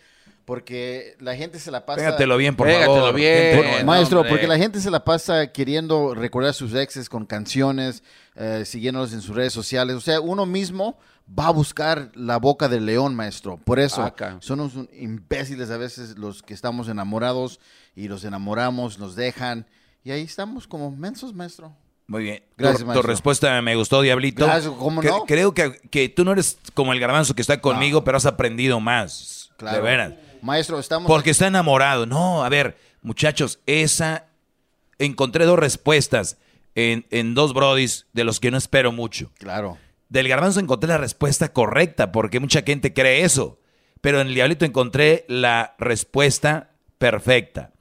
[0.49, 1.99] Porque la gente se la pasa.
[1.99, 3.15] Pégatelo bien, por Pégatelo favor.
[3.15, 3.55] bien.
[3.57, 4.31] Por- maestro, hombre.
[4.31, 8.03] porque la gente se la pasa queriendo recordar a sus exes con canciones,
[8.35, 9.95] eh, siguiéndolos en sus redes sociales.
[9.95, 10.99] O sea, uno mismo
[11.39, 13.59] va a buscar la boca del león, maestro.
[13.59, 14.39] Por eso Acá.
[14.41, 17.61] son unos imbéciles a veces los que estamos enamorados
[17.95, 19.67] y los enamoramos, nos dejan.
[20.03, 21.77] Y ahí estamos como mensos, maestro.
[22.07, 22.43] Muy bien.
[22.57, 23.07] Gracias, tu, tu maestro.
[23.11, 24.47] respuesta me gustó, Diablito.
[24.47, 25.25] Gracias, ¿cómo Cre- no?
[25.27, 28.81] Creo que, que tú no eres como el garbanzo que está conmigo, pero has aprendido
[28.81, 29.51] más.
[29.59, 29.77] Claro.
[29.79, 30.15] De veras.
[30.43, 31.09] Maestro, estamos.
[31.09, 32.07] Porque está enamorado.
[32.07, 34.27] No, a ver, muchachos, esa.
[34.99, 36.39] Encontré dos respuestas
[36.75, 39.31] en, en dos brodis de los que no espero mucho.
[39.39, 39.79] Claro.
[40.09, 43.61] Del garbanzo encontré la respuesta correcta, porque mucha gente cree eso.
[44.01, 47.73] Pero en el diablito encontré la respuesta perfecta.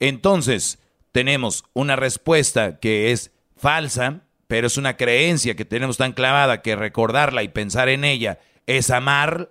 [0.00, 0.78] Entonces,
[1.12, 6.76] tenemos una respuesta que es falsa, pero es una creencia que tenemos tan clavada que
[6.76, 9.50] recordarla y pensar en ella es amar.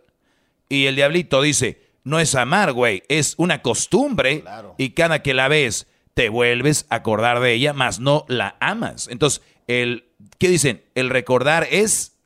[0.70, 4.44] Y el diablito dice, no es amar, güey, es una costumbre.
[4.78, 9.10] Y cada que la ves, te vuelves a acordar de ella, más no la amas.
[9.10, 10.06] Entonces, el,
[10.38, 10.84] ¿qué dicen?
[10.96, 12.18] El recordar es...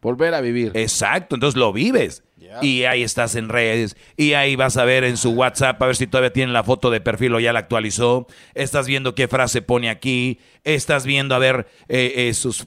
[0.00, 0.70] Volver a vivir.
[0.74, 2.22] Exacto, entonces lo vives.
[2.60, 3.96] Y ahí estás en redes.
[4.16, 6.90] Y ahí vas a ver en su WhatsApp a ver si todavía tiene la foto
[6.90, 8.26] de perfil o ya la actualizó.
[8.54, 10.38] Estás viendo qué frase pone aquí.
[10.64, 12.66] Estás viendo a ver eh, eh, sus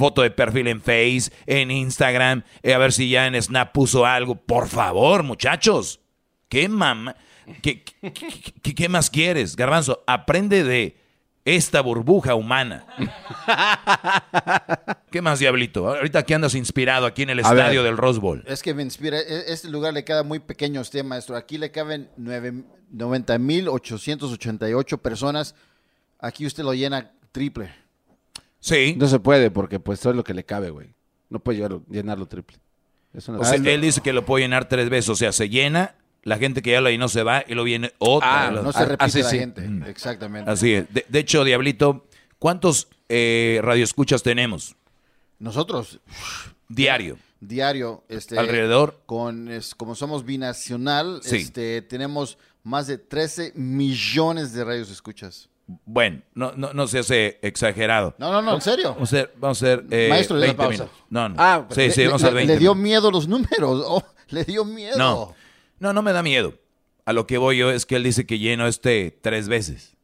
[0.00, 4.06] foto de perfil en Face, en Instagram, eh, a ver si ya en Snap puso
[4.06, 4.34] algo.
[4.34, 6.00] Por favor, muchachos.
[6.48, 7.14] ¿Qué mamá?
[7.62, 8.12] ¿Qué, qué,
[8.62, 9.56] qué- qué más quieres?
[9.56, 10.96] Garbanzo, aprende de
[11.44, 12.84] esta burbuja humana.
[15.10, 15.88] ¿Qué más, Diablito?
[15.88, 17.58] Ahorita que andas inspirado aquí en el A ver.
[17.58, 18.44] estadio del Rose Bowl.
[18.46, 19.18] Es que me inspira.
[19.18, 21.36] e- Este lugar le queda muy pequeño a usted, maestro.
[21.36, 25.54] Aquí le caben nueve- 90.888 personas.
[26.18, 27.72] Aquí usted lo llena triple.
[28.60, 28.94] Sí.
[28.98, 30.94] No se puede porque pues todo es lo que le cabe, güey.
[31.28, 32.58] No puede llevarlo- llenarlo triple.
[33.12, 35.08] Eso no O sea, se- él dice que lo puede llenar tres veces.
[35.08, 37.92] O sea, se llena, la gente que ya lo llenó se va y lo viene
[37.98, 38.48] otra.
[38.48, 39.38] Ah, no se repite así la sí.
[39.38, 39.62] gente.
[39.62, 39.82] Mm.
[39.84, 40.50] Exactamente.
[40.50, 40.92] Así es.
[40.92, 42.06] De, de hecho, Diablito,
[42.38, 44.76] ¿cuántos eh, radioescuchas tenemos?
[45.38, 45.98] Nosotros,
[46.68, 47.18] Diario.
[47.40, 49.00] diario, este, Alrededor.
[49.06, 51.36] con es- como somos binacional, Sí.
[51.36, 55.48] este, tenemos más de 13 millones de radios escuchas.
[55.84, 58.14] Bueno, no, no, no se hace exagerado.
[58.18, 58.94] No, no, no, en serio.
[58.94, 60.84] Vamos a hacer, vamos a hacer eh, Maestro, le da 20 pausa.
[60.84, 61.04] minutos.
[61.10, 61.34] No, no.
[61.38, 63.84] Ah, sí, le- sí, vamos a hacer 20 le dio miedo los números.
[63.86, 64.96] Oh, le dio miedo.
[64.98, 65.34] No,
[65.78, 66.54] no, no me da miedo.
[67.04, 69.96] A lo que voy yo es que él dice que lleno este tres veces.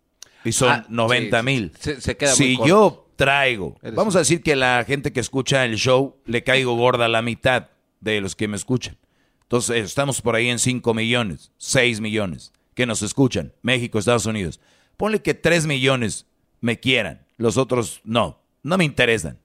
[0.45, 1.73] Y son Ah, 90 sí, mil.
[1.79, 5.65] se- se queda si yo traigo, Eres vamos a decir que la gente que escucha
[5.65, 7.69] el show le caigo gorda a la mitad
[8.01, 8.97] de los que me escuchan.
[9.43, 13.53] Entonces estamos por ahí en 5 millones, 6 millones que nos escuchan.
[13.63, 14.61] México, Estados Unidos.
[14.97, 16.27] Ponle que 3 millones
[16.61, 17.27] me quieran.
[17.37, 18.41] Los otros no.
[18.63, 19.39] No me interesan.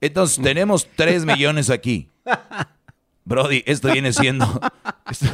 [0.00, 2.08] Entonces, tenemos 3 millones aquí.
[3.24, 4.46] Brody, esto viene siendo...
[5.10, 5.26] esto-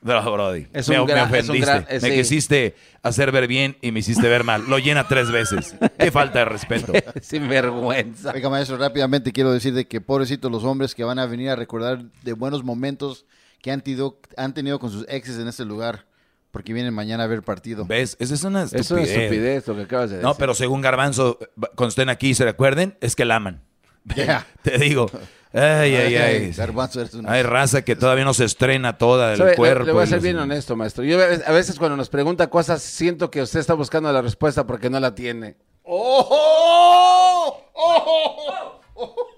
[0.00, 1.66] Brody, Es me, un me gran- es un ofendiste.
[1.66, 2.14] gran- eh, me sí.
[2.14, 4.64] quisiste hacer ver bien y me hiciste ver mal.
[4.68, 5.74] Lo llena tres veces.
[5.98, 6.92] Qué falta de respeto.
[7.20, 8.30] Sin vergüenza.
[8.32, 11.56] Oiga, maestro, rápidamente quiero decir de que pobrecitos los hombres que van a venir a
[11.56, 13.26] recordar de buenos momentos
[13.60, 16.06] que han, tido- han tenido con sus exes en este lugar,
[16.50, 17.84] porque vienen mañana a ver partido.
[17.86, 18.16] ¿Ves?
[18.20, 19.10] Esa es una Es una estupidez.
[19.16, 20.26] estupidez lo que acabas de decir.
[20.28, 21.38] No, pero según Garbanzo,
[21.76, 23.62] cuando estén aquí y se recuerden, es que la aman.
[24.16, 24.46] Ya.
[24.62, 25.10] Te digo.
[25.52, 26.52] Ay, ay, Ay, ay.
[26.52, 29.84] Garbanzo, eres una- Hay raza que todavía no se estrena toda del cuerpo.
[29.84, 31.04] Le voy a ser los- bien honesto, maestro.
[31.04, 34.90] Yo a veces- cuando nos pregunta cosas, siento que usted está buscando la respuesta porque
[34.90, 35.56] no la tiene.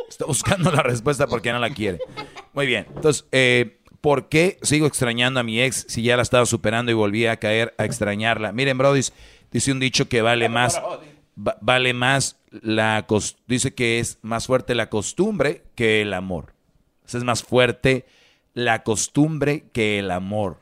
[0.08, 1.98] Está buscando la respuesta porque no la quiere.
[2.52, 2.86] Muy bien.
[2.94, 6.94] Entonces, eh, ¿por qué sigo extrañando a mi ex si ya la estaba superando y
[6.94, 8.52] volví a caer a extrañarla?
[8.52, 9.02] Miren, Brody,
[9.52, 10.80] dice un dicho que vale más,
[11.36, 13.06] va- vale más la
[13.46, 16.52] dice que es más fuerte la costumbre que el amor.
[17.06, 18.06] Es más fuerte
[18.54, 20.58] la costumbre que el amor.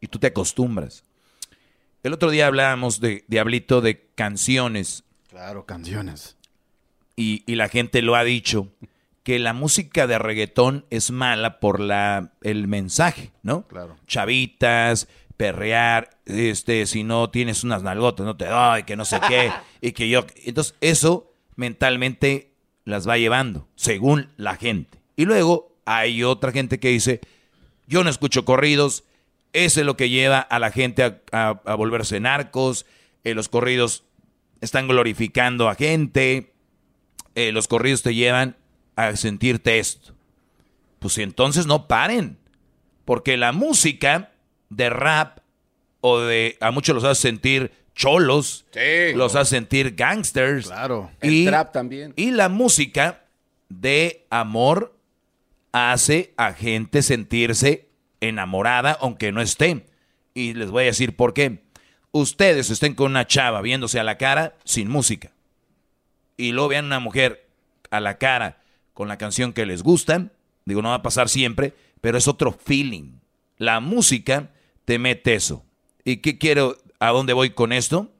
[0.00, 1.04] Y tú te acostumbras.
[2.02, 6.36] El otro día hablábamos de Diablito de canciones Claro, canciones.
[7.16, 8.68] y, y la gente lo ha dicho,
[9.22, 13.66] que la música de reggaetón es mala por la, el mensaje, ¿no?
[13.68, 13.96] Claro.
[14.06, 19.50] Chavitas, perrear, este, si no tienes unas nalgotas, no te doy, que no sé qué,
[19.80, 20.26] y que yo...
[20.44, 22.52] Entonces, eso mentalmente
[22.84, 24.98] las va llevando, según la gente.
[25.16, 27.20] Y luego hay otra gente que dice,
[27.86, 29.04] yo no escucho corridos,
[29.52, 32.86] eso es lo que lleva a la gente a, a- a volverse narcos,
[33.24, 34.04] eh, los corridos
[34.60, 36.52] están glorificando a gente,
[37.34, 38.56] eh, los corridos te llevan
[38.96, 40.14] a sentirte esto.
[40.98, 42.38] Pues entonces no paren,
[43.04, 44.32] porque la música
[44.70, 45.38] de rap
[46.00, 48.64] o de a muchos los hace sentir cholos,
[49.14, 50.66] los hace sentir gangsters.
[50.66, 51.10] Claro.
[51.20, 52.12] El trap también.
[52.16, 53.24] Y la música
[53.68, 54.96] de amor
[55.72, 57.88] hace a gente sentirse
[58.20, 59.86] enamorada aunque no esté.
[60.34, 61.62] Y les voy a decir por qué.
[62.10, 65.32] Ustedes estén con una chava viéndose a la cara sin música.
[66.36, 67.48] Y luego vean una mujer
[67.90, 68.61] a la cara
[68.94, 70.32] con la canción que les gusta.
[70.64, 73.18] Digo, no va a pasar siempre, pero es otro feeling.
[73.58, 74.50] La música
[74.84, 75.64] te mete eso.
[76.04, 76.76] ¿Y qué quiero?
[76.98, 78.12] ¿A dónde voy con esto?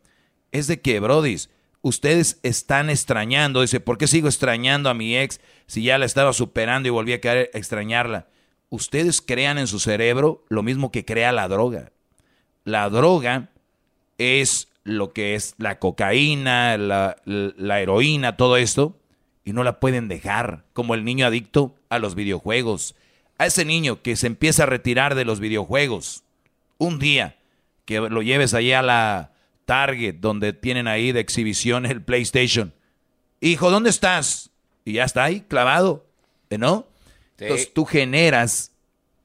[0.50, 1.50] Es de que, brodis,
[1.82, 3.60] ustedes están extrañando.
[3.60, 7.12] Dice, ¿por qué sigo extrañando a mi ex si ya la estaba superando y volví
[7.12, 8.28] a a extrañarla?
[8.70, 11.92] Ustedes crean en su cerebro lo mismo que crea la droga.
[12.64, 13.50] La droga
[14.18, 18.98] es lo que es la cocaína, la, la heroína, todo esto,
[19.44, 22.94] y no la pueden dejar, como el niño adicto a los videojuegos.
[23.38, 26.22] A ese niño que se empieza a retirar de los videojuegos,
[26.78, 27.36] un día
[27.84, 29.32] que lo lleves allá a la
[29.64, 32.72] Target, donde tienen ahí de exhibición el PlayStation.
[33.40, 34.50] Hijo, ¿dónde estás?
[34.84, 36.06] Y ya está ahí, clavado,
[36.50, 36.86] ¿eh, ¿no?
[37.38, 38.72] Entonces tú generas,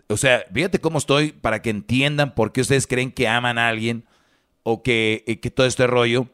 [0.07, 3.67] o sea, fíjate cómo estoy para que entiendan por qué ustedes creen que aman a
[3.67, 4.05] alguien
[4.63, 6.27] o que, que todo este rollo,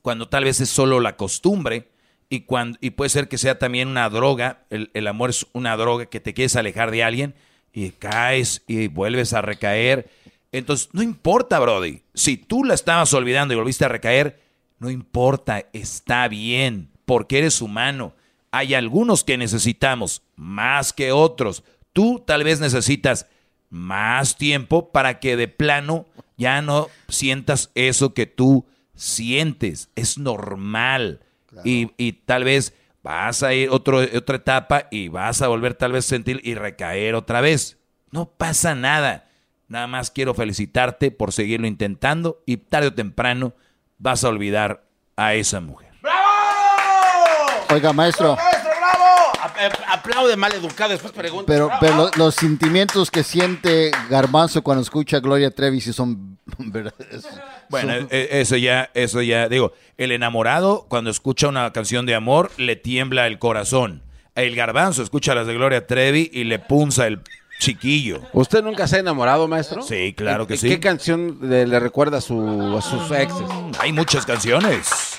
[0.00, 1.90] cuando tal vez es solo la costumbre
[2.28, 5.76] y, cuando, y puede ser que sea también una droga, el, el amor es una
[5.76, 7.34] droga que te quieres alejar de alguien
[7.72, 10.10] y caes y vuelves a recaer.
[10.50, 14.40] Entonces, no importa, Brody, si tú la estabas olvidando y volviste a recaer,
[14.78, 18.14] no importa, está bien, porque eres humano.
[18.50, 21.62] Hay algunos que necesitamos más que otros.
[21.92, 23.26] Tú tal vez necesitas
[23.68, 29.90] más tiempo para que de plano ya no sientas eso que tú sientes.
[29.94, 31.20] Es normal.
[31.64, 35.92] Y, y tal vez vas a ir otro, otra etapa y vas a volver tal
[35.92, 37.78] vez a sentir y recaer otra vez.
[38.10, 39.28] No pasa nada.
[39.68, 43.54] Nada más quiero felicitarte por seguirlo intentando y tarde o temprano
[43.98, 44.84] vas a olvidar
[45.16, 45.90] a esa mujer.
[47.70, 48.55] Oiga, maestro, ¡Maestro, bravo!
[49.58, 51.44] Ap- Aplaude mal educado, después pregunta.
[51.46, 56.38] pero, pero lo- los sentimientos que siente Garbanzo cuando escucha a Gloria Trevi si son
[56.58, 57.26] verdaderos.
[57.68, 62.14] Bueno, Son- eh, eso ya, eso ya, digo, el enamorado cuando escucha una canción de
[62.14, 64.02] amor le tiembla el corazón.
[64.34, 67.20] El garbanzo escucha las de Gloria Trevi y le punza el
[67.58, 68.20] chiquillo.
[68.34, 69.80] ¿Usted nunca se ha enamorado, maestro?
[69.80, 70.68] Sí, claro que ¿Y sí.
[70.68, 73.46] ¿Qué canción le, le recuerda a, su, a sus exes?
[73.80, 75.16] Hay muchas canciones.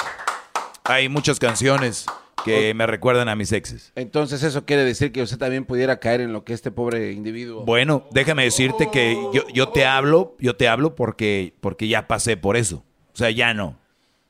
[0.84, 2.06] Hay muchas canciones
[2.48, 3.92] que me recuerdan a mis exes.
[3.96, 7.64] Entonces eso quiere decir que usted también pudiera caer en lo que este pobre individuo...
[7.66, 12.38] Bueno, déjame decirte que yo, yo te hablo, yo te hablo porque, porque ya pasé
[12.38, 12.84] por eso.
[13.14, 13.78] O sea, ya no.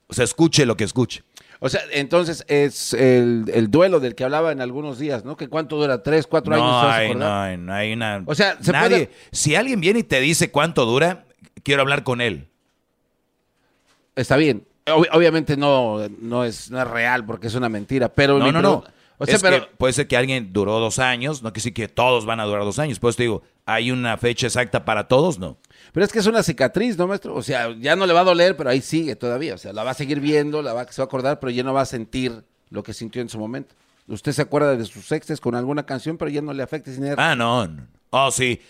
[0.07, 1.23] O sea, escuche lo que escuche.
[1.59, 5.35] O sea, entonces es el, el duelo del que hablaba en algunos días, ¿no?
[5.35, 6.67] Que cuánto dura, tres, cuatro años.
[6.67, 8.23] No no hay, no hay una.
[8.27, 9.07] O sea, se nadie.
[9.07, 11.25] puede- Si alguien viene y te dice cuánto dura,
[11.63, 12.47] quiero hablar con él.
[14.15, 14.65] Está bien.
[14.87, 18.39] Ob- obviamente no, no, es, no es real porque es una mentira, pero...
[18.39, 18.81] No, no, no.
[18.81, 19.61] pregunta- O sea, Es pero...
[19.61, 22.45] que puede ser que alguien duró dos años, no que sí que todos van a
[22.45, 22.99] durar dos años.
[22.99, 25.39] Pues te digo, ¿hay una fecha exacta para todos?
[25.39, 25.57] No.
[25.91, 27.33] Pero es que es una cicatriz, ¿no, maestro?
[27.35, 29.55] O sea, ya no le va a doler, pero ahí sigue todavía.
[29.55, 31.63] O sea, la va a seguir viendo, la va, se va a acordar, pero ya
[31.63, 33.73] no va a sentir lo que sintió en su momento.
[34.07, 36.93] Usted se acuerda de sus exes con alguna canción, pero ya no le afecta.
[36.93, 37.67] Sin Ah, no.
[38.11, 38.61] Oh, sí.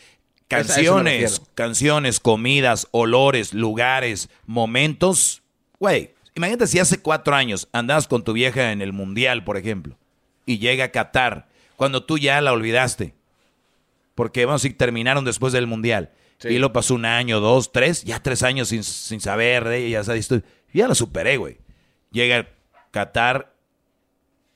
[0.48, 5.44] Canciones, canciones, comidas, olores, lugares, momentos.
[5.80, 9.98] Güey, imagínate si hace cuatro años andabas con tu vieja en el mundial, por ejemplo,
[10.46, 13.14] y llega a Qatar, cuando tú ya la olvidaste.
[14.16, 16.12] Porque vamos a terminaron después del mundial.
[16.44, 20.00] Y lo pasó un año, dos, tres, ya tres años sin, sin saber de ella,
[20.00, 20.30] ya sabes,
[20.74, 21.58] ya la superé, güey.
[22.12, 22.48] Llega
[22.92, 23.54] Qatar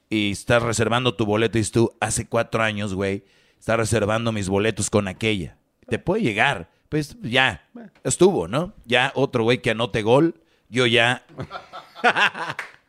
[0.09, 3.23] y estás reservando tu boleto y dices tú, hace cuatro años, güey,
[3.59, 5.57] estás reservando mis boletos con aquella.
[5.87, 6.69] Te puede llegar.
[6.89, 7.69] Pues ya,
[8.03, 8.73] estuvo, ¿no?
[8.85, 10.40] Ya otro güey que anote gol,
[10.71, 11.25] yo ya,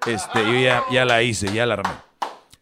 [0.06, 1.90] este, yo ya, ya la hice, ya la armé.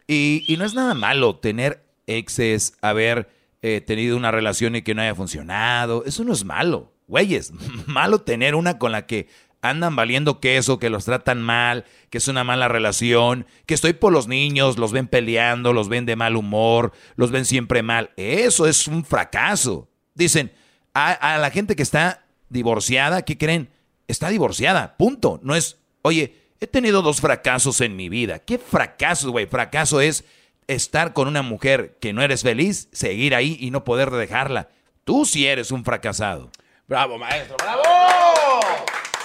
[0.07, 3.29] Y, y no es nada malo tener exes, haber
[3.61, 6.03] eh, tenido una relación y que no haya funcionado.
[6.05, 7.53] Eso no es malo, güeyes.
[7.85, 9.29] Malo tener una con la que
[9.61, 14.11] andan valiendo queso, que los tratan mal, que es una mala relación, que estoy por
[14.11, 18.09] los niños, los ven peleando, los ven de mal humor, los ven siempre mal.
[18.17, 19.87] Eso es un fracaso.
[20.15, 20.51] Dicen,
[20.95, 23.69] a, a la gente que está divorciada, ¿qué creen?
[24.11, 25.39] Está divorciada, punto.
[25.41, 28.39] No es, oye, he tenido dos fracasos en mi vida.
[28.39, 29.45] ¿Qué fracaso, güey?
[29.47, 30.25] Fracaso es
[30.67, 34.69] estar con una mujer que no eres feliz, seguir ahí y no poder dejarla.
[35.05, 36.49] Tú sí eres un fracasado.
[36.87, 37.81] Bravo, maestro, bravo.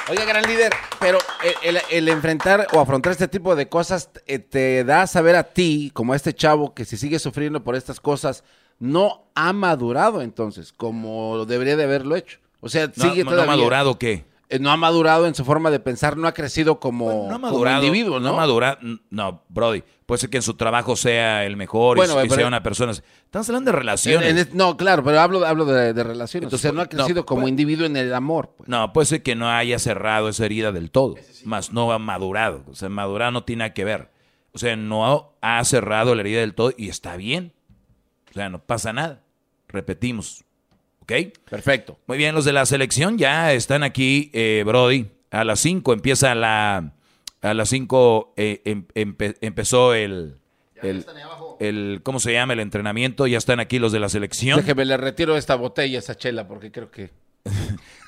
[0.09, 1.19] Oye, gran líder, pero
[1.63, 5.35] el, el- el enfrentar o afrontar este tipo de cosas eh, te da a saber
[5.35, 8.45] a ti, como a este chavo, que si sigue sufriendo por estas cosas,
[8.79, 12.39] no ha madurado entonces, como debería de haberlo hecho.
[12.61, 13.53] O sea, No, sigue no, todavía...
[13.53, 14.25] ha madurado qué?
[14.49, 17.33] Eh, No ha madurado en su forma de pensar, no ha crecido como, No ha
[17.33, 17.85] como madurado.
[17.85, 18.29] individuo, ¿no?
[18.31, 18.79] ha madurado.
[19.11, 19.83] No, Brody.
[20.07, 22.63] Puede ser que en su trabajo sea el mejor Bueno, y que pero- sea una
[22.63, 22.93] persona.
[22.93, 24.31] Estamos hablando de relaciones.
[24.31, 26.47] En- en es- no, claro, pero hablo, hablo de, de relaciones.
[26.47, 28.55] Entonces, o sea, no ha no, crecido como pues- individuo en el amor.
[28.67, 32.63] No, puede ser que no haya cerrado esa herida del todo, más no ha madurado.
[32.71, 34.11] O sea, madurar no tiene nada que ver.
[34.53, 37.53] O sea, no ha cerrado la herida del todo y está bien.
[38.31, 39.23] O sea, no pasa nada.
[39.67, 40.45] Repetimos.
[41.09, 41.39] ¿Ok?
[41.49, 41.99] Perfecto.
[42.07, 45.07] Muy bien, los de la selección ya están aquí, eh, Brody.
[45.31, 46.93] A las 5 empieza la...
[47.43, 50.37] A las 5 empezó el...
[50.83, 51.07] El,
[51.61, 52.53] el- ¿Cómo se llama?
[52.53, 53.27] El entrenamiento.
[53.27, 54.59] Ya están aquí los de la selección.
[54.61, 57.11] Déjeme, le retiro esta botella, esa chela, porque creo que...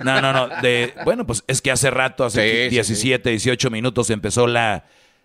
[0.01, 0.49] No, no, no.
[0.63, 4.85] De, bueno, pues es que hace rato, hace Sí, sí, 17, 18 minutos empezó la,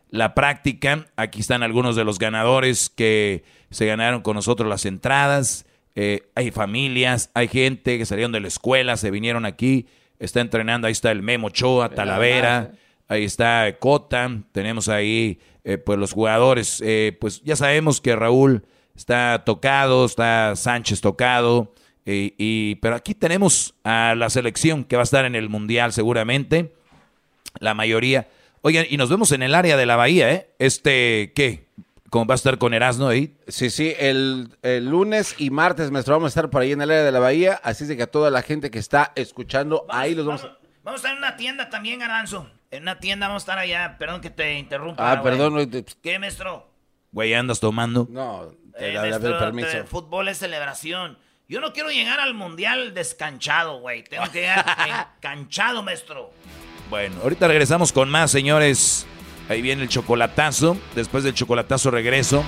[0.10, 1.08] la práctica.
[1.16, 5.66] Aquí están algunos de los ganadores que se ganaron con nosotros las entradas.
[5.96, 9.86] Eh, hay familias, hay gente que salieron de la escuela, se vinieron aquí.
[10.20, 12.72] Está entrenando, ahí está el Memo Choa, Talavera,
[13.08, 14.32] ahí está Cota.
[14.52, 16.82] Tenemos ahí, eh, pues los jugadores.
[16.86, 18.64] eh, pues ya sabemos que Raúl
[18.96, 21.74] está tocado, está Sánchez tocado.
[22.06, 25.94] Y, y- pero aquí tenemos a la selección que va a estar en el Mundial
[25.94, 26.74] seguramente.
[27.60, 28.28] La mayoría.
[28.62, 30.48] Oigan, y nos vemos en el área de la Bahía, ¿eh?
[30.60, 31.63] Este, ¿qué?
[32.14, 33.36] ¿Cómo va a estar con Erasmo ahí?
[33.48, 36.92] Sí, sí, el, el lunes y martes, maestro, vamos a estar por ahí en el
[36.92, 39.88] área de la bahía, así es de que a toda la gente que está escuchando,
[39.90, 40.56] ahí los vamos a...
[40.84, 42.48] Vamos a estar en una tienda también, Garanzo.
[42.70, 43.96] En una tienda vamos a estar allá.
[43.98, 45.12] Perdón que te interrumpa.
[45.12, 46.70] Ah, perdón, no, te- ¿Qué, maestro?
[47.12, 48.06] Güey, andas tomando.
[48.12, 49.70] No, te Eh, da- el permiso.
[49.76, 51.18] el fútbol es celebración.
[51.50, 54.04] Yo no quiero llegar al mundial descanchado, güey.
[54.04, 54.66] Tengo que llegar
[55.24, 56.30] enganchado, maestro.
[56.92, 59.08] Bueno, ahorita regresamos con más, señores.
[59.54, 60.78] Ahí viene el chocolatazo.
[60.96, 62.44] Después del chocolatazo regreso.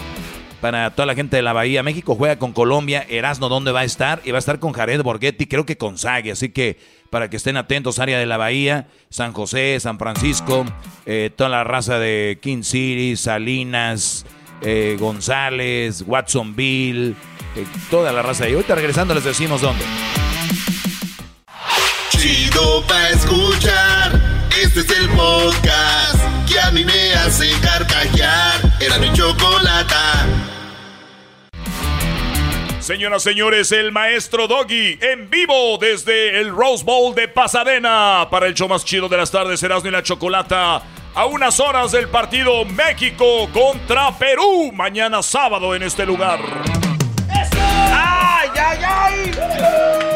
[0.59, 3.05] Para toda la gente de la Bahía, México juega con Colombia.
[3.07, 4.21] Erasno, ¿dónde va a estar?
[4.23, 6.31] Y va a estar con Jared Borghetti, creo que con Sague.
[6.31, 6.79] Así que
[7.11, 10.65] para que estén atentos, área de la Bahía, San José, San Francisco,
[11.05, 14.25] eh, toda la raza de King City, Salinas,
[14.63, 17.11] eh, González, Watsonville,
[17.55, 18.49] eh, toda la raza.
[18.49, 19.85] Y ahorita regresando les decimos dónde.
[22.09, 24.34] Chido pa' escuchar.
[24.61, 28.61] Este es el podcast que a mí me hace carcajear.
[28.79, 30.25] Era mi chocolata.
[32.79, 38.53] Señoras, señores, el maestro Doggy en vivo desde el Rose Bowl de Pasadena para el
[38.53, 40.83] show más chido de las tardes, Erasmo y la Chocolata.
[41.13, 46.39] A unas horas del partido México contra Perú, mañana sábado en este lugar.
[47.29, 50.14] ¡Ay, ay, ay!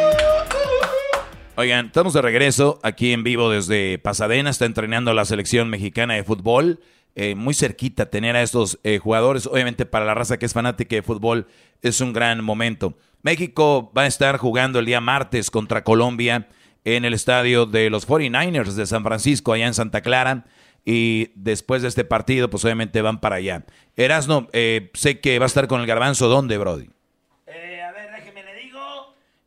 [1.60, 4.50] Oigan, estamos de regreso aquí en vivo desde Pasadena.
[4.50, 6.80] Está entrenando la selección mexicana de fútbol.
[7.16, 9.46] Eh, muy cerquita tener a estos eh, jugadores.
[9.46, 11.48] Obviamente para la raza que es fanática de fútbol
[11.82, 12.98] es un gran momento.
[13.24, 16.48] México va a estar jugando el día martes contra Colombia
[16.86, 20.46] en el estadio de los 49ers de San Francisco, allá en Santa Clara.
[20.86, 23.66] y después de este partido, pues obviamente van para allá.
[23.98, 26.88] Erasno, eh, sé que va a estar con el garbanzo, ¿dónde, Brody?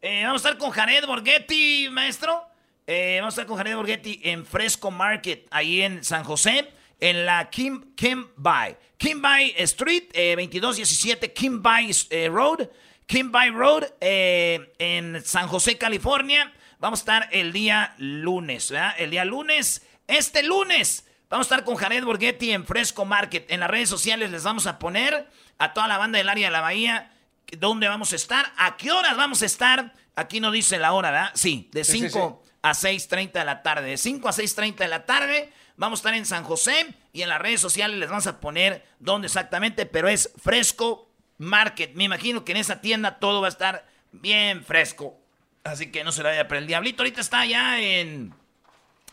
[0.04, 2.44] Eh, vamos a estar con Jared Borghetti, maestro.
[2.88, 7.24] Eh, vamos a estar con Jared Borghetti en Fresco Market, ahí en San José, en
[7.24, 8.76] la Kim, Kimbay.
[8.96, 12.68] Kimbay Street, eh, 2217 Kimbay eh, Road.
[13.06, 16.52] Kimbay Road, eh, en San José, California.
[16.80, 18.96] Vamos a estar el día lunes, ¿verdad?
[18.98, 21.06] El día lunes, este lunes.
[21.30, 23.48] Vamos a estar con Jared Borghetti en Fresco Market.
[23.52, 26.52] En las redes sociales les vamos a poner a toda la banda del área de
[26.52, 27.11] la Bahía
[27.58, 29.94] dónde vamos a estar, a qué horas vamos a estar.
[30.14, 31.30] Aquí no dice la hora, ¿verdad?
[31.34, 33.90] Sí, de Sí, sí, 5 a 6.30 de la tarde.
[33.90, 37.28] De 5 a 6.30 de la tarde vamos a estar en San José y en
[37.28, 41.94] las redes sociales les vamos a poner dónde exactamente, pero es Fresco Market.
[41.94, 45.18] Me imagino que en esa tienda todo va a estar bien fresco.
[45.64, 48.34] Así que no se la vaya, pero el Diablito ahorita está ya en...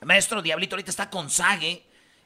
[0.02, 1.84] Maestro Diablito ahorita está con Sage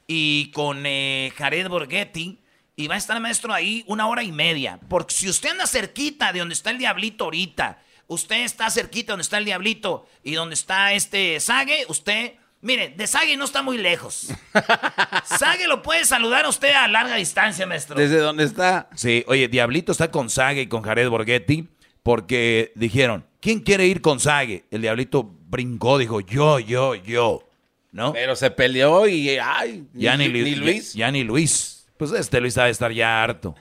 [0.08, 2.40] y con eh, Jared Borghetti.
[2.76, 4.80] Y va a estar maestro ahí una hora y media.
[4.90, 9.22] Porque si usted anda cerquita de donde está el diablito ahorita, usted está cerquita donde
[9.24, 13.78] está el diablito y donde está este Sage, usted, mire, de Sage no está muy
[13.78, 14.30] lejos.
[15.26, 17.96] Sage lo puede saludar a usted a larga distancia, maestro.
[17.96, 18.90] ¿Desde dónde está?
[18.96, 21.70] Sí, oye, Diablito está con Sage y con Jared Borghetti
[22.02, 24.66] porque dijeron, ¿quién quiere ir con Sage?
[24.72, 27.48] El Diablito brincó, dijo, yo, yo, yo.
[27.92, 28.12] ¿No?
[28.14, 30.94] Pero se peleó y, ay, Ya ni, ni Lu- Luis.
[30.96, 31.73] Ya, ni Luis.
[31.98, 33.56] Pues este Luis ha de estar ya harto.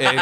[0.00, 0.16] Eh,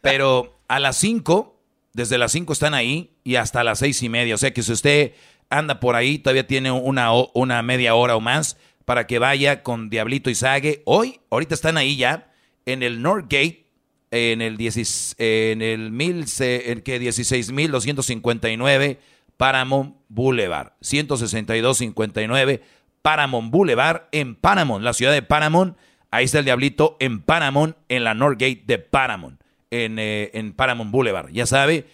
[0.00, 1.60] pero a las 5,
[1.92, 4.34] desde las 5 están ahí y hasta las seis y media.
[4.34, 5.12] O sea que si usted
[5.50, 9.90] anda por ahí, todavía tiene una, una media hora o más para que vaya con
[9.90, 10.82] Diablito y Sague.
[10.86, 12.32] Hoy, ahorita están ahí ya,
[12.64, 13.66] en el Northgate,
[14.10, 18.98] en el, 10 en el, mil, el que 16.259
[19.36, 20.72] Paramount Boulevard.
[20.80, 22.60] 162.59
[23.02, 25.76] Paramount Boulevard en Paramount, la ciudad de Paramount.
[26.10, 30.90] Ahí está el Diablito en Paramount, en la Northgate de Paramount, en, eh, en Paramount
[30.90, 31.30] Boulevard.
[31.30, 31.86] Ya sabe,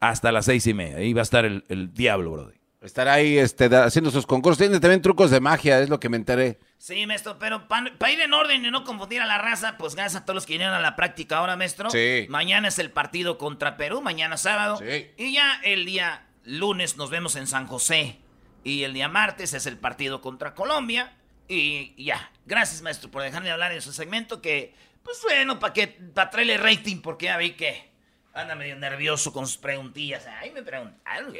[0.00, 0.96] hasta las seis y media.
[0.96, 2.54] Ahí va a estar el, el Diablo, brother.
[2.84, 4.58] Estará ahí este, haciendo sus concursos.
[4.58, 6.58] Tiene también trucos de magia, es lo que me enteré.
[6.76, 10.20] Sí, maestro, pero para ir en orden y no confundir a la raza, pues gracias
[10.20, 11.88] a todos los que vinieron a la práctica ahora, maestro.
[11.88, 12.26] Sí.
[12.28, 14.76] Mañana es el partido contra Perú, mañana sábado.
[14.76, 15.06] Sí.
[15.16, 18.18] Y ya el día lunes nos vemos en San José.
[18.64, 21.14] Y el día martes es el partido contra Colombia.
[21.48, 22.30] Y ya.
[22.46, 26.56] Gracias, maestro, por dejarme hablar en su segmento que, pues bueno, para que para traerle
[26.56, 27.90] rating, porque ya vi que
[28.32, 30.26] anda medio nervioso con sus preguntillas.
[30.26, 31.34] Ay, me preguntaron.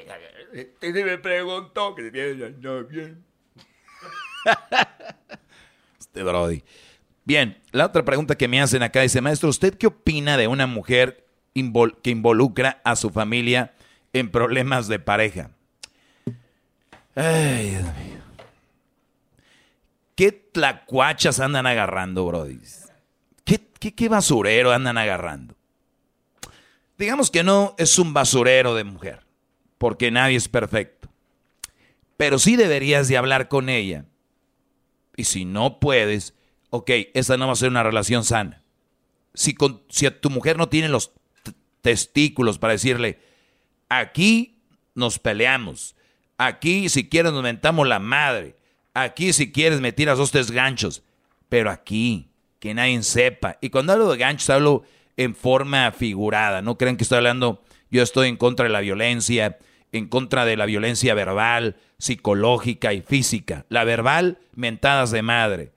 [0.52, 3.24] Este me preguntó que bien, no bien.
[5.98, 6.62] Este Brody.
[7.24, 10.66] Bien, la otra pregunta que me hacen acá dice, maestro, ¿usted qué opina de una
[10.66, 13.72] mujer invol- que involucra a su familia
[14.12, 15.50] en problemas de pareja?
[17.14, 18.13] Ay, Dios mío.
[20.14, 22.58] ¿Qué tlacuachas andan agarrando, Brody?
[23.44, 25.56] ¿Qué, qué, qué basurero andan agarrando?
[26.96, 29.26] Digamos que no es un basurero de mujer,
[29.78, 31.08] porque nadie es perfecto.
[32.16, 34.04] Pero sí deberías de hablar con ella.
[35.16, 36.34] Y si no puedes,
[36.70, 38.62] ok, esa no va a ser una relación sana.
[39.34, 41.12] Si, con, si tu mujer no tiene los
[41.80, 43.18] testículos para decirle,
[43.88, 44.62] aquí
[44.94, 45.96] nos peleamos,
[46.38, 48.56] aquí si quieres nos mentamos la madre,
[48.94, 51.02] aquí si quieres me tiras dos, tres ganchos,
[51.48, 53.58] pero aquí, que nadie sepa.
[53.60, 54.84] Y cuando hablo de ganchos, hablo
[55.16, 59.58] en forma figurada, no crean que estoy hablando, yo estoy en contra de la violencia,
[59.92, 63.66] en contra de la violencia verbal, psicológica y física.
[63.68, 65.72] La verbal, mentadas de madre.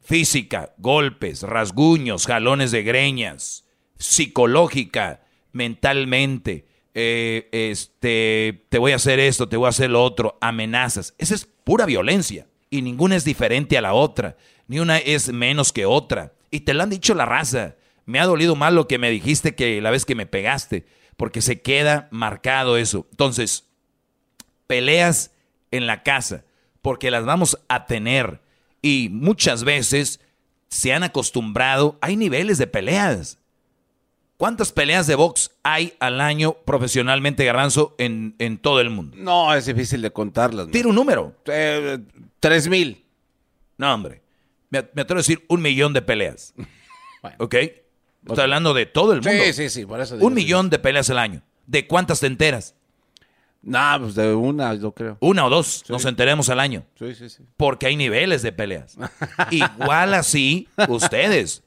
[0.00, 3.66] Física, golpes, rasguños, jalones de greñas.
[3.98, 6.66] Psicológica, mentalmente.
[6.94, 10.38] eh, este, te voy a hacer esto, te voy a hacer lo otro.
[10.40, 11.14] Amenazas.
[11.18, 12.46] Esa es pura violencia.
[12.70, 14.36] Y ninguna es diferente a la otra.
[14.66, 16.32] Ni una es menos que otra.
[16.50, 17.76] Y te lo han dicho la raza.
[18.04, 20.86] Me ha dolido más lo que me dijiste que la vez que me pegaste.
[21.16, 23.06] Porque se queda marcado eso.
[23.10, 23.64] Entonces,
[24.66, 25.32] peleas
[25.70, 26.44] en la casa,
[26.82, 28.40] porque las vamos a tener.
[28.82, 30.20] Y muchas veces
[30.68, 33.38] se han acostumbrado, hay niveles de peleas.
[34.36, 39.16] ¿Cuántas peleas de box hay al año profesionalmente, Garbanzo, en, en todo el mundo?
[39.18, 40.68] No, es difícil de contarlas.
[40.70, 41.34] Tira un número.
[41.46, 41.98] Eh,
[42.40, 43.02] Tres mil.
[43.78, 44.22] No, hombre.
[44.68, 46.52] Me, me atrevo a decir un millón de peleas.
[47.38, 47.54] ¿Ok?
[47.54, 49.44] Estoy hablando de todo el Sí, mundo.
[49.52, 51.42] sí, sí, por eso digo, Un millón de peleas al año.
[51.66, 52.74] ¿De cuántas te enteras?
[53.62, 55.16] No, pues de una, yo creo.
[55.20, 56.84] Una o dos nos enteremos al año.
[56.98, 57.42] Sí, sí, sí.
[57.56, 58.96] Porque hay niveles de peleas.
[59.50, 61.62] Igual así, ustedes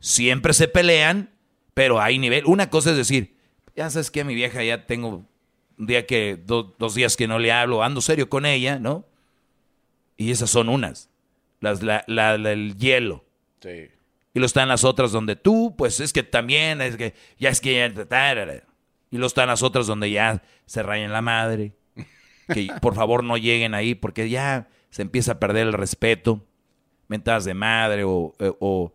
[0.00, 1.30] siempre se pelean,
[1.74, 2.44] pero hay nivel.
[2.46, 3.36] Una cosa es decir,
[3.76, 5.26] ya sabes que a mi vieja ya tengo
[5.78, 9.06] un día que, do- dos días que no le hablo, ando serio con ella, ¿no?
[10.16, 11.10] Y esas son unas.
[11.60, 13.24] las, la, la- la- el hielo.
[13.60, 13.88] Sí.
[14.34, 17.60] Y lo están las otras donde tú, pues es que también, es que ya es
[17.60, 18.62] que ya-.
[19.10, 21.72] Y lo están las otras donde ya se rayan la madre.
[22.52, 26.44] Que por favor no lleguen ahí porque ya se empieza a perder el respeto.
[27.08, 28.92] Mentadas de madre o, eh, o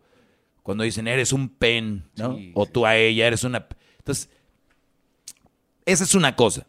[0.62, 2.36] cuando dicen eres un pen, ¿no?
[2.54, 3.66] o tú a ella eres una...
[3.98, 4.30] Entonces,
[5.84, 6.66] esa es una cosa.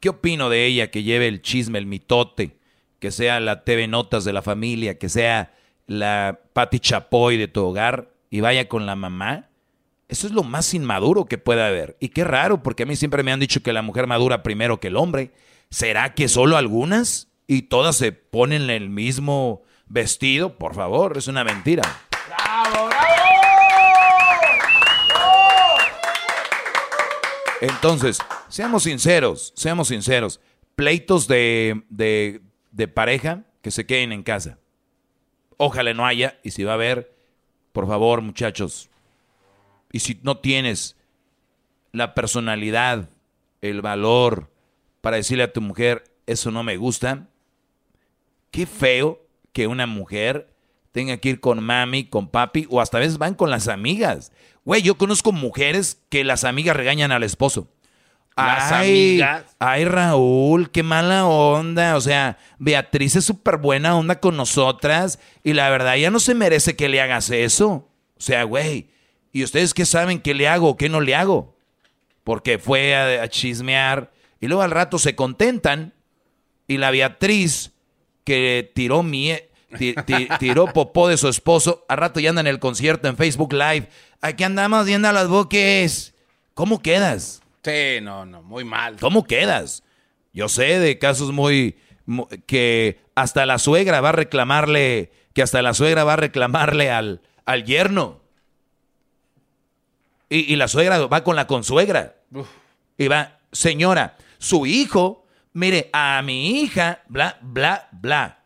[0.00, 2.58] ¿Qué opino de ella que lleve el chisme, el mitote,
[2.98, 5.54] que sea la TV Notas de la familia, que sea
[5.86, 9.48] la Pati Chapoy de tu hogar y vaya con la mamá?
[10.08, 11.96] Eso es lo más inmaduro que puede haber.
[12.00, 14.80] Y qué raro, porque a mí siempre me han dicho que la mujer madura primero
[14.80, 15.32] que el hombre.
[15.70, 17.28] ¿Será que solo algunas?
[17.46, 20.56] Y todas se ponen el mismo vestido.
[20.56, 21.82] Por favor, es una mentira.
[27.60, 30.40] Entonces, seamos sinceros, seamos sinceros.
[30.76, 34.58] Pleitos de, de, de pareja que se queden en casa.
[35.56, 37.14] Ojalá no haya, y si va a haber,
[37.72, 38.90] por favor, muchachos.
[39.90, 40.96] Y si no tienes
[41.92, 43.08] la personalidad,
[43.60, 44.50] el valor
[45.00, 47.28] para decirle a tu mujer, eso no me gusta,
[48.50, 49.20] qué feo
[49.52, 50.52] que una mujer
[50.92, 54.32] tenga que ir con mami, con papi, o hasta veces van con las amigas.
[54.68, 57.68] Güey, yo conozco mujeres que las amigas regañan al esposo.
[58.36, 59.56] Las ay, amigas.
[59.58, 61.96] Ay, Raúl, qué mala onda.
[61.96, 66.34] O sea, Beatriz es súper buena onda con nosotras y la verdad ya no se
[66.34, 67.70] merece que le hagas eso.
[67.70, 68.90] O sea, güey,
[69.32, 71.56] ¿y ustedes qué saben qué le hago o qué no le hago?
[72.22, 75.94] Porque fue a, a chismear y luego al rato se contentan
[76.66, 77.72] y la Beatriz
[78.22, 79.47] que tiró mie ti-
[80.38, 83.88] tiró popó de su esposo, al rato ya anda en el concierto en Facebook Live.
[84.20, 86.14] Aquí andamos viendo a los buques.
[86.54, 87.42] ¿Cómo quedas?
[87.62, 88.96] Sí, no, no, muy mal.
[89.00, 89.82] ¿Cómo quedas?
[90.32, 95.60] Yo sé de casos muy, mu- que hasta la suegra va a reclamarle, que hasta
[95.62, 98.20] la suegra va a reclamarle al, al yerno.
[100.28, 102.16] Y, y la suegra va con la consuegra.
[102.96, 108.37] Y va, señora, su hijo, mire, a mi hija, bla, bla, bla.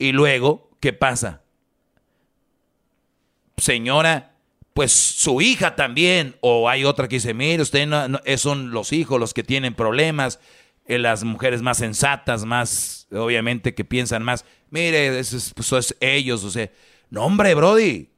[0.00, 1.42] Y luego, ¿qué pasa?
[3.58, 4.32] Señora,
[4.72, 8.94] pues su hija también, o hay otra que dice, mire, usted no, no- son los
[8.94, 10.40] hijos los que tienen problemas,
[10.86, 15.94] eh, las mujeres más sensatas, más, obviamente, que piensan más, mire, eso es, pues, es
[16.00, 16.70] ellos, o sea,
[17.10, 18.08] no hombre, Brody,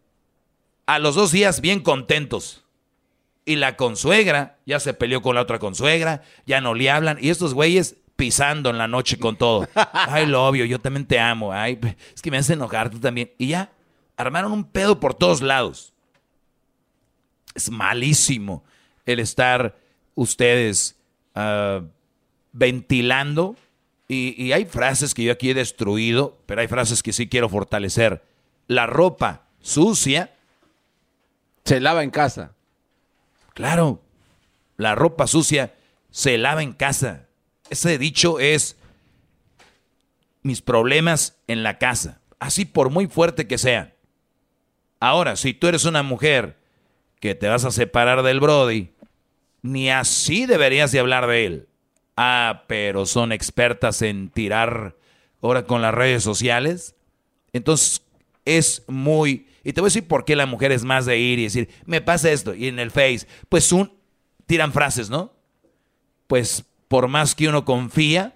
[0.87, 2.61] a los dos días bien contentos.
[3.45, 7.31] Y la consuegra ya se peleó con la otra consuegra, ya no le hablan, y
[7.31, 9.69] estos güeyes pisando en la noche con todo.
[9.93, 11.77] Ay, lo obvio, yo también te amo, ay,
[12.15, 13.33] es que me hace enojar tú también.
[13.37, 13.73] Y ya,
[14.17, 15.93] armaron un pedo por todos lados.
[17.53, 18.63] Es malísimo
[19.07, 19.77] el estar
[20.15, 20.95] ustedes
[21.35, 21.81] ah,
[22.53, 23.57] ventilando.
[24.07, 27.49] Y, y hay frases que yo aquí he destruido, pero hay frases que sí quiero
[27.49, 28.23] fortalecer.
[28.69, 30.33] La ropa sucia.
[31.65, 32.53] Se lava en casa.
[33.55, 34.01] Claro,
[34.77, 35.75] la ropa sucia
[36.13, 37.27] se lava en casa.
[37.73, 38.77] Ese dicho es
[40.43, 43.97] mis problemas en la casa, así por muy fuerte que sea.
[45.01, 46.59] Ahora, si tú eres una mujer
[47.19, 48.91] que te vas a separar del Brody,
[49.63, 51.69] ni así deberías de hablar de él.
[52.15, 54.95] Ah, pero son expertas en tirar
[55.41, 56.95] ahora con las redes sociales.
[57.55, 58.03] Entonces,
[58.45, 59.49] es muy...
[59.65, 61.71] Y te voy a decir por qué la mujer es más de ir y decir,
[61.87, 62.55] me pasa esto.
[62.55, 63.99] Y en el Face, pues un...
[64.45, 65.33] Tiran frases, ¿no?
[66.27, 68.35] Pues por más que uno confía,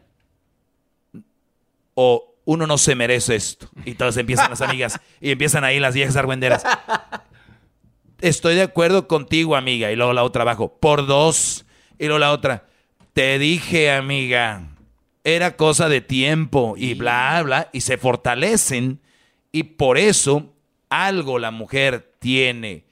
[1.93, 3.69] o uno no se merece esto.
[3.85, 6.65] Y todas empiezan las amigas y empiezan ahí las viejas argüenderas.
[8.23, 9.93] Estoy de acuerdo contigo, amiga.
[9.93, 11.67] Y luego la otra abajo, por dos.
[11.99, 12.65] Y luego la otra,
[13.13, 14.71] te dije, amiga,
[15.23, 17.69] era cosa de tiempo y bla, bla.
[17.75, 19.03] Y se fortalecen.
[19.53, 20.55] Y por eso
[20.89, 22.87] algo la mujer tiene.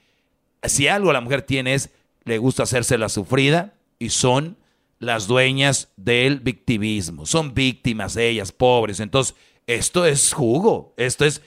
[0.61, 1.89] Si algo la mujer tiene es,
[2.23, 4.57] le gusta hacerse la sufrida y son
[4.99, 7.25] las dueñas del victimismo.
[7.25, 8.99] Son víctimas ellas, pobres.
[8.99, 9.35] Entonces,
[9.67, 10.93] esto es jugo.
[10.97, 11.41] Esto es,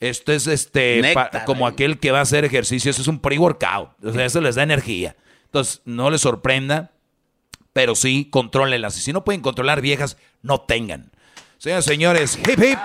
[0.00, 2.90] esto es este, Néctar, como aquel que va a hacer ejercicio.
[2.90, 4.04] Eso es un pre-workout.
[4.04, 5.16] O sea, eso les da energía.
[5.46, 6.92] Entonces, no les sorprenda,
[7.72, 8.96] pero sí, contrólenlas.
[8.98, 11.12] Y si no pueden controlar viejas, no tengan.
[11.58, 12.78] Señoras y señores, hip hip.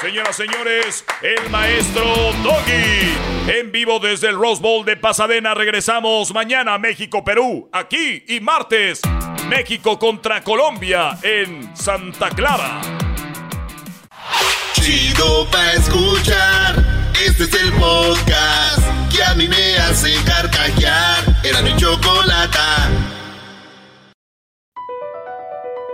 [0.00, 2.04] Señoras, señores, el maestro
[2.44, 3.16] Doggy.
[3.48, 5.54] En vivo desde el Rose Bowl de Pasadena.
[5.54, 7.68] Regresamos mañana México-Perú.
[7.72, 9.00] Aquí y martes.
[9.48, 12.80] México contra Colombia en Santa Clara.
[14.74, 16.76] Chido pa' escuchar.
[17.26, 18.80] Este es el podcast
[19.12, 21.24] que a mí me hace carcajear.
[21.42, 22.88] Era mi chocolata.